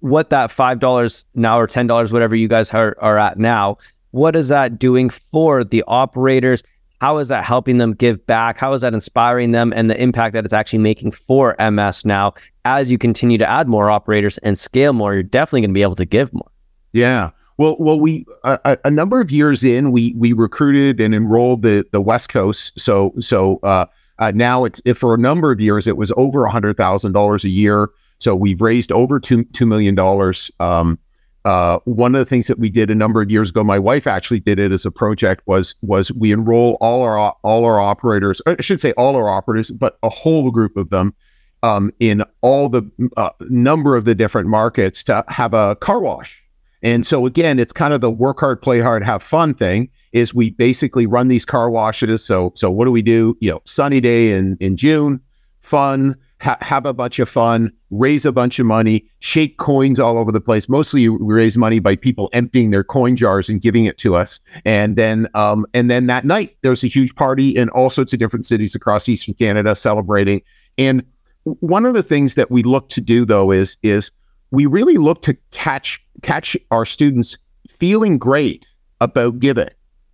what 0.00 0.30
that 0.30 0.50
$5 0.50 1.24
now 1.34 1.58
or 1.58 1.66
$10, 1.66 2.12
whatever 2.12 2.36
you 2.36 2.46
guys 2.46 2.70
are, 2.70 2.96
are 3.00 3.18
at 3.18 3.38
now, 3.38 3.78
what 4.12 4.36
is 4.36 4.48
that 4.48 4.78
doing 4.78 5.10
for 5.10 5.64
the 5.64 5.82
operators? 5.88 6.62
How 7.02 7.18
is 7.18 7.26
that 7.26 7.44
helping 7.44 7.78
them 7.78 7.94
give 7.94 8.24
back? 8.28 8.58
How 8.58 8.74
is 8.74 8.82
that 8.82 8.94
inspiring 8.94 9.50
them 9.50 9.72
and 9.74 9.90
the 9.90 10.00
impact 10.00 10.34
that 10.34 10.44
it's 10.44 10.52
actually 10.52 10.78
making 10.78 11.10
for 11.10 11.56
MS 11.58 12.04
now? 12.04 12.32
As 12.64 12.92
you 12.92 12.96
continue 12.96 13.38
to 13.38 13.50
add 13.50 13.66
more 13.66 13.90
operators 13.90 14.38
and 14.38 14.56
scale 14.56 14.92
more, 14.92 15.12
you're 15.12 15.24
definitely 15.24 15.62
going 15.62 15.70
to 15.70 15.74
be 15.74 15.82
able 15.82 15.96
to 15.96 16.04
give 16.04 16.32
more. 16.32 16.48
Yeah. 16.92 17.30
Well, 17.58 17.76
well, 17.80 17.98
we 17.98 18.24
a, 18.44 18.88
number 18.88 19.20
of 19.20 19.32
years 19.32 19.64
in, 19.64 19.90
we 19.90 20.14
we 20.16 20.32
recruited 20.32 21.00
and 21.00 21.12
enrolled 21.12 21.62
the 21.62 21.84
the 21.90 22.00
West 22.00 22.28
Coast. 22.28 22.78
So 22.78 23.12
so 23.18 23.58
uh, 23.64 23.86
uh, 24.20 24.30
now 24.32 24.64
it's 24.64 24.80
for 24.94 25.12
a 25.12 25.18
number 25.18 25.50
of 25.50 25.60
years 25.60 25.88
it 25.88 25.96
was 25.96 26.12
over 26.16 26.44
a 26.44 26.52
hundred 26.52 26.76
thousand 26.76 27.14
dollars 27.14 27.42
a 27.42 27.48
year. 27.48 27.90
So 28.18 28.36
we've 28.36 28.60
raised 28.60 28.92
over 28.92 29.18
two 29.18 29.42
two 29.46 29.66
million 29.66 29.96
dollars. 29.96 30.52
Um, 30.60 31.00
uh, 31.44 31.78
one 31.84 32.14
of 32.14 32.20
the 32.20 32.24
things 32.24 32.46
that 32.46 32.58
we 32.58 32.70
did 32.70 32.90
a 32.90 32.94
number 32.94 33.20
of 33.20 33.30
years 33.30 33.50
ago, 33.50 33.64
my 33.64 33.78
wife 33.78 34.06
actually 34.06 34.40
did 34.40 34.58
it 34.58 34.70
as 34.70 34.86
a 34.86 34.90
project 34.90 35.42
was 35.46 35.74
was 35.82 36.12
we 36.12 36.30
enroll 36.30 36.76
all 36.80 37.02
our 37.02 37.18
all 37.42 37.64
our 37.64 37.80
operators. 37.80 38.40
I 38.46 38.60
should 38.60 38.80
say 38.80 38.92
all 38.92 39.16
our 39.16 39.28
operators, 39.28 39.70
but 39.72 39.98
a 40.02 40.08
whole 40.08 40.50
group 40.50 40.76
of 40.76 40.90
them 40.90 41.14
um, 41.62 41.92
in 41.98 42.22
all 42.42 42.68
the 42.68 42.88
uh, 43.16 43.30
number 43.40 43.96
of 43.96 44.04
the 44.04 44.14
different 44.14 44.48
markets 44.48 45.02
to 45.04 45.24
have 45.28 45.52
a 45.52 45.76
car 45.76 46.00
wash. 46.00 46.42
And 46.82 47.06
so 47.06 47.26
again, 47.26 47.58
it's 47.58 47.72
kind 47.72 47.94
of 47.94 48.00
the 48.00 48.10
work 48.10 48.40
hard, 48.40 48.60
play 48.60 48.80
hard, 48.80 49.02
have 49.04 49.22
fun 49.22 49.54
thing. 49.54 49.88
Is 50.12 50.34
we 50.34 50.50
basically 50.50 51.06
run 51.06 51.28
these 51.28 51.44
car 51.44 51.70
washes. 51.70 52.24
So 52.24 52.52
so 52.54 52.70
what 52.70 52.84
do 52.84 52.92
we 52.92 53.02
do? 53.02 53.36
You 53.40 53.50
know, 53.50 53.62
sunny 53.64 54.00
day 54.00 54.32
in 54.32 54.56
in 54.60 54.76
June, 54.76 55.20
fun 55.60 56.16
ha- 56.42 56.58
have 56.60 56.84
a 56.84 56.92
bunch 56.92 57.18
of 57.18 57.28
fun, 57.28 57.72
raise 57.90 58.26
a 58.26 58.32
bunch 58.32 58.58
of 58.58 58.66
money, 58.66 59.06
shake 59.20 59.56
coins 59.58 59.98
all 59.98 60.18
over 60.18 60.32
the 60.32 60.40
place. 60.40 60.68
Mostly, 60.68 61.08
we 61.08 61.34
raise 61.34 61.56
money 61.56 61.78
by 61.78 61.96
people 61.96 62.28
emptying 62.32 62.70
their 62.70 62.84
coin 62.84 63.16
jars 63.16 63.48
and 63.48 63.60
giving 63.60 63.84
it 63.84 63.96
to 63.98 64.16
us. 64.16 64.40
And 64.64 64.96
then, 64.96 65.28
um, 65.34 65.64
and 65.72 65.90
then 65.90 66.06
that 66.06 66.24
night, 66.24 66.56
there's 66.62 66.84
a 66.84 66.88
huge 66.88 67.14
party 67.14 67.50
in 67.50 67.68
all 67.70 67.90
sorts 67.90 68.12
of 68.12 68.18
different 68.18 68.44
cities 68.44 68.74
across 68.74 69.08
Eastern 69.08 69.34
Canada 69.34 69.76
celebrating. 69.76 70.42
And 70.76 71.04
one 71.44 71.86
of 71.86 71.94
the 71.94 72.02
things 72.02 72.34
that 72.34 72.50
we 72.50 72.62
look 72.62 72.88
to 72.90 73.00
do, 73.00 73.24
though, 73.24 73.50
is 73.50 73.76
is 73.82 74.10
we 74.50 74.66
really 74.66 74.96
look 74.96 75.22
to 75.22 75.36
catch 75.50 76.04
catch 76.22 76.56
our 76.70 76.84
students 76.84 77.38
feeling 77.68 78.18
great 78.18 78.66
about 79.00 79.38
giving 79.38 79.70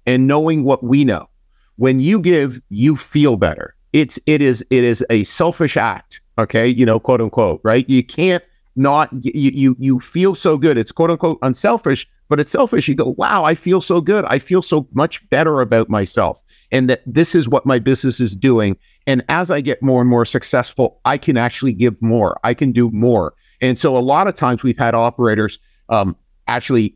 and 0.07 0.27
knowing 0.27 0.65
what 0.65 0.83
we 0.83 1.05
know. 1.05 1.29
When 1.77 2.01
you 2.01 2.19
give, 2.19 2.61
you 2.71 2.97
feel 2.97 3.37
better 3.37 3.77
it's 3.93 4.19
it 4.27 4.43
is 4.43 4.65
it 4.71 4.85
is 4.85 5.05
a 5.11 5.25
selfish 5.25 5.77
act 5.77 6.21
okay? 6.39 6.67
You 6.67 6.87
know 6.87 7.01
quote 7.01 7.21
unquote 7.21 7.61
right? 7.65 7.89
You 7.89 8.03
can't 8.03 8.45
not 8.77 9.11
you 9.13 9.51
you 9.53 9.77
you 9.79 10.01
feel 10.01 10.35
so 10.35 10.57
good. 10.57 10.79
It's 10.79 10.93
quote 10.93 11.11
unquote 11.11 11.39
unselfish 11.43 12.09
but 12.29 12.39
it's 12.39 12.53
selfish. 12.53 12.89
You 12.89 12.95
go 12.95 13.15
wow 13.17 13.45
i 13.45 13.55
feel 13.55 13.81
so 13.81 14.01
good. 14.01 14.25
I 14.27 14.39
feel 14.39 14.63
so 14.63 14.87
much 14.93 15.29
better 15.31 15.61
about 15.61 15.89
myself 15.89 16.43
and 16.71 16.89
that 16.91 17.03
this 17.07 17.35
is 17.35 17.49
what 17.49 17.67
my 17.67 17.79
business 17.79 18.21
is 18.21 18.37
doing. 18.37 18.77
And 19.07 19.25
as 19.29 19.51
i 19.51 19.61
get 19.61 19.83
more 19.83 20.01
and 20.01 20.11
more 20.11 20.25
successful 20.25 21.01
i 21.05 21.19
can 21.19 21.37
actually 21.37 21.73
give 21.73 22.01
more. 22.03 22.39
I 22.45 22.55
can 22.55 22.73
do 22.73 22.91
more. 22.91 23.35
And 23.61 23.79
so 23.79 23.97
a 23.97 23.99
lot 23.99 24.29
of 24.29 24.35
times 24.35 24.63
we've 24.63 24.79
had 24.79 24.95
operators 24.95 25.59
um, 25.89 26.17
actually 26.47 26.95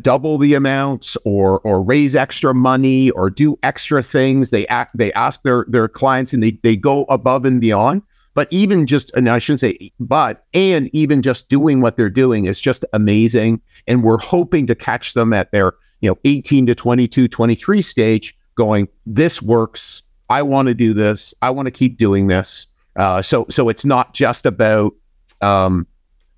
double 0.00 0.38
the 0.38 0.54
amounts 0.54 1.16
or 1.24 1.60
or 1.60 1.82
raise 1.82 2.14
extra 2.14 2.54
money 2.54 3.10
or 3.10 3.30
do 3.30 3.58
extra 3.62 4.02
things. 4.02 4.50
They 4.50 4.66
act 4.68 4.96
they 4.96 5.12
ask 5.12 5.42
their 5.42 5.64
their 5.68 5.88
clients 5.88 6.32
and 6.32 6.42
they 6.42 6.52
they 6.62 6.76
go 6.76 7.04
above 7.04 7.44
and 7.44 7.60
beyond. 7.60 8.02
But 8.34 8.48
even 8.50 8.86
just 8.86 9.10
and 9.14 9.28
I 9.28 9.38
shouldn't 9.38 9.60
say 9.60 9.92
but 10.00 10.44
and 10.54 10.88
even 10.92 11.22
just 11.22 11.48
doing 11.48 11.80
what 11.80 11.96
they're 11.96 12.10
doing 12.10 12.46
is 12.46 12.60
just 12.60 12.84
amazing. 12.92 13.60
And 13.86 14.02
we're 14.02 14.18
hoping 14.18 14.66
to 14.66 14.74
catch 14.74 15.14
them 15.14 15.32
at 15.32 15.52
their 15.52 15.74
you 16.00 16.10
know 16.10 16.18
18 16.24 16.66
to 16.66 16.74
22 16.74 17.28
23 17.28 17.82
stage 17.82 18.36
going 18.54 18.88
this 19.06 19.40
works. 19.40 20.02
I 20.28 20.42
want 20.42 20.68
to 20.68 20.74
do 20.74 20.94
this. 20.94 21.34
I 21.42 21.50
want 21.50 21.66
to 21.66 21.72
keep 21.72 21.98
doing 21.98 22.28
this. 22.28 22.66
Uh, 22.96 23.22
so 23.22 23.46
so 23.48 23.68
it's 23.68 23.84
not 23.84 24.14
just 24.14 24.44
about 24.44 24.92
um, 25.40 25.86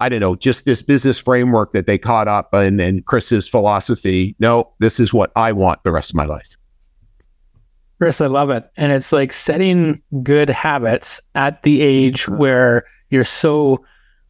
I 0.00 0.09
don't 0.09 0.20
know, 0.20 0.35
just 0.37 0.64
this 0.64 0.83
business 0.83 1.18
framework 1.18 1.72
that 1.72 1.87
they 1.87 1.98
caught 1.98 2.28
up 2.28 2.52
in 2.54 2.80
and 2.80 3.04
Chris's 3.07 3.48
philosophy. 3.48 4.35
No, 4.38 4.70
this 4.80 4.98
is 4.98 5.14
what 5.14 5.30
I 5.37 5.52
want 5.52 5.83
the 5.85 5.92
rest 5.92 6.11
of 6.11 6.16
my 6.16 6.26
life. 6.26 6.57
Chris, 7.98 8.20
I 8.20 8.26
love 8.26 8.50
it. 8.50 8.68
And 8.76 8.92
it's 8.92 9.12
like 9.12 9.33
setting 9.33 10.02
good 10.22 10.50
habits 10.50 11.22
at 11.35 11.62
the 11.62 11.80
age 11.80 12.28
where 12.28 12.85
you're 13.11 13.24
so 13.24 13.85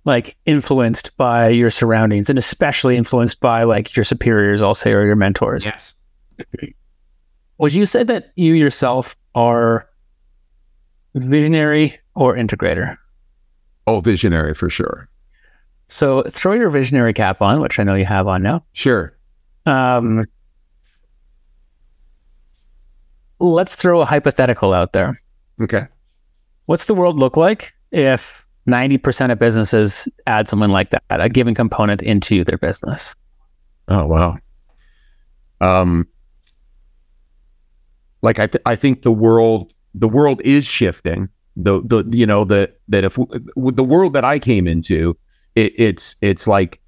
like 0.05 0.37
influenced 0.45 1.17
by 1.17 1.49
your 1.49 1.71
surroundings 1.71 2.29
and 2.29 2.39
especially 2.39 2.97
influenced 2.97 3.41
by 3.41 3.63
like 3.63 3.97
your 3.97 4.05
superiors, 4.05 4.61
I'll 4.61 4.75
say, 4.75 4.93
or 4.93 5.07
your 5.07 5.17
mentors. 5.17 5.65
Yes. 5.65 5.95
Would 7.59 7.73
you 7.73 7.87
say 7.87 8.03
that 8.05 8.33
you 8.37 8.55
yourself 8.55 9.17
are 9.35 9.89
visionary 11.15 11.99
or 12.15 12.37
integrator? 12.37 12.97
Oh, 13.87 14.01
visionary 14.01 14.55
for 14.55 14.69
sure. 14.69 15.09
So 15.89 16.23
throw 16.23 16.53
your 16.55 16.71
visionary 16.71 17.13
cap 17.13 17.43
on, 17.43 17.61
which 17.61 17.79
I 17.79 17.83
know 17.85 17.95
you 17.95 18.07
have 18.07 18.27
on 18.27 18.43
now. 18.43 18.65
Sure. 18.73 19.17
Um, 19.67 20.27
let's 23.39 23.77
throw 23.77 24.01
a 24.01 24.05
hypothetical 24.05 24.73
out 24.73 24.93
there. 24.93 25.17
Okay. 25.61 25.87
What's 26.67 26.87
the 26.87 26.95
world 26.95 27.19
look 27.19 27.37
like 27.37 27.75
if 27.93 28.45
90% 28.69 29.31
of 29.31 29.39
businesses 29.39 30.09
add 30.27 30.49
someone 30.49 30.71
like 30.71 30.91
that, 30.91 31.03
a 31.11 31.29
given 31.29 31.55
component 31.55 32.03
into 32.03 32.45
their 32.45 32.59
business? 32.59 33.15
Oh, 33.89 34.07
wow. 34.07 34.39
Um, 35.61 36.09
like 38.23 38.39
I, 38.39 38.47
th- 38.47 38.63
I 38.65 38.75
think 38.75 39.03
the 39.03 39.13
world, 39.13 39.73
the 39.95 40.09
world 40.09 40.41
is 40.45 40.65
shifting. 40.65 41.29
The, 41.57 41.83
the, 41.83 42.05
you 42.11 42.27
know, 42.27 42.45
the, 42.45 42.73
that 42.89 43.05
if 43.05 43.15
the 43.15 43.85
world 43.85 44.15
that 44.15 44.25
I 44.25 44.39
came 44.39 44.67
into, 44.67 45.17
it, 45.55 45.73
it's 45.77 46.17
it's 46.21 46.47
like 46.47 46.81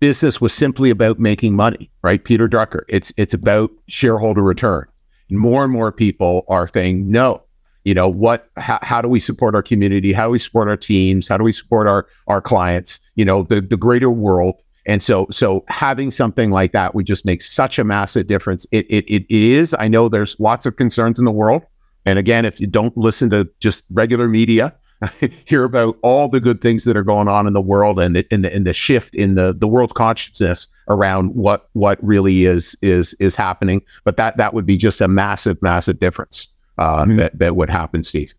business 0.00 0.40
was 0.40 0.52
simply 0.52 0.90
about 0.90 1.18
making 1.18 1.54
money, 1.54 1.90
right? 2.02 2.22
Peter 2.22 2.48
Drucker. 2.48 2.82
It's 2.88 3.12
it's 3.16 3.34
about 3.34 3.70
shareholder 3.88 4.42
return. 4.42 4.86
More 5.30 5.64
and 5.64 5.72
more 5.72 5.92
people 5.92 6.44
are 6.48 6.68
saying 6.68 7.10
no. 7.10 7.42
You 7.84 7.94
know 7.94 8.08
what? 8.08 8.50
How, 8.56 8.78
how 8.82 9.00
do 9.00 9.08
we 9.08 9.20
support 9.20 9.54
our 9.54 9.62
community? 9.62 10.12
How 10.12 10.26
do 10.26 10.32
we 10.32 10.38
support 10.38 10.68
our 10.68 10.76
teams? 10.76 11.28
How 11.28 11.36
do 11.36 11.44
we 11.44 11.52
support 11.52 11.86
our 11.86 12.06
our 12.26 12.40
clients? 12.40 13.00
You 13.14 13.24
know 13.24 13.44
the 13.44 13.60
the 13.60 13.76
greater 13.76 14.10
world. 14.10 14.56
And 14.86 15.02
so 15.02 15.26
so 15.30 15.64
having 15.68 16.10
something 16.10 16.50
like 16.50 16.72
that 16.72 16.94
would 16.94 17.06
just 17.06 17.26
make 17.26 17.42
such 17.42 17.78
a 17.78 17.84
massive 17.84 18.26
difference. 18.26 18.66
It 18.72 18.86
it 18.88 19.04
it 19.06 19.26
is. 19.30 19.74
I 19.78 19.88
know 19.88 20.08
there's 20.08 20.38
lots 20.40 20.66
of 20.66 20.76
concerns 20.76 21.18
in 21.18 21.24
the 21.24 21.32
world. 21.32 21.62
And 22.06 22.18
again, 22.18 22.46
if 22.46 22.58
you 22.58 22.66
don't 22.66 22.96
listen 22.96 23.28
to 23.30 23.48
just 23.60 23.84
regular 23.90 24.28
media, 24.28 24.74
hear 25.44 25.64
about 25.64 25.96
all 26.02 26.28
the 26.28 26.40
good 26.40 26.60
things 26.60 26.84
that 26.84 26.96
are 26.96 27.04
going 27.04 27.28
on 27.28 27.46
in 27.46 27.52
the 27.52 27.60
world 27.60 28.00
and 28.00 28.16
the, 28.16 28.26
and 28.30 28.44
the, 28.44 28.52
and 28.52 28.66
the 28.66 28.74
shift 28.74 29.14
in 29.14 29.34
the, 29.34 29.52
the 29.52 29.68
world 29.68 29.94
consciousness 29.94 30.66
around 30.88 31.34
what 31.34 31.68
what 31.74 32.02
really 32.02 32.44
is 32.44 32.76
is 32.82 33.14
is 33.14 33.36
happening. 33.36 33.82
But 34.04 34.16
that 34.16 34.36
that 34.38 34.54
would 34.54 34.66
be 34.66 34.76
just 34.76 35.00
a 35.00 35.08
massive, 35.08 35.60
massive 35.62 36.00
difference 36.00 36.48
uh, 36.78 37.04
mm-hmm. 37.04 37.16
that 37.16 37.38
that 37.38 37.56
would 37.56 37.70
happen, 37.70 38.02
Steve. 38.02 38.34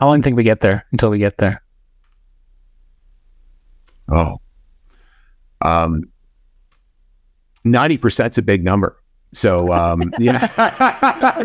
How 0.00 0.06
long 0.08 0.16
do 0.16 0.18
you 0.18 0.22
think 0.24 0.36
we 0.36 0.44
get 0.44 0.60
there 0.60 0.84
until 0.92 1.10
we 1.10 1.18
get 1.18 1.38
there? 1.38 1.62
Oh, 4.12 4.40
um, 5.62 6.04
ninety 7.64 7.96
percent's 7.96 8.38
a 8.38 8.42
big 8.42 8.64
number. 8.64 9.00
So 9.32 9.72
um, 9.72 10.12
yeah, 10.18 10.48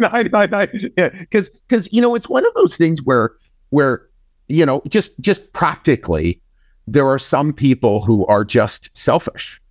yeah, 0.98 1.10
because 1.10 1.50
because 1.50 1.94
you 1.94 2.02
know 2.02 2.16
it's 2.16 2.28
one 2.28 2.46
of 2.46 2.54
those 2.56 2.76
things 2.76 3.02
where 3.04 3.32
where 3.70 4.08
you 4.48 4.66
know, 4.66 4.82
just 4.88 5.20
just 5.20 5.52
practically, 5.54 6.42
there 6.88 7.08
are 7.08 7.20
some 7.20 7.54
people 7.54 8.04
who 8.04 8.26
are 8.28 8.46
just 8.46 8.90
selfish. 8.94 9.62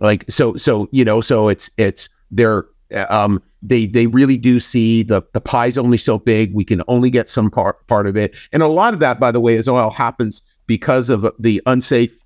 Like 0.00 0.24
so, 0.28 0.56
so 0.56 0.88
you 0.92 1.04
know, 1.04 1.20
so 1.20 1.48
it's 1.48 1.70
it's 1.78 2.08
they're 2.30 2.66
um 3.08 3.42
they 3.62 3.86
they 3.86 4.06
really 4.06 4.36
do 4.36 4.60
see 4.60 5.02
the 5.02 5.22
the 5.32 5.40
pie's 5.40 5.78
only 5.78 5.98
so 5.98 6.18
big. 6.18 6.54
We 6.54 6.64
can 6.64 6.82
only 6.88 7.10
get 7.10 7.28
some 7.28 7.50
part 7.50 7.86
part 7.86 8.06
of 8.06 8.16
it, 8.16 8.36
and 8.52 8.62
a 8.62 8.68
lot 8.68 8.94
of 8.94 9.00
that, 9.00 9.18
by 9.18 9.30
the 9.30 9.40
way, 9.40 9.56
as 9.56 9.70
well 9.70 9.90
happens 9.90 10.42
because 10.66 11.08
of 11.10 11.26
the 11.38 11.62
unsafe 11.66 12.22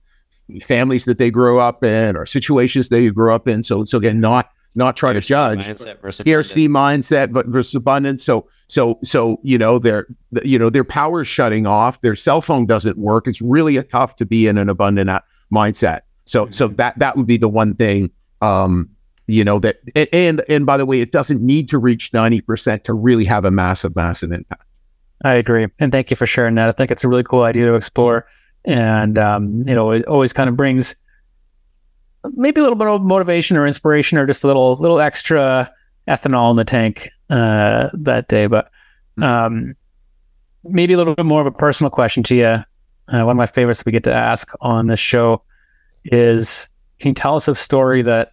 families 0.62 1.04
that 1.04 1.18
they 1.18 1.30
grew 1.30 1.60
up 1.60 1.84
in 1.84 2.16
or 2.16 2.26
situations 2.26 2.88
they 2.88 3.08
grew 3.10 3.32
up 3.32 3.46
in. 3.46 3.62
So 3.62 3.84
so 3.84 3.98
again, 3.98 4.20
not 4.20 4.50
not 4.74 4.96
try 4.96 5.12
to 5.12 5.20
judge 5.20 5.66
mindset 5.66 6.12
scarcity 6.12 6.68
mindset, 6.68 7.32
but 7.32 7.46
versus 7.46 7.74
abundance. 7.74 8.24
So 8.24 8.48
So 8.70 9.00
so 9.02 9.40
you 9.42 9.58
know 9.58 9.80
their 9.80 10.06
you 10.44 10.56
know 10.56 10.70
their 10.70 10.84
power 10.84 11.22
is 11.22 11.28
shutting 11.28 11.66
off. 11.66 12.00
Their 12.02 12.14
cell 12.14 12.40
phone 12.40 12.66
doesn't 12.66 12.96
work. 12.96 13.26
It's 13.26 13.42
really 13.42 13.82
tough 13.82 14.14
to 14.16 14.24
be 14.24 14.46
in 14.46 14.56
an 14.58 14.68
abundant 14.68 15.10
mindset. 15.52 16.02
So 16.24 16.48
so 16.50 16.68
that 16.68 16.96
that 17.00 17.16
would 17.16 17.26
be 17.26 17.36
the 17.36 17.48
one 17.48 17.74
thing. 17.74 18.10
Um, 18.40 18.88
you 19.26 19.44
know 19.44 19.58
that 19.58 19.80
and 20.12 20.42
and 20.48 20.66
by 20.66 20.76
the 20.76 20.86
way, 20.86 21.00
it 21.00 21.10
doesn't 21.10 21.42
need 21.42 21.68
to 21.70 21.78
reach 21.78 22.12
ninety 22.12 22.40
percent 22.40 22.84
to 22.84 22.94
really 22.94 23.24
have 23.24 23.44
a 23.44 23.50
massive 23.50 23.96
massive 23.96 24.30
impact. 24.30 24.62
I 25.24 25.34
agree, 25.34 25.66
and 25.80 25.90
thank 25.90 26.10
you 26.10 26.16
for 26.16 26.26
sharing 26.26 26.54
that. 26.54 26.68
I 26.68 26.72
think 26.72 26.92
it's 26.92 27.02
a 27.02 27.08
really 27.08 27.24
cool 27.24 27.42
idea 27.42 27.66
to 27.66 27.74
explore, 27.74 28.26
and 28.64 29.18
um, 29.18 29.62
you 29.66 29.74
know, 29.74 29.90
it 29.90 30.06
always 30.06 30.32
kind 30.32 30.48
of 30.48 30.56
brings 30.56 30.94
maybe 32.34 32.60
a 32.60 32.62
little 32.62 32.78
bit 32.78 32.86
of 32.86 33.02
motivation 33.02 33.56
or 33.56 33.66
inspiration, 33.66 34.16
or 34.16 34.26
just 34.26 34.44
a 34.44 34.46
little 34.46 34.76
little 34.76 35.00
extra 35.00 35.72
ethanol 36.10 36.50
in 36.50 36.56
the 36.56 36.64
tank 36.64 37.10
uh, 37.30 37.88
that 37.92 38.28
day. 38.28 38.46
But 38.46 38.70
um, 39.22 39.74
maybe 40.64 40.94
a 40.94 40.96
little 40.96 41.14
bit 41.14 41.26
more 41.26 41.40
of 41.40 41.46
a 41.46 41.52
personal 41.52 41.90
question 41.90 42.22
to 42.24 42.34
you. 42.34 42.44
Uh, 42.44 43.24
one 43.24 43.30
of 43.30 43.36
my 43.36 43.46
favorites 43.46 43.80
that 43.80 43.86
we 43.86 43.92
get 43.92 44.04
to 44.04 44.14
ask 44.14 44.52
on 44.60 44.88
this 44.88 45.00
show 45.00 45.42
is: 46.04 46.68
Can 46.98 47.10
you 47.10 47.14
tell 47.14 47.36
us 47.36 47.48
a 47.48 47.54
story 47.54 48.02
that 48.02 48.32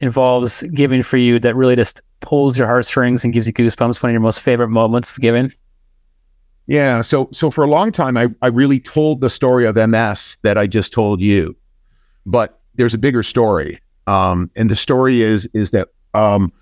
involves 0.00 0.62
giving 0.74 1.02
for 1.02 1.16
you 1.16 1.38
that 1.40 1.56
really 1.56 1.76
just 1.76 2.00
pulls 2.20 2.58
your 2.58 2.66
heartstrings 2.66 3.24
and 3.24 3.32
gives 3.32 3.46
you 3.46 3.52
goosebumps? 3.52 4.02
One 4.02 4.10
of 4.10 4.14
your 4.14 4.20
most 4.20 4.40
favorite 4.40 4.68
moments 4.68 5.10
of 5.12 5.18
giving? 5.18 5.50
Yeah. 6.66 7.00
So 7.00 7.28
so 7.32 7.50
for 7.50 7.64
a 7.64 7.68
long 7.68 7.92
time 7.92 8.16
I, 8.16 8.28
I 8.42 8.48
really 8.48 8.78
told 8.78 9.20
the 9.20 9.30
story 9.30 9.66
of 9.66 9.76
MS 9.76 10.38
that 10.42 10.58
I 10.58 10.66
just 10.66 10.92
told 10.92 11.20
you. 11.20 11.56
But 12.26 12.60
there's 12.74 12.94
a 12.94 12.98
bigger 12.98 13.22
story. 13.22 13.80
Um, 14.06 14.50
and 14.54 14.70
the 14.70 14.76
story 14.76 15.22
is 15.22 15.48
is 15.54 15.70
that 15.70 15.88
um, 16.12 16.52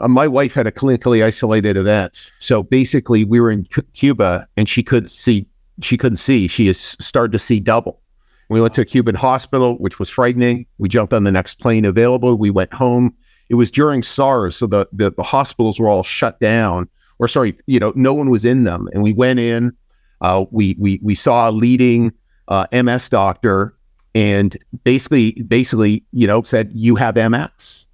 uh, 0.00 0.08
my 0.08 0.26
wife 0.26 0.54
had 0.54 0.66
a 0.66 0.72
clinically 0.72 1.24
isolated 1.24 1.76
event. 1.76 2.30
So 2.40 2.62
basically 2.62 3.24
we 3.24 3.40
were 3.40 3.50
in 3.50 3.64
C- 3.66 3.82
Cuba 3.94 4.46
and 4.56 4.68
she 4.68 4.82
couldn't 4.82 5.10
see 5.10 5.46
she 5.82 5.96
couldn't 5.96 6.18
see. 6.18 6.46
She 6.46 6.66
has 6.66 6.78
started 6.78 7.32
to 7.32 7.38
see 7.38 7.58
double. 7.58 8.02
We 8.50 8.60
went 8.60 8.74
to 8.74 8.82
a 8.82 8.84
Cuban 8.84 9.14
hospital, 9.14 9.76
which 9.78 9.98
was 9.98 10.10
frightening. 10.10 10.66
We 10.76 10.90
jumped 10.90 11.14
on 11.14 11.24
the 11.24 11.32
next 11.32 11.54
plane 11.54 11.86
available. 11.86 12.36
We 12.36 12.50
went 12.50 12.74
home. 12.74 13.14
It 13.48 13.54
was 13.54 13.70
during 13.70 14.02
SARS, 14.02 14.56
so 14.56 14.66
the, 14.66 14.86
the, 14.92 15.10
the 15.12 15.22
hospitals 15.22 15.80
were 15.80 15.88
all 15.88 16.02
shut 16.02 16.38
down 16.38 16.88
or 17.20 17.28
sorry, 17.28 17.54
you 17.66 17.78
know, 17.78 17.92
no 17.94 18.14
one 18.14 18.30
was 18.30 18.44
in 18.46 18.64
them. 18.64 18.88
And 18.92 19.02
we 19.02 19.12
went 19.12 19.38
in, 19.38 19.76
uh, 20.22 20.46
we 20.50 20.74
we 20.78 20.98
we 21.02 21.14
saw 21.14 21.50
a 21.50 21.52
leading 21.52 22.12
uh, 22.48 22.66
MS 22.72 23.10
doctor, 23.10 23.76
and 24.14 24.56
basically 24.84 25.32
basically 25.46 26.02
you 26.12 26.26
know 26.26 26.42
said 26.42 26.70
you 26.74 26.96
have 26.96 27.16
MS. 27.16 27.86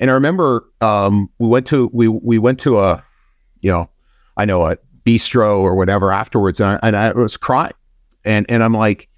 And 0.00 0.10
I 0.10 0.14
remember 0.14 0.64
um, 0.80 1.28
we 1.38 1.46
went 1.46 1.66
to 1.68 1.90
we 1.92 2.08
we 2.08 2.38
went 2.38 2.58
to 2.60 2.80
a, 2.80 3.04
you 3.60 3.70
know, 3.70 3.88
I 4.36 4.46
know 4.46 4.66
a 4.66 4.78
bistro 5.04 5.58
or 5.58 5.74
whatever 5.74 6.10
afterwards, 6.10 6.58
and 6.58 6.78
I, 6.82 6.86
and 6.88 6.96
I 6.96 7.12
was 7.12 7.36
crying, 7.36 7.74
and 8.24 8.46
and 8.48 8.64
I'm 8.64 8.72
like, 8.72 9.08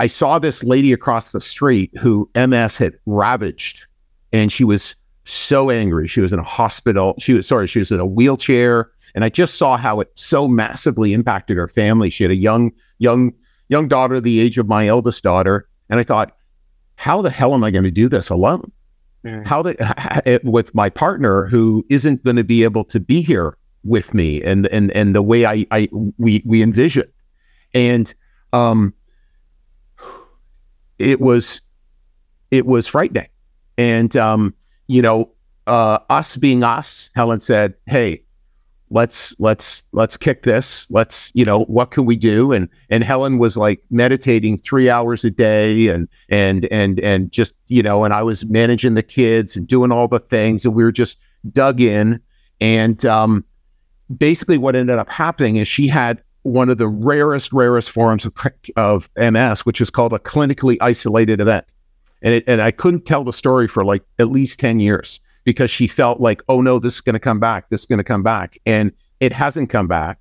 I 0.00 0.06
saw 0.06 0.38
this 0.38 0.64
lady 0.64 0.92
across 0.92 1.32
the 1.32 1.40
street 1.40 1.96
who 1.98 2.28
MS 2.34 2.78
had 2.78 2.94
ravaged, 3.04 3.86
and 4.32 4.50
she 4.50 4.64
was 4.64 4.96
so 5.26 5.70
angry. 5.70 6.08
She 6.08 6.20
was 6.20 6.32
in 6.32 6.38
a 6.38 6.44
hospital. 6.44 7.14
She 7.18 7.34
was 7.34 7.46
sorry, 7.46 7.66
she 7.66 7.78
was 7.78 7.92
in 7.92 8.00
a 8.00 8.06
wheelchair. 8.06 8.90
And 9.14 9.24
I 9.24 9.28
just 9.28 9.56
saw 9.56 9.76
how 9.76 10.00
it 10.00 10.10
so 10.16 10.48
massively 10.48 11.12
impacted 11.12 11.56
her 11.56 11.68
family. 11.68 12.10
She 12.10 12.24
had 12.24 12.32
a 12.32 12.36
young, 12.36 12.72
young, 12.98 13.32
young 13.68 13.86
daughter, 13.86 14.20
the 14.20 14.40
age 14.40 14.58
of 14.58 14.66
my 14.66 14.88
eldest 14.88 15.22
daughter. 15.22 15.68
And 15.88 16.00
I 16.00 16.02
thought, 16.02 16.36
how 16.96 17.22
the 17.22 17.30
hell 17.30 17.54
am 17.54 17.62
I 17.62 17.70
going 17.70 17.84
to 17.84 17.92
do 17.92 18.08
this 18.08 18.28
alone? 18.28 18.72
Mm. 19.24 19.46
How 19.46 19.62
the 19.62 20.40
with 20.44 20.74
my 20.74 20.90
partner 20.90 21.46
who 21.46 21.84
isn't 21.88 22.24
going 22.24 22.36
to 22.36 22.44
be 22.44 22.62
able 22.62 22.84
to 22.84 23.00
be 23.00 23.22
here 23.22 23.56
with 23.82 24.14
me 24.14 24.42
and 24.42 24.66
and 24.68 24.90
and 24.92 25.14
the 25.14 25.22
way 25.22 25.46
I 25.46 25.66
I 25.70 25.88
we 26.18 26.42
we 26.44 26.62
envision. 26.62 27.10
And 27.74 28.12
um 28.52 28.94
it 30.98 31.20
was 31.20 31.60
it 32.50 32.66
was 32.66 32.86
frightening. 32.86 33.28
And 33.78 34.16
um 34.16 34.54
you 34.86 35.00
know, 35.00 35.30
uh, 35.66 35.98
us 36.10 36.36
being 36.36 36.62
us, 36.62 37.10
Helen 37.14 37.40
said, 37.40 37.74
"Hey, 37.86 38.23
let's 38.90 39.34
let's 39.38 39.84
let's 39.92 40.16
kick 40.16 40.42
this. 40.42 40.86
Let's 40.90 41.30
you 41.34 41.44
know 41.44 41.64
what 41.64 41.90
can 41.90 42.04
we 42.04 42.16
do?" 42.16 42.52
And 42.52 42.68
and 42.90 43.04
Helen 43.04 43.38
was 43.38 43.56
like 43.56 43.82
meditating 43.90 44.58
three 44.58 44.90
hours 44.90 45.24
a 45.24 45.30
day, 45.30 45.88
and 45.88 46.08
and 46.28 46.66
and 46.66 47.00
and 47.00 47.30
just 47.32 47.54
you 47.68 47.82
know, 47.82 48.04
and 48.04 48.14
I 48.14 48.22
was 48.22 48.44
managing 48.46 48.94
the 48.94 49.02
kids 49.02 49.56
and 49.56 49.66
doing 49.66 49.92
all 49.92 50.08
the 50.08 50.20
things, 50.20 50.64
and 50.64 50.74
we 50.74 50.84
were 50.84 50.92
just 50.92 51.18
dug 51.52 51.80
in. 51.80 52.20
And 52.60 53.04
um, 53.04 53.44
basically, 54.16 54.58
what 54.58 54.76
ended 54.76 54.98
up 54.98 55.10
happening 55.10 55.56
is 55.56 55.68
she 55.68 55.88
had 55.88 56.22
one 56.42 56.68
of 56.68 56.78
the 56.78 56.88
rarest, 56.88 57.52
rarest 57.52 57.90
forms 57.90 58.26
of, 58.26 58.34
of 58.76 59.10
MS, 59.16 59.64
which 59.64 59.80
is 59.80 59.88
called 59.88 60.12
a 60.12 60.18
clinically 60.18 60.76
isolated 60.80 61.40
event 61.40 61.64
and 62.24 62.34
it, 62.34 62.44
and 62.48 62.60
I 62.60 62.72
couldn't 62.72 63.04
tell 63.04 63.22
the 63.22 63.32
story 63.32 63.68
for 63.68 63.84
like 63.84 64.02
at 64.18 64.30
least 64.30 64.58
ten 64.58 64.80
years 64.80 65.20
because 65.44 65.70
she 65.70 65.86
felt 65.86 66.20
like, 66.20 66.42
oh 66.48 66.60
no, 66.60 66.78
this 66.78 66.94
is 66.94 67.00
going 67.00 67.14
to 67.14 67.20
come 67.20 67.40
back, 67.40 67.68
this 67.68 67.82
is 67.82 67.86
going 67.86 67.98
to 67.98 68.04
come 68.04 68.22
back, 68.22 68.58
and 68.66 68.92
it 69.20 69.32
hasn't 69.32 69.70
come 69.70 69.86
back, 69.86 70.18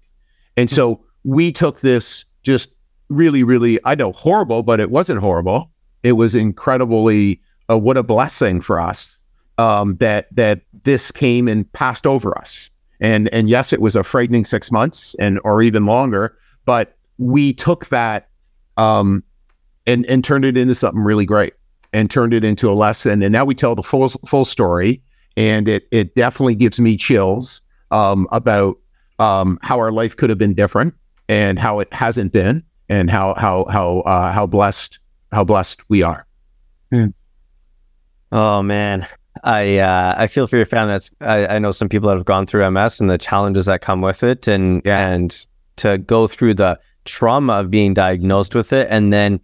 and 0.58 0.70
so 0.70 1.04
we 1.24 1.52
took 1.52 1.80
this 1.80 2.26
just 2.44 2.70
really, 3.10 3.44
really, 3.44 3.80
I 3.86 3.96
know 3.96 4.12
horrible, 4.12 4.64
but 4.64 4.80
it 4.80 4.92
wasn't 4.92 5.20
horrible. 5.20 5.72
It 6.04 6.14
was 6.14 6.36
incredibly 6.36 7.42
uh, 7.70 7.78
what 7.78 7.98
a 7.98 8.04
blessing 8.04 8.62
for 8.62 8.80
us 8.80 9.18
um, 9.58 9.96
that 9.98 10.28
that 10.36 10.62
this 10.84 11.12
came 11.12 11.48
and 11.48 11.72
passed 11.74 12.06
over 12.06 12.38
us. 12.38 12.70
And 13.00 13.30
and 13.34 13.50
yes, 13.50 13.74
it 13.74 13.82
was 13.82 13.96
a 13.96 14.04
frightening 14.04 14.46
six 14.46 14.72
months 14.72 15.16
and 15.20 15.40
or 15.44 15.62
even 15.62 15.86
longer, 15.86 16.38
but 16.66 16.98
we 17.18 17.54
took 17.54 17.88
that 17.88 18.30
um, 18.78 19.24
and 19.86 20.06
and 20.06 20.24
turned 20.24 20.46
it 20.46 20.58
into 20.58 20.76
something 20.76 21.04
really 21.04 21.26
great 21.26 21.54
and 21.94 22.10
turned 22.10 22.34
it 22.34 22.44
into 22.44 22.72
a 22.72 22.74
lesson. 22.74 23.22
And 23.22 23.32
now 23.32 23.46
we 23.46 23.56
tell 23.56 23.76
the 23.76 23.84
full 23.84 24.10
full 24.10 24.46
story, 24.46 25.02
and 25.38 25.68
it 25.68 25.88
it 25.92 26.16
definitely 26.16 26.56
gives 26.56 26.80
me 26.80 26.98
chills 26.98 27.62
um, 27.92 28.28
about 28.32 28.78
um, 29.20 29.60
how 29.62 29.80
our 29.80 29.92
life 29.92 30.16
could 30.16 30.30
have 30.30 30.40
been 30.40 30.54
different 30.54 30.94
and 31.30 31.58
how 31.60 31.80
it 31.80 31.92
hasn't 31.94 32.32
been, 32.32 32.64
and 32.90 33.10
how 33.10 33.34
how 33.36 33.66
how 33.66 34.00
uh, 34.02 34.32
how 34.32 34.46
blessed 34.46 35.00
how 35.32 35.44
blessed 35.44 35.82
we 35.90 36.02
are. 36.02 36.26
Hmm. 36.92 37.08
Oh 38.32 38.64
man, 38.64 39.08
I 39.44 39.78
uh, 39.78 40.16
I 40.18 40.28
feel 40.28 40.48
for 40.48 40.58
your 40.58 40.66
family. 40.66 40.94
That's 40.94 41.12
I, 41.22 41.56
I, 41.56 41.60
know 41.60 41.72
some 41.72 41.90
people 41.90 42.10
that 42.10 42.16
have 42.16 42.26
gone 42.26 42.46
through 42.46 42.70
MS 42.72 43.00
and 43.00 43.10
the 43.10 43.18
challenges 43.18 43.66
that 43.66 43.82
come 43.82 44.02
with 44.02 44.24
it, 44.24 44.48
and 44.48 44.82
yeah. 44.86 45.10
and 45.10 45.46
to 45.78 45.98
go 45.98 46.28
through 46.28 46.56
the 46.56 46.80
trauma 47.06 47.54
of 47.54 47.72
being 47.72 47.94
diagnosed 47.94 48.56
with 48.56 48.74
it, 48.74 48.88
and 48.90 49.12
then 49.12 49.40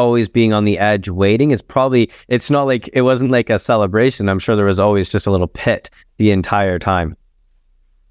always 0.00 0.28
being 0.28 0.52
on 0.52 0.64
the 0.64 0.78
edge 0.78 1.08
waiting 1.08 1.50
is 1.50 1.60
probably 1.62 2.10
it's 2.28 2.50
not 2.50 2.64
like 2.64 2.88
it 2.92 3.02
wasn't 3.02 3.30
like 3.30 3.50
a 3.50 3.58
celebration. 3.58 4.28
I'm 4.28 4.38
sure 4.38 4.56
there 4.56 4.64
was 4.64 4.80
always 4.80 5.10
just 5.10 5.26
a 5.26 5.30
little 5.30 5.46
pit 5.46 5.90
the 6.16 6.30
entire 6.30 6.78
time. 6.78 7.16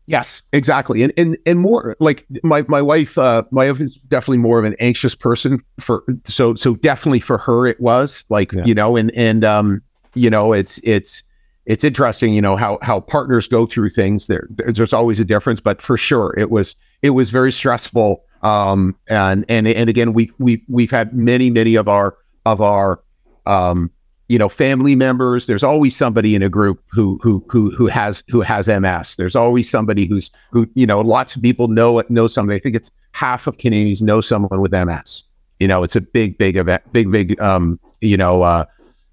Yes. 0.06 0.44
Exactly. 0.54 1.04
And 1.04 1.14
and, 1.18 1.38
and 1.46 1.60
more 1.60 1.96
like 2.00 2.26
my 2.44 2.64
my 2.68 2.82
wife 2.82 3.18
uh 3.18 3.44
my 3.52 3.70
wife 3.70 3.82
is 3.82 3.96
definitely 4.08 4.38
more 4.38 4.60
of 4.60 4.66
an 4.66 4.76
anxious 4.80 5.16
person 5.16 5.60
for 5.80 6.04
so 6.26 6.56
so 6.56 6.76
definitely 6.76 7.20
for 7.20 7.38
her 7.38 7.68
it 7.68 7.80
was 7.80 8.26
like 8.30 8.52
yeah. 8.52 8.66
you 8.66 8.74
know 8.74 8.96
and 8.96 9.12
and 9.16 9.44
um 9.44 9.82
you 10.16 10.30
know 10.30 10.54
it's 10.54 10.80
it's 10.84 11.24
it's 11.66 11.84
interesting 11.84 12.34
you 12.34 12.42
know 12.42 12.56
how 12.56 12.80
how 12.82 13.00
partners 13.00 13.48
go 13.48 13.66
through 13.66 13.90
things. 13.90 14.28
There 14.28 14.48
there's 14.50 14.94
always 14.94 15.20
a 15.20 15.26
difference 15.26 15.60
but 15.60 15.82
for 15.82 15.98
sure 15.98 16.34
it 16.38 16.50
was 16.50 16.76
it 17.02 17.12
was 17.12 17.30
very 17.30 17.52
stressful 17.52 18.24
um, 18.42 18.96
and 19.08 19.46
and 19.50 19.68
and 19.68 19.90
again, 19.90 20.14
we've 20.14 20.34
we've 20.40 20.64
we've 20.68 20.92
had 20.92 21.14
many 21.14 21.50
many 21.50 21.76
of 21.76 21.88
our 21.88 22.18
of 22.46 22.62
our 22.62 23.02
um, 23.46 23.92
you 24.28 24.38
know 24.38 24.50
family 24.50 24.96
members. 24.96 25.46
There's 25.48 25.64
always 25.64 25.96
somebody 25.96 26.36
in 26.36 26.42
a 26.42 26.50
group 26.50 26.82
who 26.88 27.20
who 27.22 27.44
who 27.50 27.72
who 27.72 27.88
has 27.88 28.24
who 28.30 28.42
has 28.42 28.68
MS. 28.68 29.16
There's 29.16 29.36
always 29.36 29.70
somebody 29.70 30.06
who's 30.06 30.32
who 30.52 30.68
you 30.76 30.86
know. 30.86 31.02
Lots 31.02 31.36
of 31.36 31.42
people 31.42 31.68
know 31.68 32.02
know 32.10 32.28
somebody. 32.28 32.58
I 32.58 32.62
think 32.62 32.76
it's 32.76 32.92
half 33.12 33.48
of 33.48 33.58
Canadians 33.58 34.02
know 34.02 34.22
someone 34.22 34.62
with 34.62 34.72
MS. 34.72 35.24
You 35.60 35.68
know, 35.68 35.84
it's 35.84 35.96
a 35.96 36.02
big 36.02 36.38
big 36.38 36.56
event, 36.56 36.84
big 36.94 37.12
big 37.12 37.40
um, 37.42 37.80
you 38.02 38.18
know 38.18 38.44
uh, 38.44 38.66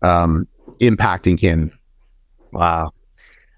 um, 0.03 0.47
impact 0.81 1.27
in 1.27 1.37
Canada. 1.37 1.73
Wow. 2.53 2.93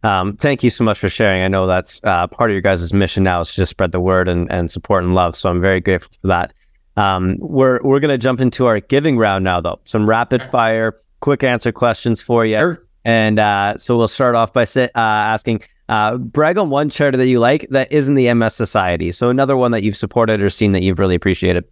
Um, 0.03 0.37
thank 0.37 0.63
you 0.63 0.71
so 0.71 0.85
much 0.85 0.99
for 0.99 1.09
sharing. 1.09 1.43
I 1.43 1.49
know 1.49 1.67
that's 1.67 2.01
uh, 2.05 2.27
part 2.29 2.51
of 2.51 2.53
your 2.53 2.61
guys' 2.61 2.93
mission 2.93 3.25
now 3.25 3.41
is 3.41 3.51
to 3.51 3.57
just 3.57 3.71
spread 3.71 3.93
the 3.93 4.01
word 4.01 4.29
and, 4.29 4.51
and 4.51 4.71
support 4.71 5.03
and 5.03 5.15
love. 5.15 5.37
So 5.37 5.51
I'm 5.51 5.61
very 5.61 5.81
grateful 5.81 6.13
for 6.21 6.29
that. 6.29 6.53
Um, 6.97 7.37
we're 7.39 7.81
we're 7.83 8.01
going 8.01 8.11
to 8.11 8.19
jump 8.19 8.41
into 8.41 8.67
our 8.67 8.81
giving 8.81 9.19
round 9.19 9.45
now, 9.45 9.61
though. 9.61 9.81
Some 9.85 10.09
rapid 10.09 10.43
fire, 10.43 11.01
quick 11.21 11.45
answer 11.45 11.73
questions 11.73 12.21
for 12.21 12.45
you. 12.45 12.59
Sure. 12.59 12.85
And 13.05 13.39
uh, 13.39 13.77
so 13.79 13.97
we'll 13.97 14.09
start 14.09 14.35
off 14.35 14.53
by 14.53 14.65
say, 14.65 14.85
uh, 14.85 14.89
asking, 14.97 15.63
uh, 15.89 16.19
brag 16.19 16.59
on 16.59 16.71
one 16.71 16.91
charity 16.91 17.17
that 17.17 17.29
you 17.29 17.39
like 17.39 17.67
that 17.71 17.91
isn't 17.91 18.17
the 18.17 18.33
MS 18.35 18.55
Society. 18.55 19.13
So 19.13 19.31
another 19.31 19.57
one 19.57 19.71
that 19.71 19.83
you've 19.83 19.97
supported 19.97 20.43
or 20.43 20.51
seen 20.51 20.73
that 20.73 20.83
you've 20.83 20.99
really 20.99 21.15
appreciated. 21.15 21.65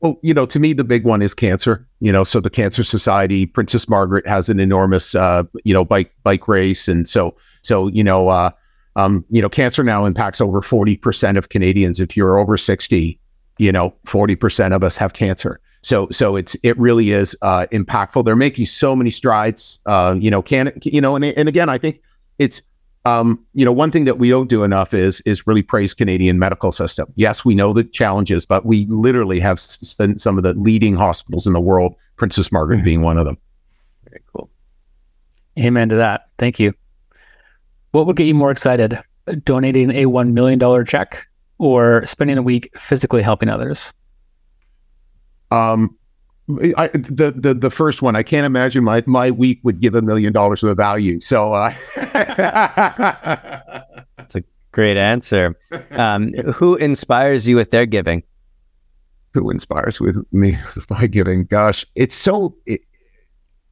Well, 0.00 0.18
you 0.22 0.32
know, 0.32 0.46
to 0.46 0.58
me, 0.58 0.72
the 0.72 0.84
big 0.84 1.04
one 1.04 1.20
is 1.20 1.34
cancer. 1.34 1.86
You 2.00 2.10
know, 2.10 2.24
so 2.24 2.40
the 2.40 2.50
Cancer 2.50 2.84
Society, 2.84 3.44
Princess 3.44 3.88
Margaret 3.88 4.26
has 4.26 4.48
an 4.48 4.58
enormous, 4.58 5.14
uh, 5.14 5.42
you 5.64 5.74
know, 5.74 5.84
bike 5.84 6.12
bike 6.22 6.48
race, 6.48 6.88
and 6.88 7.08
so 7.08 7.36
so 7.62 7.88
you 7.88 8.02
know, 8.02 8.28
uh, 8.28 8.50
um, 8.96 9.24
you 9.30 9.40
know, 9.40 9.48
cancer 9.48 9.84
now 9.84 10.04
impacts 10.04 10.40
over 10.40 10.60
40% 10.60 11.36
of 11.36 11.48
Canadians. 11.48 12.00
If 12.00 12.16
you're 12.16 12.38
over 12.38 12.56
60, 12.56 13.18
you 13.58 13.72
know, 13.72 13.94
40% 14.06 14.74
of 14.74 14.82
us 14.82 14.96
have 14.96 15.12
cancer. 15.12 15.60
So, 15.82 16.08
so 16.10 16.36
it's, 16.36 16.56
it 16.62 16.78
really 16.78 17.12
is 17.12 17.36
uh, 17.42 17.66
impactful. 17.72 18.24
They're 18.24 18.36
making 18.36 18.66
so 18.66 18.94
many 18.94 19.10
strides, 19.10 19.80
uh, 19.86 20.16
you 20.18 20.30
know, 20.30 20.42
can, 20.42 20.72
you 20.82 21.00
know, 21.00 21.16
and, 21.16 21.24
and 21.24 21.48
again, 21.48 21.68
I 21.68 21.78
think 21.78 22.02
it's, 22.38 22.60
um, 23.04 23.44
you 23.54 23.64
know, 23.64 23.72
one 23.72 23.90
thing 23.90 24.04
that 24.04 24.18
we 24.18 24.28
don't 24.28 24.48
do 24.48 24.62
enough 24.62 24.92
is 24.92 25.20
is 25.22 25.46
really 25.46 25.62
praise 25.62 25.94
Canadian 25.94 26.38
medical 26.38 26.70
system. 26.70 27.10
Yes, 27.16 27.44
we 27.44 27.54
know 27.54 27.72
the 27.72 27.84
challenges, 27.84 28.44
but 28.44 28.66
we 28.66 28.86
literally 28.86 29.40
have 29.40 29.56
s- 29.56 29.96
some 30.16 30.36
of 30.36 30.44
the 30.44 30.54
leading 30.54 30.96
hospitals 30.96 31.46
in 31.46 31.52
the 31.52 31.60
world. 31.60 31.94
Princess 32.16 32.52
Margaret 32.52 32.76
mm-hmm. 32.76 32.84
being 32.84 33.02
one 33.02 33.16
of 33.16 33.24
them. 33.24 33.38
Very 34.08 34.22
cool. 34.34 34.50
Amen 35.58 35.88
to 35.88 35.94
that. 35.96 36.26
Thank 36.36 36.60
you. 36.60 36.74
What 37.92 38.06
would 38.06 38.16
get 38.16 38.26
you 38.26 38.34
more 38.34 38.50
excited? 38.50 39.00
Donating 39.44 39.90
a 39.90 40.04
$1 40.04 40.32
million 40.32 40.84
check 40.84 41.26
or 41.58 42.04
spending 42.06 42.38
a 42.38 42.42
week 42.42 42.70
physically 42.78 43.22
helping 43.22 43.48
others? 43.48 43.92
Um, 45.50 45.96
I, 46.76 46.88
the, 46.88 47.32
the 47.36 47.54
the 47.54 47.70
first 47.70 48.02
one, 48.02 48.16
I 48.16 48.22
can't 48.22 48.46
imagine 48.46 48.84
my 48.84 49.02
my 49.06 49.30
week 49.30 49.60
would 49.62 49.80
give 49.80 49.94
a 49.94 50.02
million 50.02 50.32
dollars 50.32 50.62
of 50.62 50.76
value. 50.76 51.20
So 51.20 51.52
uh... 51.52 51.72
that's 54.16 54.36
a 54.36 54.44
great 54.72 54.96
answer. 54.96 55.56
Um, 55.92 56.32
who 56.54 56.76
inspires 56.76 57.48
you 57.48 57.56
with 57.56 57.70
their 57.70 57.86
giving? 57.86 58.22
Who 59.34 59.50
inspires 59.50 60.00
with 60.00 60.16
me 60.32 60.58
with 60.74 60.90
my 60.90 61.06
giving? 61.06 61.44
Gosh, 61.44 61.86
it's 61.94 62.14
so 62.14 62.56
it, 62.66 62.80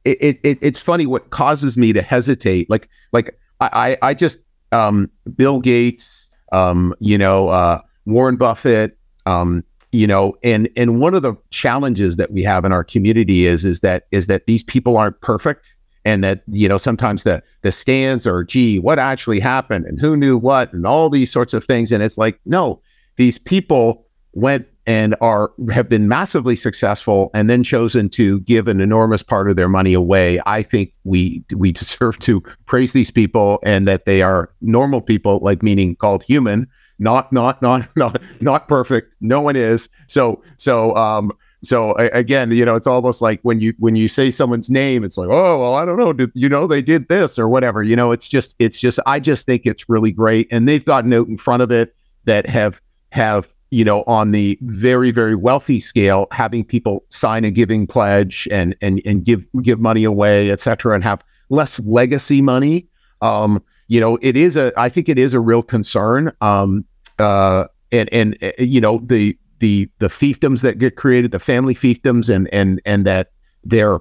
it, 0.05 0.39
it 0.43 0.57
it's 0.61 0.79
funny 0.79 1.05
what 1.05 1.29
causes 1.31 1.77
me 1.77 1.93
to 1.93 2.01
hesitate. 2.01 2.69
Like 2.69 2.89
like 3.11 3.37
I, 3.59 3.97
I 4.01 4.13
just 4.13 4.39
um, 4.71 5.09
Bill 5.35 5.59
Gates, 5.59 6.27
um, 6.51 6.93
you 6.99 7.17
know, 7.17 7.49
uh, 7.49 7.81
Warren 8.05 8.37
Buffett, 8.37 8.97
um, 9.25 9.63
you 9.91 10.05
know, 10.05 10.37
and 10.43 10.69
and 10.75 10.99
one 10.99 11.13
of 11.13 11.21
the 11.21 11.35
challenges 11.49 12.17
that 12.17 12.31
we 12.31 12.43
have 12.43 12.65
in 12.65 12.71
our 12.71 12.83
community 12.83 13.45
is 13.45 13.65
is 13.65 13.79
that 13.81 14.05
is 14.11 14.27
that 14.27 14.45
these 14.45 14.63
people 14.63 14.97
aren't 14.97 15.19
perfect, 15.21 15.73
and 16.05 16.23
that 16.23 16.43
you 16.47 16.67
know 16.67 16.77
sometimes 16.77 17.23
the 17.23 17.41
the 17.61 17.71
stands 17.71 18.27
are, 18.27 18.43
gee, 18.43 18.79
what 18.79 18.99
actually 18.99 19.39
happened, 19.39 19.85
and 19.85 19.99
who 19.99 20.15
knew 20.15 20.37
what, 20.37 20.71
and 20.73 20.85
all 20.85 21.09
these 21.09 21.31
sorts 21.31 21.53
of 21.53 21.63
things, 21.63 21.91
and 21.91 22.03
it's 22.03 22.17
like 22.17 22.39
no, 22.45 22.81
these 23.17 23.37
people 23.37 24.05
went 24.33 24.67
and 24.85 25.15
are 25.21 25.51
have 25.71 25.89
been 25.89 26.07
massively 26.07 26.55
successful 26.55 27.29
and 27.33 27.49
then 27.49 27.63
chosen 27.63 28.09
to 28.09 28.39
give 28.41 28.67
an 28.67 28.81
enormous 28.81 29.21
part 29.21 29.49
of 29.49 29.55
their 29.55 29.69
money 29.69 29.93
away. 29.93 30.39
I 30.45 30.63
think 30.63 30.93
we 31.03 31.43
we 31.55 31.71
deserve 31.81 32.19
to 32.19 32.41
praise 32.65 32.93
these 32.93 33.11
people 33.11 33.59
and 33.63 33.87
that 33.87 34.05
they 34.05 34.21
are 34.21 34.51
normal 34.61 35.01
people 35.01 35.39
like 35.41 35.63
meaning 35.63 35.95
called 35.95 36.23
human 36.23 36.67
not 36.99 37.31
not 37.33 37.61
not 37.61 37.87
not 37.95 38.21
not 38.41 38.67
perfect. 38.67 39.13
No 39.21 39.41
one 39.41 39.55
is. 39.55 39.89
So 40.07 40.41
so 40.57 40.95
um 40.95 41.31
so 41.61 41.93
again 41.95 42.51
you 42.51 42.63
know 42.63 42.75
it's 42.75 42.87
almost 42.87 43.21
like 43.21 43.41
when 43.41 43.59
you 43.59 43.73
when 43.79 43.95
you 43.97 44.07
say 44.07 44.31
someone's 44.31 44.69
name 44.69 45.03
it's 45.03 45.17
like 45.17 45.27
oh 45.29 45.59
well 45.59 45.75
i 45.75 45.83
don't 45.83 45.97
know. 45.97 46.13
Did, 46.13 46.31
you 46.33 46.47
know 46.47 46.67
they 46.67 46.81
did 46.81 47.09
this 47.09 47.37
or 47.37 47.49
whatever. 47.49 47.83
You 47.83 47.95
know 47.95 48.11
it's 48.11 48.29
just 48.29 48.55
it's 48.59 48.79
just 48.79 48.99
i 49.05 49.19
just 49.19 49.45
think 49.45 49.65
it's 49.65 49.89
really 49.89 50.11
great. 50.11 50.47
And 50.51 50.69
they've 50.69 50.85
gotten 50.85 51.13
out 51.13 51.27
in 51.27 51.37
front 51.37 51.61
of 51.61 51.71
it 51.71 51.95
that 52.25 52.47
have 52.47 52.81
have 53.11 53.53
you 53.71 53.85
know, 53.85 54.03
on 54.07 54.31
the 54.31 54.57
very, 54.61 55.11
very 55.11 55.35
wealthy 55.35 55.79
scale, 55.79 56.27
having 56.31 56.63
people 56.63 57.05
sign 57.09 57.45
a 57.45 57.51
giving 57.51 57.85
pledge 57.85 58.47
and 58.51 58.75
and 58.81 59.01
and 59.05 59.23
give 59.23 59.45
give 59.61 59.79
money 59.79 60.03
away, 60.03 60.49
et 60.49 60.59
cetera, 60.59 60.95
and 60.95 61.03
have 61.03 61.23
less 61.49 61.79
legacy 61.81 62.41
money. 62.41 62.87
Um, 63.21 63.63
you 63.87 63.99
know, 63.99 64.17
it 64.21 64.35
is 64.35 64.57
a 64.57 64.73
I 64.75 64.89
think 64.89 65.07
it 65.07 65.19
is 65.19 65.33
a 65.33 65.39
real 65.39 65.61
concern. 65.61 66.31
Um, 66.41 66.85
uh, 67.19 67.67
and 67.91 68.09
and 68.11 68.37
uh, 68.41 68.51
you 68.57 68.81
know 68.81 68.99
the 69.05 69.37
the 69.59 69.89
the 69.99 70.07
fiefdoms 70.07 70.61
that 70.61 70.77
get 70.77 70.95
created, 70.95 71.31
the 71.31 71.39
family 71.39 71.75
fiefdoms, 71.75 72.33
and 72.33 72.51
and 72.53 72.81
and 72.85 73.05
that 73.05 73.31
they're 73.63 73.99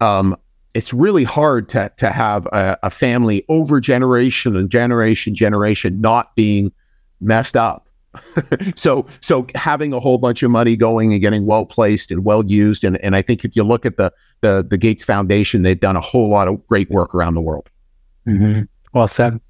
um, 0.00 0.36
it's 0.74 0.92
really 0.92 1.24
hard 1.24 1.68
to 1.70 1.90
to 1.96 2.10
have 2.10 2.46
a, 2.46 2.78
a 2.82 2.90
family 2.90 3.44
over 3.48 3.80
generation 3.80 4.56
and 4.56 4.70
generation 4.70 5.34
generation 5.34 6.00
not 6.00 6.34
being 6.36 6.70
messed 7.20 7.56
up 7.56 7.86
so 8.76 9.06
so 9.20 9.46
having 9.54 9.92
a 9.92 10.00
whole 10.00 10.18
bunch 10.18 10.42
of 10.42 10.50
money 10.50 10.76
going 10.76 11.12
and 11.12 11.20
getting 11.20 11.46
well 11.46 11.64
placed 11.64 12.10
and 12.10 12.24
well 12.24 12.44
used 12.44 12.84
and, 12.84 12.96
and 12.98 13.16
I 13.16 13.22
think 13.22 13.44
if 13.44 13.56
you 13.56 13.62
look 13.62 13.86
at 13.86 13.96
the, 13.96 14.12
the 14.40 14.66
the 14.68 14.78
Gates 14.78 15.04
Foundation, 15.04 15.62
they've 15.62 15.78
done 15.78 15.96
a 15.96 16.00
whole 16.00 16.28
lot 16.30 16.48
of 16.48 16.64
great 16.66 16.90
work 16.90 17.14
around 17.14 17.34
the 17.34 17.40
world. 17.40 17.68
Mm-hmm. 18.26 18.62
Well 18.92 19.08
said. 19.08 19.32
Do 19.32 19.40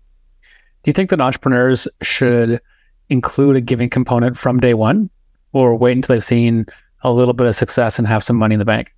you 0.91 0.93
think 0.93 1.11
that 1.11 1.21
entrepreneurs 1.21 1.89
should 2.03 2.61
include 3.09 3.57
a 3.57 3.61
giving 3.61 3.90
component 3.90 4.36
from 4.36 4.59
day 4.59 4.74
one, 4.74 5.11
or 5.52 5.76
wait 5.76 5.96
until 5.96 6.14
they've 6.14 6.24
seen 6.24 6.66
a 7.02 7.12
little 7.12 7.34
bit 7.34 7.46
of 7.46 7.54
success 7.54 7.98
and 7.98 8.07
have 8.09 8.24
some 8.24 8.36
money 8.36 8.54
in 8.54 8.59
the 8.59 8.64
bank? 8.64 8.94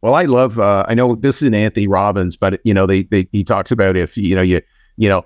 Well, 0.00 0.14
I 0.14 0.24
love. 0.24 0.58
Uh, 0.58 0.84
I 0.88 0.94
know 0.94 1.14
this 1.14 1.42
is 1.42 1.48
an 1.48 1.54
Anthony 1.54 1.86
Robbins, 1.86 2.36
but 2.36 2.60
you 2.64 2.74
know, 2.74 2.86
they, 2.86 3.04
they 3.04 3.28
he 3.32 3.44
talks 3.44 3.70
about 3.70 3.96
if 3.96 4.16
you 4.16 4.34
know 4.34 4.42
you 4.42 4.60
you 4.96 5.08
know 5.08 5.24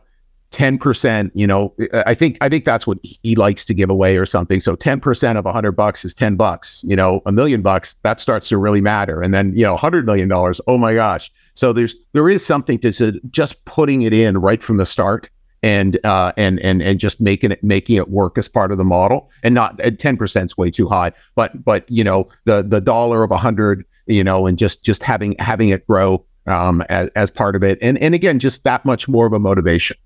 10%, 0.52 1.30
you 1.34 1.46
know, 1.46 1.74
I 2.06 2.14
think 2.14 2.38
I 2.40 2.48
think 2.48 2.64
that's 2.64 2.86
what 2.86 2.98
he 3.02 3.34
likes 3.34 3.64
to 3.66 3.74
give 3.74 3.90
away 3.90 4.16
or 4.16 4.26
something. 4.26 4.60
So 4.60 4.76
10% 4.76 5.30
of 5.36 5.44
a 5.44 5.48
100 5.48 5.72
bucks 5.72 6.04
is 6.04 6.14
10 6.14 6.36
bucks, 6.36 6.84
you 6.86 6.96
know, 6.96 7.20
a 7.26 7.32
million 7.32 7.62
bucks, 7.62 7.94
that 8.02 8.20
starts 8.20 8.48
to 8.50 8.58
really 8.58 8.80
matter. 8.80 9.20
And 9.20 9.34
then, 9.34 9.54
you 9.56 9.64
know, 9.64 9.72
100 9.72 10.06
million 10.06 10.28
dollars, 10.28 10.60
oh 10.66 10.78
my 10.78 10.94
gosh. 10.94 11.30
So 11.54 11.72
there's 11.72 11.96
there 12.12 12.28
is 12.28 12.44
something 12.44 12.78
to 12.80 13.20
just 13.30 13.64
putting 13.64 14.02
it 14.02 14.12
in 14.12 14.38
right 14.38 14.62
from 14.62 14.76
the 14.76 14.86
start 14.86 15.28
and 15.66 15.98
uh, 16.06 16.30
and 16.36 16.60
and 16.60 16.80
and 16.80 17.00
just 17.00 17.20
making 17.20 17.50
it 17.50 17.64
making 17.64 17.96
it 17.96 18.08
work 18.08 18.38
as 18.38 18.48
part 18.48 18.70
of 18.70 18.78
the 18.78 18.84
model 18.84 19.28
and 19.42 19.52
not 19.52 19.76
10% 19.78 20.44
is 20.44 20.56
way 20.56 20.70
too 20.70 20.86
high, 20.86 21.10
but 21.34 21.64
but 21.64 21.90
you 21.90 22.04
know, 22.04 22.28
the 22.44 22.62
the 22.62 22.80
dollar 22.80 23.24
of 23.24 23.32
a 23.32 23.34
100, 23.34 23.84
you 24.06 24.22
know, 24.22 24.46
and 24.46 24.58
just 24.58 24.84
just 24.84 25.02
having 25.02 25.34
having 25.40 25.70
it 25.70 25.84
grow 25.88 26.24
um, 26.46 26.82
as, 26.82 27.08
as 27.16 27.32
part 27.32 27.56
of 27.56 27.64
it. 27.64 27.78
And 27.82 27.98
and 27.98 28.14
again, 28.14 28.38
just 28.38 28.62
that 28.62 28.84
much 28.84 29.08
more 29.08 29.26
of 29.26 29.32
a 29.32 29.40
motivation. 29.40 29.96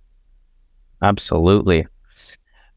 Absolutely. 1.03 1.87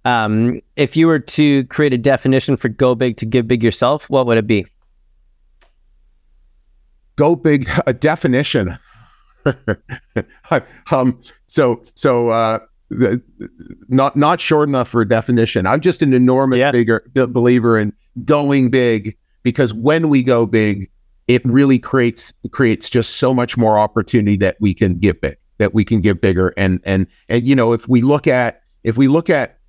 Um, 0.04 0.60
if 0.76 0.98
you 0.98 1.08
were 1.08 1.20
to 1.20 1.64
create 1.68 1.94
a 1.94 1.98
definition 1.98 2.58
for 2.58 2.68
go 2.68 2.96
big 2.96 3.16
to 3.18 3.26
give 3.26 3.48
big 3.48 3.64
yourself, 3.64 4.10
what 4.10 4.28
would 4.28 4.38
it 4.38 4.46
be? 4.46 4.66
Go 7.16 7.38
big, 7.38 7.70
a 7.88 7.94
definition. 7.94 8.78
um, 10.92 11.22
so, 11.48 11.82
so, 11.96 12.30
uh, 12.30 12.60
not 13.88 14.16
not 14.16 14.40
short 14.40 14.70
enough 14.70 14.88
for 14.88 15.02
a 15.02 15.08
definition. 15.08 15.66
I'm 15.66 15.80
just 15.80 16.02
an 16.02 16.14
enormous 16.14 16.60
yeah. 16.60 16.72
bigger 16.72 17.04
b- 17.14 17.26
believer 17.26 17.78
in 17.78 17.94
going 18.26 18.70
big 18.70 19.18
because 19.44 19.74
when 19.74 20.10
we 20.10 20.24
go 20.24 20.46
big, 20.46 20.90
it 21.28 21.44
really 21.46 21.80
creates 21.80 22.34
creates 22.52 22.90
just 22.90 23.18
so 23.18 23.34
much 23.34 23.58
more 23.58 23.78
opportunity 23.78 24.38
that 24.38 24.58
we 24.60 24.74
can 24.74 25.00
get 25.00 25.22
big 25.22 25.38
that 25.58 25.74
we 25.74 25.86
can 25.86 26.02
get 26.02 26.22
bigger. 26.22 26.54
And 26.58 26.80
and 26.84 27.08
and 27.30 27.48
you 27.48 27.56
know, 27.56 27.74
if 27.74 27.88
we 27.88 28.02
look 28.02 28.28
at 28.28 28.62
if 28.84 28.98
we 28.98 29.08
look 29.08 29.30
at 29.30 29.60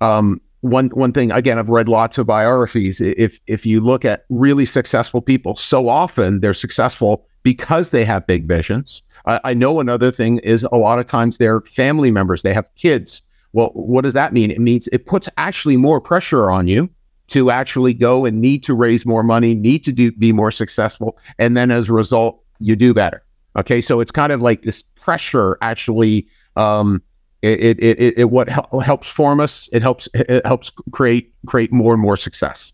um, 0.00 0.40
one 0.64 0.88
one 0.88 1.12
thing 1.12 1.30
again, 1.30 1.58
I've 1.58 1.68
read 1.68 1.88
lots 1.88 2.16
of 2.16 2.26
biographies. 2.26 3.00
If 3.00 3.38
if 3.46 3.66
you 3.66 3.80
look 3.80 4.04
at 4.04 4.24
really 4.30 4.64
successful 4.64 5.20
people, 5.20 5.56
so 5.56 5.88
often 5.88 6.40
they're 6.40 6.54
successful 6.54 7.26
because 7.42 7.90
they 7.90 8.04
have 8.04 8.26
big 8.26 8.48
visions. 8.48 9.02
I, 9.26 9.40
I 9.44 9.54
know 9.54 9.78
another 9.78 10.10
thing 10.10 10.38
is 10.38 10.66
a 10.72 10.76
lot 10.76 10.98
of 10.98 11.04
times 11.04 11.36
they're 11.36 11.60
family 11.60 12.10
members, 12.10 12.42
they 12.42 12.54
have 12.54 12.74
kids. 12.76 13.20
Well, 13.52 13.70
what 13.74 14.04
does 14.04 14.14
that 14.14 14.32
mean? 14.32 14.50
It 14.50 14.60
means 14.60 14.88
it 14.88 15.06
puts 15.06 15.28
actually 15.36 15.76
more 15.76 16.00
pressure 16.00 16.50
on 16.50 16.66
you 16.66 16.88
to 17.28 17.50
actually 17.50 17.92
go 17.92 18.24
and 18.24 18.40
need 18.40 18.62
to 18.64 18.74
raise 18.74 19.04
more 19.04 19.22
money, 19.22 19.54
need 19.54 19.84
to 19.84 19.92
do 19.92 20.12
be 20.12 20.32
more 20.32 20.50
successful, 20.50 21.18
and 21.38 21.56
then 21.56 21.70
as 21.70 21.90
a 21.90 21.92
result, 21.92 22.42
you 22.58 22.74
do 22.74 22.94
better. 22.94 23.22
Okay, 23.56 23.82
so 23.82 24.00
it's 24.00 24.10
kind 24.10 24.32
of 24.32 24.40
like 24.40 24.62
this 24.62 24.82
pressure 24.82 25.58
actually. 25.60 26.26
Um, 26.56 27.02
it, 27.44 27.78
it, 27.80 27.98
it, 28.00 28.14
it 28.18 28.30
what 28.30 28.48
hel- 28.48 28.80
helps 28.80 29.08
form 29.08 29.40
us. 29.40 29.68
It 29.72 29.82
helps 29.82 30.08
it 30.14 30.44
helps 30.46 30.70
create 30.92 31.32
create 31.46 31.72
more 31.72 31.92
and 31.92 32.02
more 32.02 32.16
success. 32.16 32.72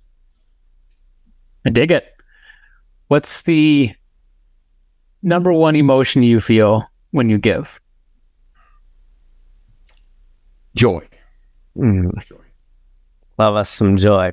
I 1.66 1.70
dig 1.70 1.90
it. 1.90 2.14
What's 3.08 3.42
the 3.42 3.92
number 5.22 5.52
one 5.52 5.76
emotion 5.76 6.22
you 6.22 6.40
feel 6.40 6.88
when 7.10 7.28
you 7.28 7.38
give? 7.38 7.80
Joy. 10.74 11.06
Mm. 11.76 12.10
Joy. 12.24 12.36
Love 13.38 13.56
us 13.56 13.70
some 13.70 13.96
joy. 13.96 14.32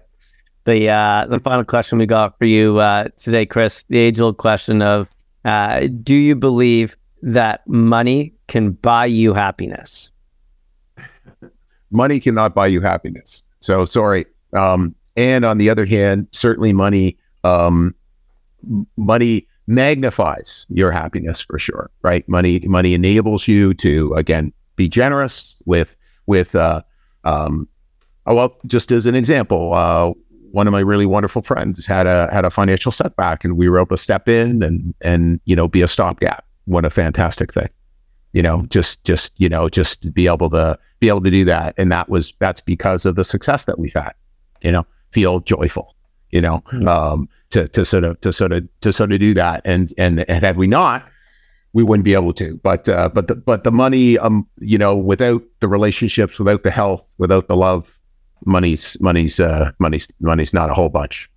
The 0.65 0.89
uh, 0.89 1.27
the 1.27 1.39
final 1.39 1.63
question 1.63 1.97
we 1.97 2.05
got 2.05 2.37
for 2.37 2.45
you 2.45 2.77
uh, 2.79 3.07
today, 3.17 3.45
Chris, 3.45 3.83
the 3.89 3.97
age 3.97 4.19
old 4.19 4.37
question 4.37 4.81
of 4.81 5.09
uh, 5.45 5.87
do 6.03 6.13
you 6.13 6.35
believe 6.35 6.97
that 7.21 7.65
money 7.67 8.33
can 8.47 8.71
buy 8.71 9.05
you 9.05 9.33
happiness? 9.33 10.09
Money 11.91 12.19
cannot 12.19 12.53
buy 12.53 12.67
you 12.67 12.81
happiness. 12.81 13.43
So 13.59 13.85
sorry. 13.85 14.25
Um, 14.53 14.95
and 15.15 15.45
on 15.45 15.57
the 15.57 15.69
other 15.69 15.85
hand, 15.85 16.27
certainly 16.31 16.73
money, 16.73 17.17
um, 17.43 17.95
money 18.97 19.47
magnifies 19.67 20.65
your 20.69 20.91
happiness 20.91 21.41
for 21.41 21.59
sure, 21.59 21.89
right? 22.01 22.27
Money, 22.29 22.59
money 22.59 22.93
enables 22.93 23.47
you 23.47 23.73
to 23.75 24.13
again 24.13 24.53
be 24.75 24.87
generous 24.87 25.55
with 25.65 25.95
with, 26.27 26.55
uh, 26.55 26.81
um, 27.23 27.67
oh, 28.25 28.35
well, 28.35 28.57
just 28.65 28.91
as 28.91 29.05
an 29.05 29.15
example, 29.15 29.73
uh, 29.73 30.11
one 30.51 30.67
of 30.67 30.71
my 30.71 30.79
really 30.79 31.05
wonderful 31.05 31.41
friends 31.41 31.85
had 31.85 32.07
a 32.07 32.29
had 32.31 32.45
a 32.45 32.49
financial 32.49 32.91
setback, 32.91 33.43
and 33.43 33.57
we 33.57 33.69
were 33.69 33.77
able 33.77 33.95
to 33.95 33.97
step 33.97 34.27
in 34.27 34.63
and 34.63 34.93
and 35.01 35.39
you 35.45 35.55
know 35.55 35.67
be 35.67 35.81
a 35.81 35.87
stopgap. 35.87 36.45
What 36.65 36.85
a 36.85 36.89
fantastic 36.89 37.53
thing! 37.53 37.69
You 38.37 38.43
know, 38.43 38.67
just 38.67 39.03
just 39.03 39.33
you 39.37 39.49
know 39.49 39.67
just 39.67 40.03
to 40.03 40.11
be 40.11 40.27
able 40.27 40.51
to 40.51 40.77
be 40.99 41.07
able 41.07 41.23
to 41.23 41.31
do 41.31 41.43
that, 41.45 41.73
and 41.75 41.91
that 41.91 42.07
was 42.07 42.35
that's 42.37 42.61
because 42.61 43.03
of 43.07 43.15
the 43.15 43.23
success 43.23 43.65
that 43.65 43.79
we've 43.79 43.95
had. 43.95 44.13
You 44.61 44.73
know, 44.73 44.85
feel 45.09 45.39
joyful. 45.39 45.95
You 46.29 46.41
know, 46.41 46.63
mm-hmm. 46.71 46.87
um, 46.87 47.29
to 47.49 47.67
to 47.69 47.83
sort 47.83 48.03
of 48.03 48.21
to 48.21 48.31
sort 48.31 48.51
of 48.51 48.67
to 48.81 48.93
sort 48.93 49.11
of 49.11 49.19
do 49.19 49.33
that, 49.33 49.63
and 49.65 49.91
and 49.97 50.23
and 50.29 50.45
had 50.45 50.55
we 50.55 50.67
not, 50.67 51.03
we 51.73 51.81
wouldn't 51.81 52.03
be 52.03 52.13
able 52.13 52.31
to. 52.33 52.59
But 52.61 52.87
uh, 52.87 53.09
but 53.09 53.27
the 53.27 53.33
but 53.33 53.63
the 53.63 53.71
money, 53.71 54.19
um, 54.19 54.47
you 54.59 54.77
know, 54.77 54.95
without 54.95 55.41
the 55.59 55.67
relationships, 55.67 56.37
without 56.37 56.61
the 56.61 56.69
health, 56.69 57.11
without 57.17 57.47
the 57.47 57.55
love, 57.55 57.99
money's 58.45 59.01
money's 59.01 59.39
uh, 59.39 59.71
money's 59.79 60.09
money's 60.19 60.53
not 60.53 60.69
a 60.69 60.75
whole 60.75 60.89
bunch. 60.89 61.27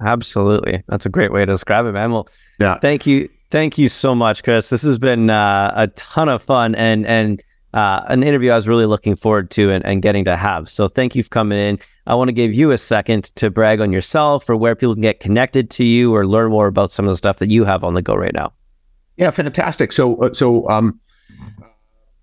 Absolutely, 0.00 0.82
that's 0.88 1.04
a 1.04 1.10
great 1.10 1.34
way 1.34 1.44
to 1.44 1.52
describe 1.52 1.84
it, 1.84 1.92
man. 1.92 2.12
Well, 2.12 2.28
yeah. 2.58 2.78
Thank 2.78 3.06
you, 3.06 3.28
thank 3.50 3.78
you 3.78 3.88
so 3.88 4.14
much, 4.14 4.42
Chris. 4.42 4.70
This 4.70 4.82
has 4.82 4.98
been 4.98 5.30
uh, 5.30 5.72
a 5.76 5.88
ton 5.88 6.28
of 6.28 6.42
fun 6.42 6.74
and 6.74 7.06
and 7.06 7.42
uh, 7.72 8.02
an 8.08 8.22
interview 8.22 8.50
I 8.50 8.56
was 8.56 8.66
really 8.66 8.86
looking 8.86 9.14
forward 9.14 9.50
to 9.52 9.70
and, 9.70 9.84
and 9.84 10.02
getting 10.02 10.24
to 10.24 10.36
have. 10.36 10.68
So 10.68 10.88
thank 10.88 11.14
you 11.14 11.22
for 11.22 11.28
coming 11.28 11.58
in. 11.58 11.78
I 12.06 12.14
want 12.14 12.28
to 12.28 12.32
give 12.32 12.52
you 12.52 12.72
a 12.72 12.78
second 12.78 13.24
to 13.36 13.50
brag 13.50 13.80
on 13.80 13.92
yourself 13.92 14.48
or 14.50 14.56
where 14.56 14.74
people 14.74 14.94
can 14.94 15.02
get 15.02 15.20
connected 15.20 15.70
to 15.70 15.84
you 15.84 16.14
or 16.14 16.26
learn 16.26 16.50
more 16.50 16.66
about 16.66 16.90
some 16.90 17.06
of 17.06 17.12
the 17.12 17.16
stuff 17.16 17.38
that 17.38 17.50
you 17.50 17.64
have 17.64 17.84
on 17.84 17.94
the 17.94 18.02
go 18.02 18.16
right 18.16 18.34
now. 18.34 18.52
Yeah, 19.16 19.30
fantastic. 19.30 19.92
So, 19.92 20.20
uh, 20.20 20.32
so 20.32 20.68
um, 20.68 20.98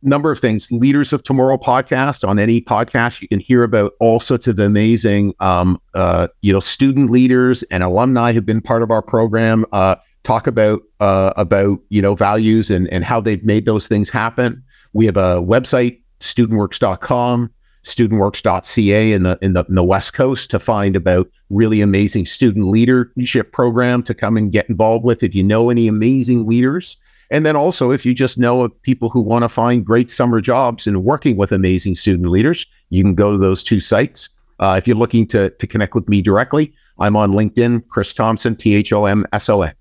number 0.01 0.31
of 0.31 0.39
things. 0.39 0.71
Leaders 0.71 1.13
of 1.13 1.23
Tomorrow 1.23 1.57
podcast. 1.57 2.27
On 2.27 2.39
any 2.39 2.61
podcast, 2.61 3.21
you 3.21 3.27
can 3.27 3.39
hear 3.39 3.63
about 3.63 3.93
all 3.99 4.19
sorts 4.19 4.47
of 4.47 4.59
amazing, 4.59 5.33
um, 5.39 5.79
uh, 5.93 6.27
you 6.41 6.51
know, 6.51 6.59
student 6.59 7.09
leaders 7.09 7.63
and 7.63 7.83
alumni 7.83 8.31
who 8.31 8.35
have 8.35 8.45
been 8.45 8.61
part 8.61 8.83
of 8.83 8.91
our 8.91 9.01
program. 9.01 9.65
Uh, 9.71 9.95
talk 10.27 10.45
about 10.45 10.81
uh, 10.99 11.31
about 11.37 11.79
you 11.89 12.01
know 12.01 12.13
values 12.13 12.69
and 12.69 12.87
and 12.89 13.05
how 13.05 13.21
they've 13.21 13.43
made 13.43 13.65
those 13.65 13.87
things 13.87 14.09
happen. 14.09 14.61
We 14.93 15.05
have 15.05 15.17
a 15.17 15.41
website, 15.41 16.01
studentworks.com 16.19 17.51
studentworks.ca 17.83 19.13
in 19.13 19.23
the, 19.23 19.39
in 19.41 19.53
the 19.53 19.63
in 19.69 19.75
the 19.75 19.83
West 19.83 20.13
Coast 20.13 20.51
to 20.51 20.59
find 20.59 20.93
about 20.97 21.29
really 21.49 21.79
amazing 21.79 22.25
student 22.25 22.67
leadership 22.67 23.53
program 23.53 24.03
to 24.03 24.13
come 24.13 24.35
and 24.35 24.51
get 24.51 24.67
involved 24.69 25.05
with. 25.05 25.23
If 25.23 25.33
you 25.33 25.43
know 25.43 25.69
any 25.69 25.87
amazing 25.87 26.45
leaders, 26.45 26.97
and 27.31 27.45
then 27.45 27.55
also 27.55 27.91
if 27.91 28.05
you 28.05 28.13
just 28.13 28.37
know 28.37 28.63
of 28.63 28.81
people 28.81 29.09
who 29.09 29.21
want 29.21 29.43
to 29.43 29.49
find 29.49 29.85
great 29.85 30.11
summer 30.11 30.41
jobs 30.41 30.85
and 30.85 31.05
working 31.05 31.37
with 31.37 31.53
amazing 31.53 31.95
student 31.95 32.29
leaders, 32.29 32.65
you 32.89 33.03
can 33.03 33.15
go 33.15 33.31
to 33.31 33.37
those 33.37 33.63
two 33.63 33.79
sites. 33.79 34.27
Uh, 34.59 34.75
if 34.77 34.85
you're 34.85 34.97
looking 34.97 35.25
to 35.27 35.49
to 35.51 35.65
connect 35.65 35.95
with 35.95 36.09
me 36.09 36.21
directly, 36.21 36.73
I'm 36.99 37.15
on 37.15 37.31
LinkedIn, 37.31 37.87
Chris 37.87 38.13
Thomson, 38.13 38.57
T 38.57 38.75
H 38.75 38.91
O 38.91 39.05
M 39.05 39.25
S 39.31 39.47
O 39.47 39.61
N. 39.61 39.73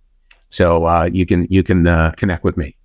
So 0.50 0.86
uh, 0.86 1.08
you 1.12 1.26
can 1.26 1.46
you 1.50 1.62
can 1.62 1.86
uh, 1.86 2.12
connect 2.16 2.44
with 2.44 2.56
me. 2.56 2.76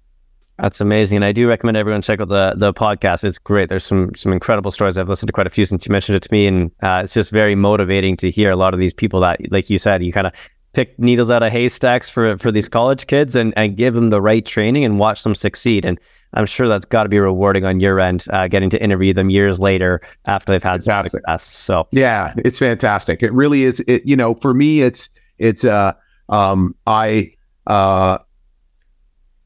That's 0.59 0.79
amazing, 0.79 1.15
and 1.15 1.25
I 1.25 1.31
do 1.31 1.47
recommend 1.47 1.75
everyone 1.75 2.01
check 2.01 2.21
out 2.21 2.29
the 2.29 2.53
the 2.55 2.73
podcast. 2.73 3.23
It's 3.23 3.39
great. 3.39 3.69
There's 3.69 3.83
some 3.83 4.13
some 4.15 4.31
incredible 4.31 4.69
stories. 4.69 4.97
I've 4.97 5.09
listened 5.09 5.27
to 5.27 5.33
quite 5.33 5.47
a 5.47 5.51
few 5.51 5.65
since 5.65 5.87
you 5.87 5.91
mentioned 5.91 6.17
it 6.17 6.23
to 6.23 6.31
me, 6.31 6.45
and 6.45 6.71
uh, 6.83 7.01
it's 7.03 7.13
just 7.13 7.31
very 7.31 7.55
motivating 7.55 8.15
to 8.17 8.29
hear 8.29 8.51
a 8.51 8.55
lot 8.55 8.73
of 8.73 8.79
these 8.79 8.93
people 8.93 9.19
that, 9.21 9.39
like 9.51 9.69
you 9.71 9.79
said, 9.79 10.03
you 10.03 10.13
kind 10.13 10.27
of 10.27 10.33
pick 10.73 10.97
needles 10.99 11.29
out 11.29 11.41
of 11.41 11.51
haystacks 11.51 12.09
for 12.09 12.37
for 12.37 12.51
these 12.51 12.69
college 12.69 13.07
kids 13.07 13.35
and 13.35 13.53
and 13.57 13.75
give 13.75 13.93
them 13.95 14.11
the 14.11 14.21
right 14.21 14.45
training 14.45 14.85
and 14.85 14.99
watch 14.99 15.23
them 15.23 15.33
succeed. 15.33 15.83
And 15.83 15.99
I'm 16.33 16.45
sure 16.45 16.67
that's 16.67 16.85
got 16.85 17.03
to 17.03 17.09
be 17.09 17.19
rewarding 17.19 17.65
on 17.65 17.79
your 17.79 17.99
end, 17.99 18.25
uh, 18.29 18.47
getting 18.47 18.69
to 18.69 18.81
interview 18.81 19.13
them 19.13 19.29
years 19.29 19.59
later 19.59 19.99
after 20.25 20.51
they've 20.53 20.63
had 20.63 20.83
success. 20.83 21.43
So 21.43 21.87
yeah, 21.91 22.33
it's 22.37 22.59
fantastic. 22.59 23.23
It 23.23 23.33
really 23.33 23.63
is. 23.63 23.79
It 23.87 24.05
you 24.05 24.15
know 24.15 24.35
for 24.35 24.53
me, 24.53 24.81
it's 24.81 25.09
it's 25.39 25.65
uh 25.65 25.93
um 26.29 26.75
I 26.85 27.33
uh 27.71 28.17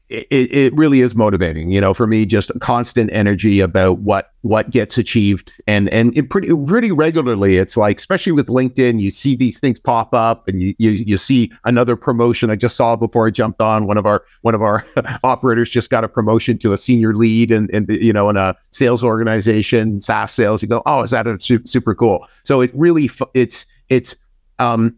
it, 0.08 0.26
it 0.30 0.74
really 0.74 1.00
is 1.00 1.16
motivating, 1.16 1.72
you 1.72 1.80
know, 1.80 1.92
for 1.92 2.06
me, 2.06 2.26
just 2.26 2.52
constant 2.60 3.10
energy 3.12 3.58
about 3.58 3.98
what 3.98 4.30
what 4.42 4.70
gets 4.70 4.96
achieved, 4.98 5.50
and 5.66 5.88
and 5.88 6.14
pretty 6.30 6.48
pretty 6.66 6.92
regularly. 6.92 7.56
It's 7.56 7.76
like, 7.76 7.98
especially 7.98 8.30
with 8.30 8.46
LinkedIn, 8.46 9.00
you 9.00 9.10
see 9.10 9.34
these 9.34 9.58
things 9.58 9.80
pop 9.80 10.14
up, 10.14 10.46
and 10.46 10.60
you 10.60 10.74
you, 10.78 10.90
you 10.90 11.16
see 11.16 11.50
another 11.64 11.96
promotion. 11.96 12.50
I 12.50 12.56
just 12.56 12.76
saw 12.76 12.94
before 12.94 13.26
I 13.26 13.30
jumped 13.30 13.60
on 13.60 13.88
one 13.88 13.98
of 13.98 14.06
our 14.06 14.24
one 14.42 14.54
of 14.54 14.62
our 14.62 14.86
operators 15.24 15.70
just 15.70 15.90
got 15.90 16.04
a 16.04 16.08
promotion 16.08 16.56
to 16.58 16.72
a 16.72 16.78
senior 16.78 17.12
lead, 17.12 17.50
and 17.50 17.68
and 17.74 17.88
you 17.88 18.12
know, 18.12 18.30
in 18.30 18.36
a 18.36 18.54
sales 18.70 19.02
organization, 19.02 20.00
SaaS 20.00 20.32
sales. 20.32 20.62
You 20.62 20.68
go, 20.68 20.82
oh, 20.86 21.02
is 21.02 21.10
that 21.10 21.26
a 21.26 21.40
super, 21.40 21.66
super 21.66 21.94
cool? 21.96 22.28
So 22.44 22.60
it 22.60 22.70
really 22.74 23.10
it's 23.34 23.66
it's 23.88 24.14
um 24.60 24.94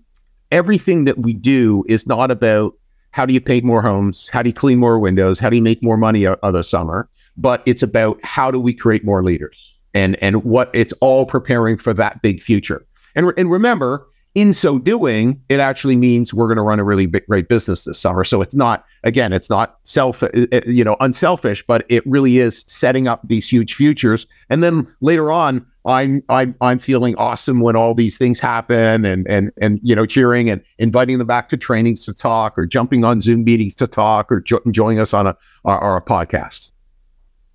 everything 0.50 1.04
that 1.04 1.18
we 1.18 1.32
do 1.32 1.82
is 1.88 2.06
not 2.06 2.30
about 2.30 2.74
how 3.10 3.26
do 3.26 3.32
you 3.32 3.40
paint 3.40 3.64
more 3.64 3.82
homes? 3.82 4.28
How 4.28 4.42
do 4.42 4.48
you 4.48 4.54
clean 4.54 4.78
more 4.78 4.98
windows? 4.98 5.38
How 5.38 5.50
do 5.50 5.56
you 5.56 5.62
make 5.62 5.82
more 5.82 5.96
money 5.96 6.26
other 6.26 6.62
summer? 6.62 7.08
But 7.36 7.62
it's 7.66 7.82
about 7.82 8.18
how 8.24 8.50
do 8.50 8.60
we 8.60 8.72
create 8.72 9.04
more 9.04 9.22
leaders 9.22 9.74
and 9.94 10.16
and 10.22 10.44
what 10.44 10.70
it's 10.74 10.92
all 10.94 11.26
preparing 11.26 11.76
for 11.76 11.94
that 11.94 12.20
big 12.22 12.42
future. 12.42 12.84
And 13.14 13.32
and 13.36 13.50
remember, 13.50 14.06
in 14.34 14.52
so 14.52 14.78
doing, 14.78 15.40
it 15.48 15.60
actually 15.60 15.96
means 15.96 16.32
we're 16.32 16.46
going 16.46 16.56
to 16.58 16.62
run 16.62 16.78
a 16.78 16.84
really 16.84 17.06
big, 17.06 17.26
great 17.26 17.48
business 17.48 17.84
this 17.84 17.98
summer. 17.98 18.24
So 18.24 18.42
it's 18.42 18.54
not 18.54 18.84
again, 19.04 19.32
it's 19.32 19.50
not 19.50 19.78
self 19.84 20.22
uh, 20.22 20.28
uh, 20.52 20.60
you 20.66 20.84
know 20.84 20.96
unselfish, 21.00 21.64
but 21.66 21.84
it 21.88 22.06
really 22.06 22.38
is 22.38 22.64
setting 22.68 23.08
up 23.08 23.26
these 23.26 23.48
huge 23.48 23.74
futures. 23.74 24.26
And 24.50 24.62
then 24.62 24.86
later 25.00 25.32
on, 25.32 25.66
I'm 25.88 26.22
I'm 26.28 26.54
I'm 26.60 26.78
feeling 26.78 27.16
awesome 27.16 27.60
when 27.60 27.74
all 27.74 27.94
these 27.94 28.18
things 28.18 28.38
happen 28.38 29.06
and 29.06 29.26
and 29.26 29.50
and 29.60 29.80
you 29.82 29.96
know 29.96 30.04
cheering 30.04 30.50
and 30.50 30.62
inviting 30.76 31.16
them 31.16 31.26
back 31.26 31.48
to 31.48 31.56
trainings 31.56 32.04
to 32.04 32.12
talk 32.12 32.58
or 32.58 32.66
jumping 32.66 33.04
on 33.04 33.22
Zoom 33.22 33.42
meetings 33.42 33.74
to 33.76 33.86
talk 33.86 34.30
or 34.30 34.40
jo- 34.40 34.60
joining 34.70 35.00
us 35.00 35.14
on 35.14 35.26
a 35.26 35.36
our, 35.64 35.78
our 35.78 36.00
podcast. 36.02 36.72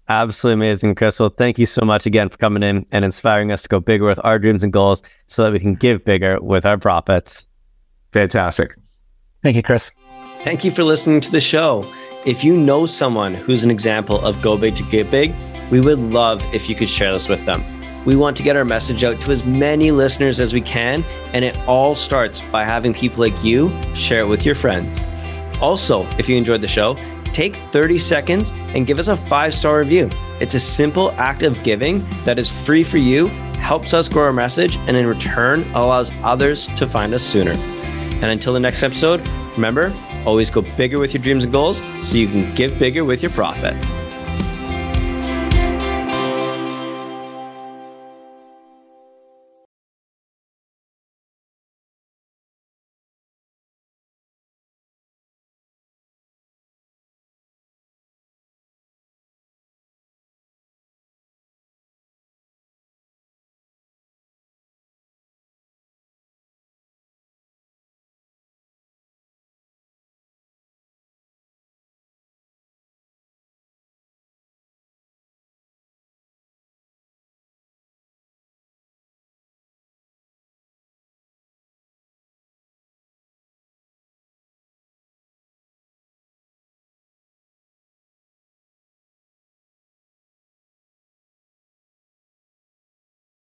Absolutely 0.10 0.66
amazing, 0.66 0.96
Chris. 0.96 1.20
Well, 1.20 1.30
thank 1.30 1.60
you 1.60 1.68
so 1.68 1.86
much 1.86 2.08
again 2.08 2.28
for 2.28 2.38
coming 2.38 2.64
in 2.64 2.86
and 2.92 3.06
inspiring 3.06 3.52
us 3.52 3.62
to 3.62 3.70
go 3.70 3.80
bigger 3.80 4.06
with 4.06 4.20
our 4.24 4.40
dreams 4.40 4.64
and 4.64 4.74
goals 4.74 5.04
so 5.28 5.44
that 5.44 5.54
we 5.54 5.60
can 5.60 5.76
give 5.76 6.04
bigger 6.04 6.42
with 6.42 6.66
our 6.66 6.78
profits. 6.78 7.48
Fantastic. 8.12 8.76
Thank 9.44 9.56
you, 9.56 9.64
Chris. 9.64 9.92
Thank 10.44 10.66
you 10.66 10.72
for 10.72 10.84
listening 10.84 11.22
to 11.22 11.32
the 11.32 11.40
show. 11.40 11.90
If 12.26 12.44
you 12.44 12.58
know 12.58 12.86
someone 12.86 13.34
who's 13.34 13.64
an 13.64 13.72
example 13.72 14.20
of 14.26 14.42
go 14.42 14.58
big 14.58 14.76
to 14.76 14.84
get 14.84 15.10
big, 15.10 15.34
we 15.72 15.80
would 15.80 16.00
love 16.00 16.44
if 16.54 16.68
you 16.68 16.76
could 16.76 16.90
share 16.90 17.14
this 17.14 17.30
with 17.30 17.46
them. 17.46 17.83
We 18.06 18.16
want 18.16 18.36
to 18.38 18.44
get 18.44 18.56
our 18.56 18.66
message 18.66 19.04
out 19.04 19.22
to 19.22 19.32
as 19.32 19.46
many 19.46 19.92
listeners 19.92 20.40
as 20.40 20.54
we 20.54 20.62
can, 20.62 21.04
and 21.34 21.46
it 21.46 21.58
all 21.68 21.96
starts 21.96 22.42
by 22.42 22.66
having 22.66 22.94
people 22.94 23.24
like 23.24 23.44
you 23.44 23.72
share 23.94 24.22
it 24.22 24.28
with 24.28 24.46
your 24.46 24.56
friends. 24.56 25.00
Also, 25.62 26.06
if 26.18 26.28
you 26.28 26.36
enjoyed 26.36 26.62
the 26.62 26.68
show, 26.68 26.98
take 27.26 27.56
30 27.56 27.98
seconds 27.98 28.52
and 28.76 28.86
give 28.86 29.00
us 29.00 29.08
a 29.08 29.16
five 29.16 29.54
star 29.54 29.80
review. 29.80 30.10
It's 30.42 30.54
a 30.54 30.60
simple 30.60 31.12
act 31.12 31.44
of 31.44 31.62
giving 31.64 32.06
that 32.26 32.38
is 32.38 32.50
free 32.50 32.84
for 32.84 32.98
you, 32.98 33.28
helps 33.60 33.94
us 33.94 34.10
grow 34.10 34.26
our 34.26 34.34
message, 34.34 34.78
and 34.88 34.98
in 34.98 35.08
return 35.08 35.64
allows 35.74 36.12
others 36.24 36.68
to 36.76 36.86
find 36.86 37.14
us 37.14 37.24
sooner. 37.24 37.54
And 37.54 38.26
until 38.26 38.54
the 38.54 38.60
next 38.60 38.84
episode, 38.84 39.26
remember, 39.56 39.94
always 40.26 40.50
go 40.50 40.62
bigger 40.62 41.00
with 41.00 41.14
your 41.14 41.24
dreams 41.24 41.46
and 41.46 41.54
goals 41.54 41.82
so 42.02 42.18
you 42.18 42.28
can 42.28 42.54
give 42.56 42.78
bigger 42.78 43.06
with 43.06 43.22
your 43.22 43.32
profit. 43.32 43.76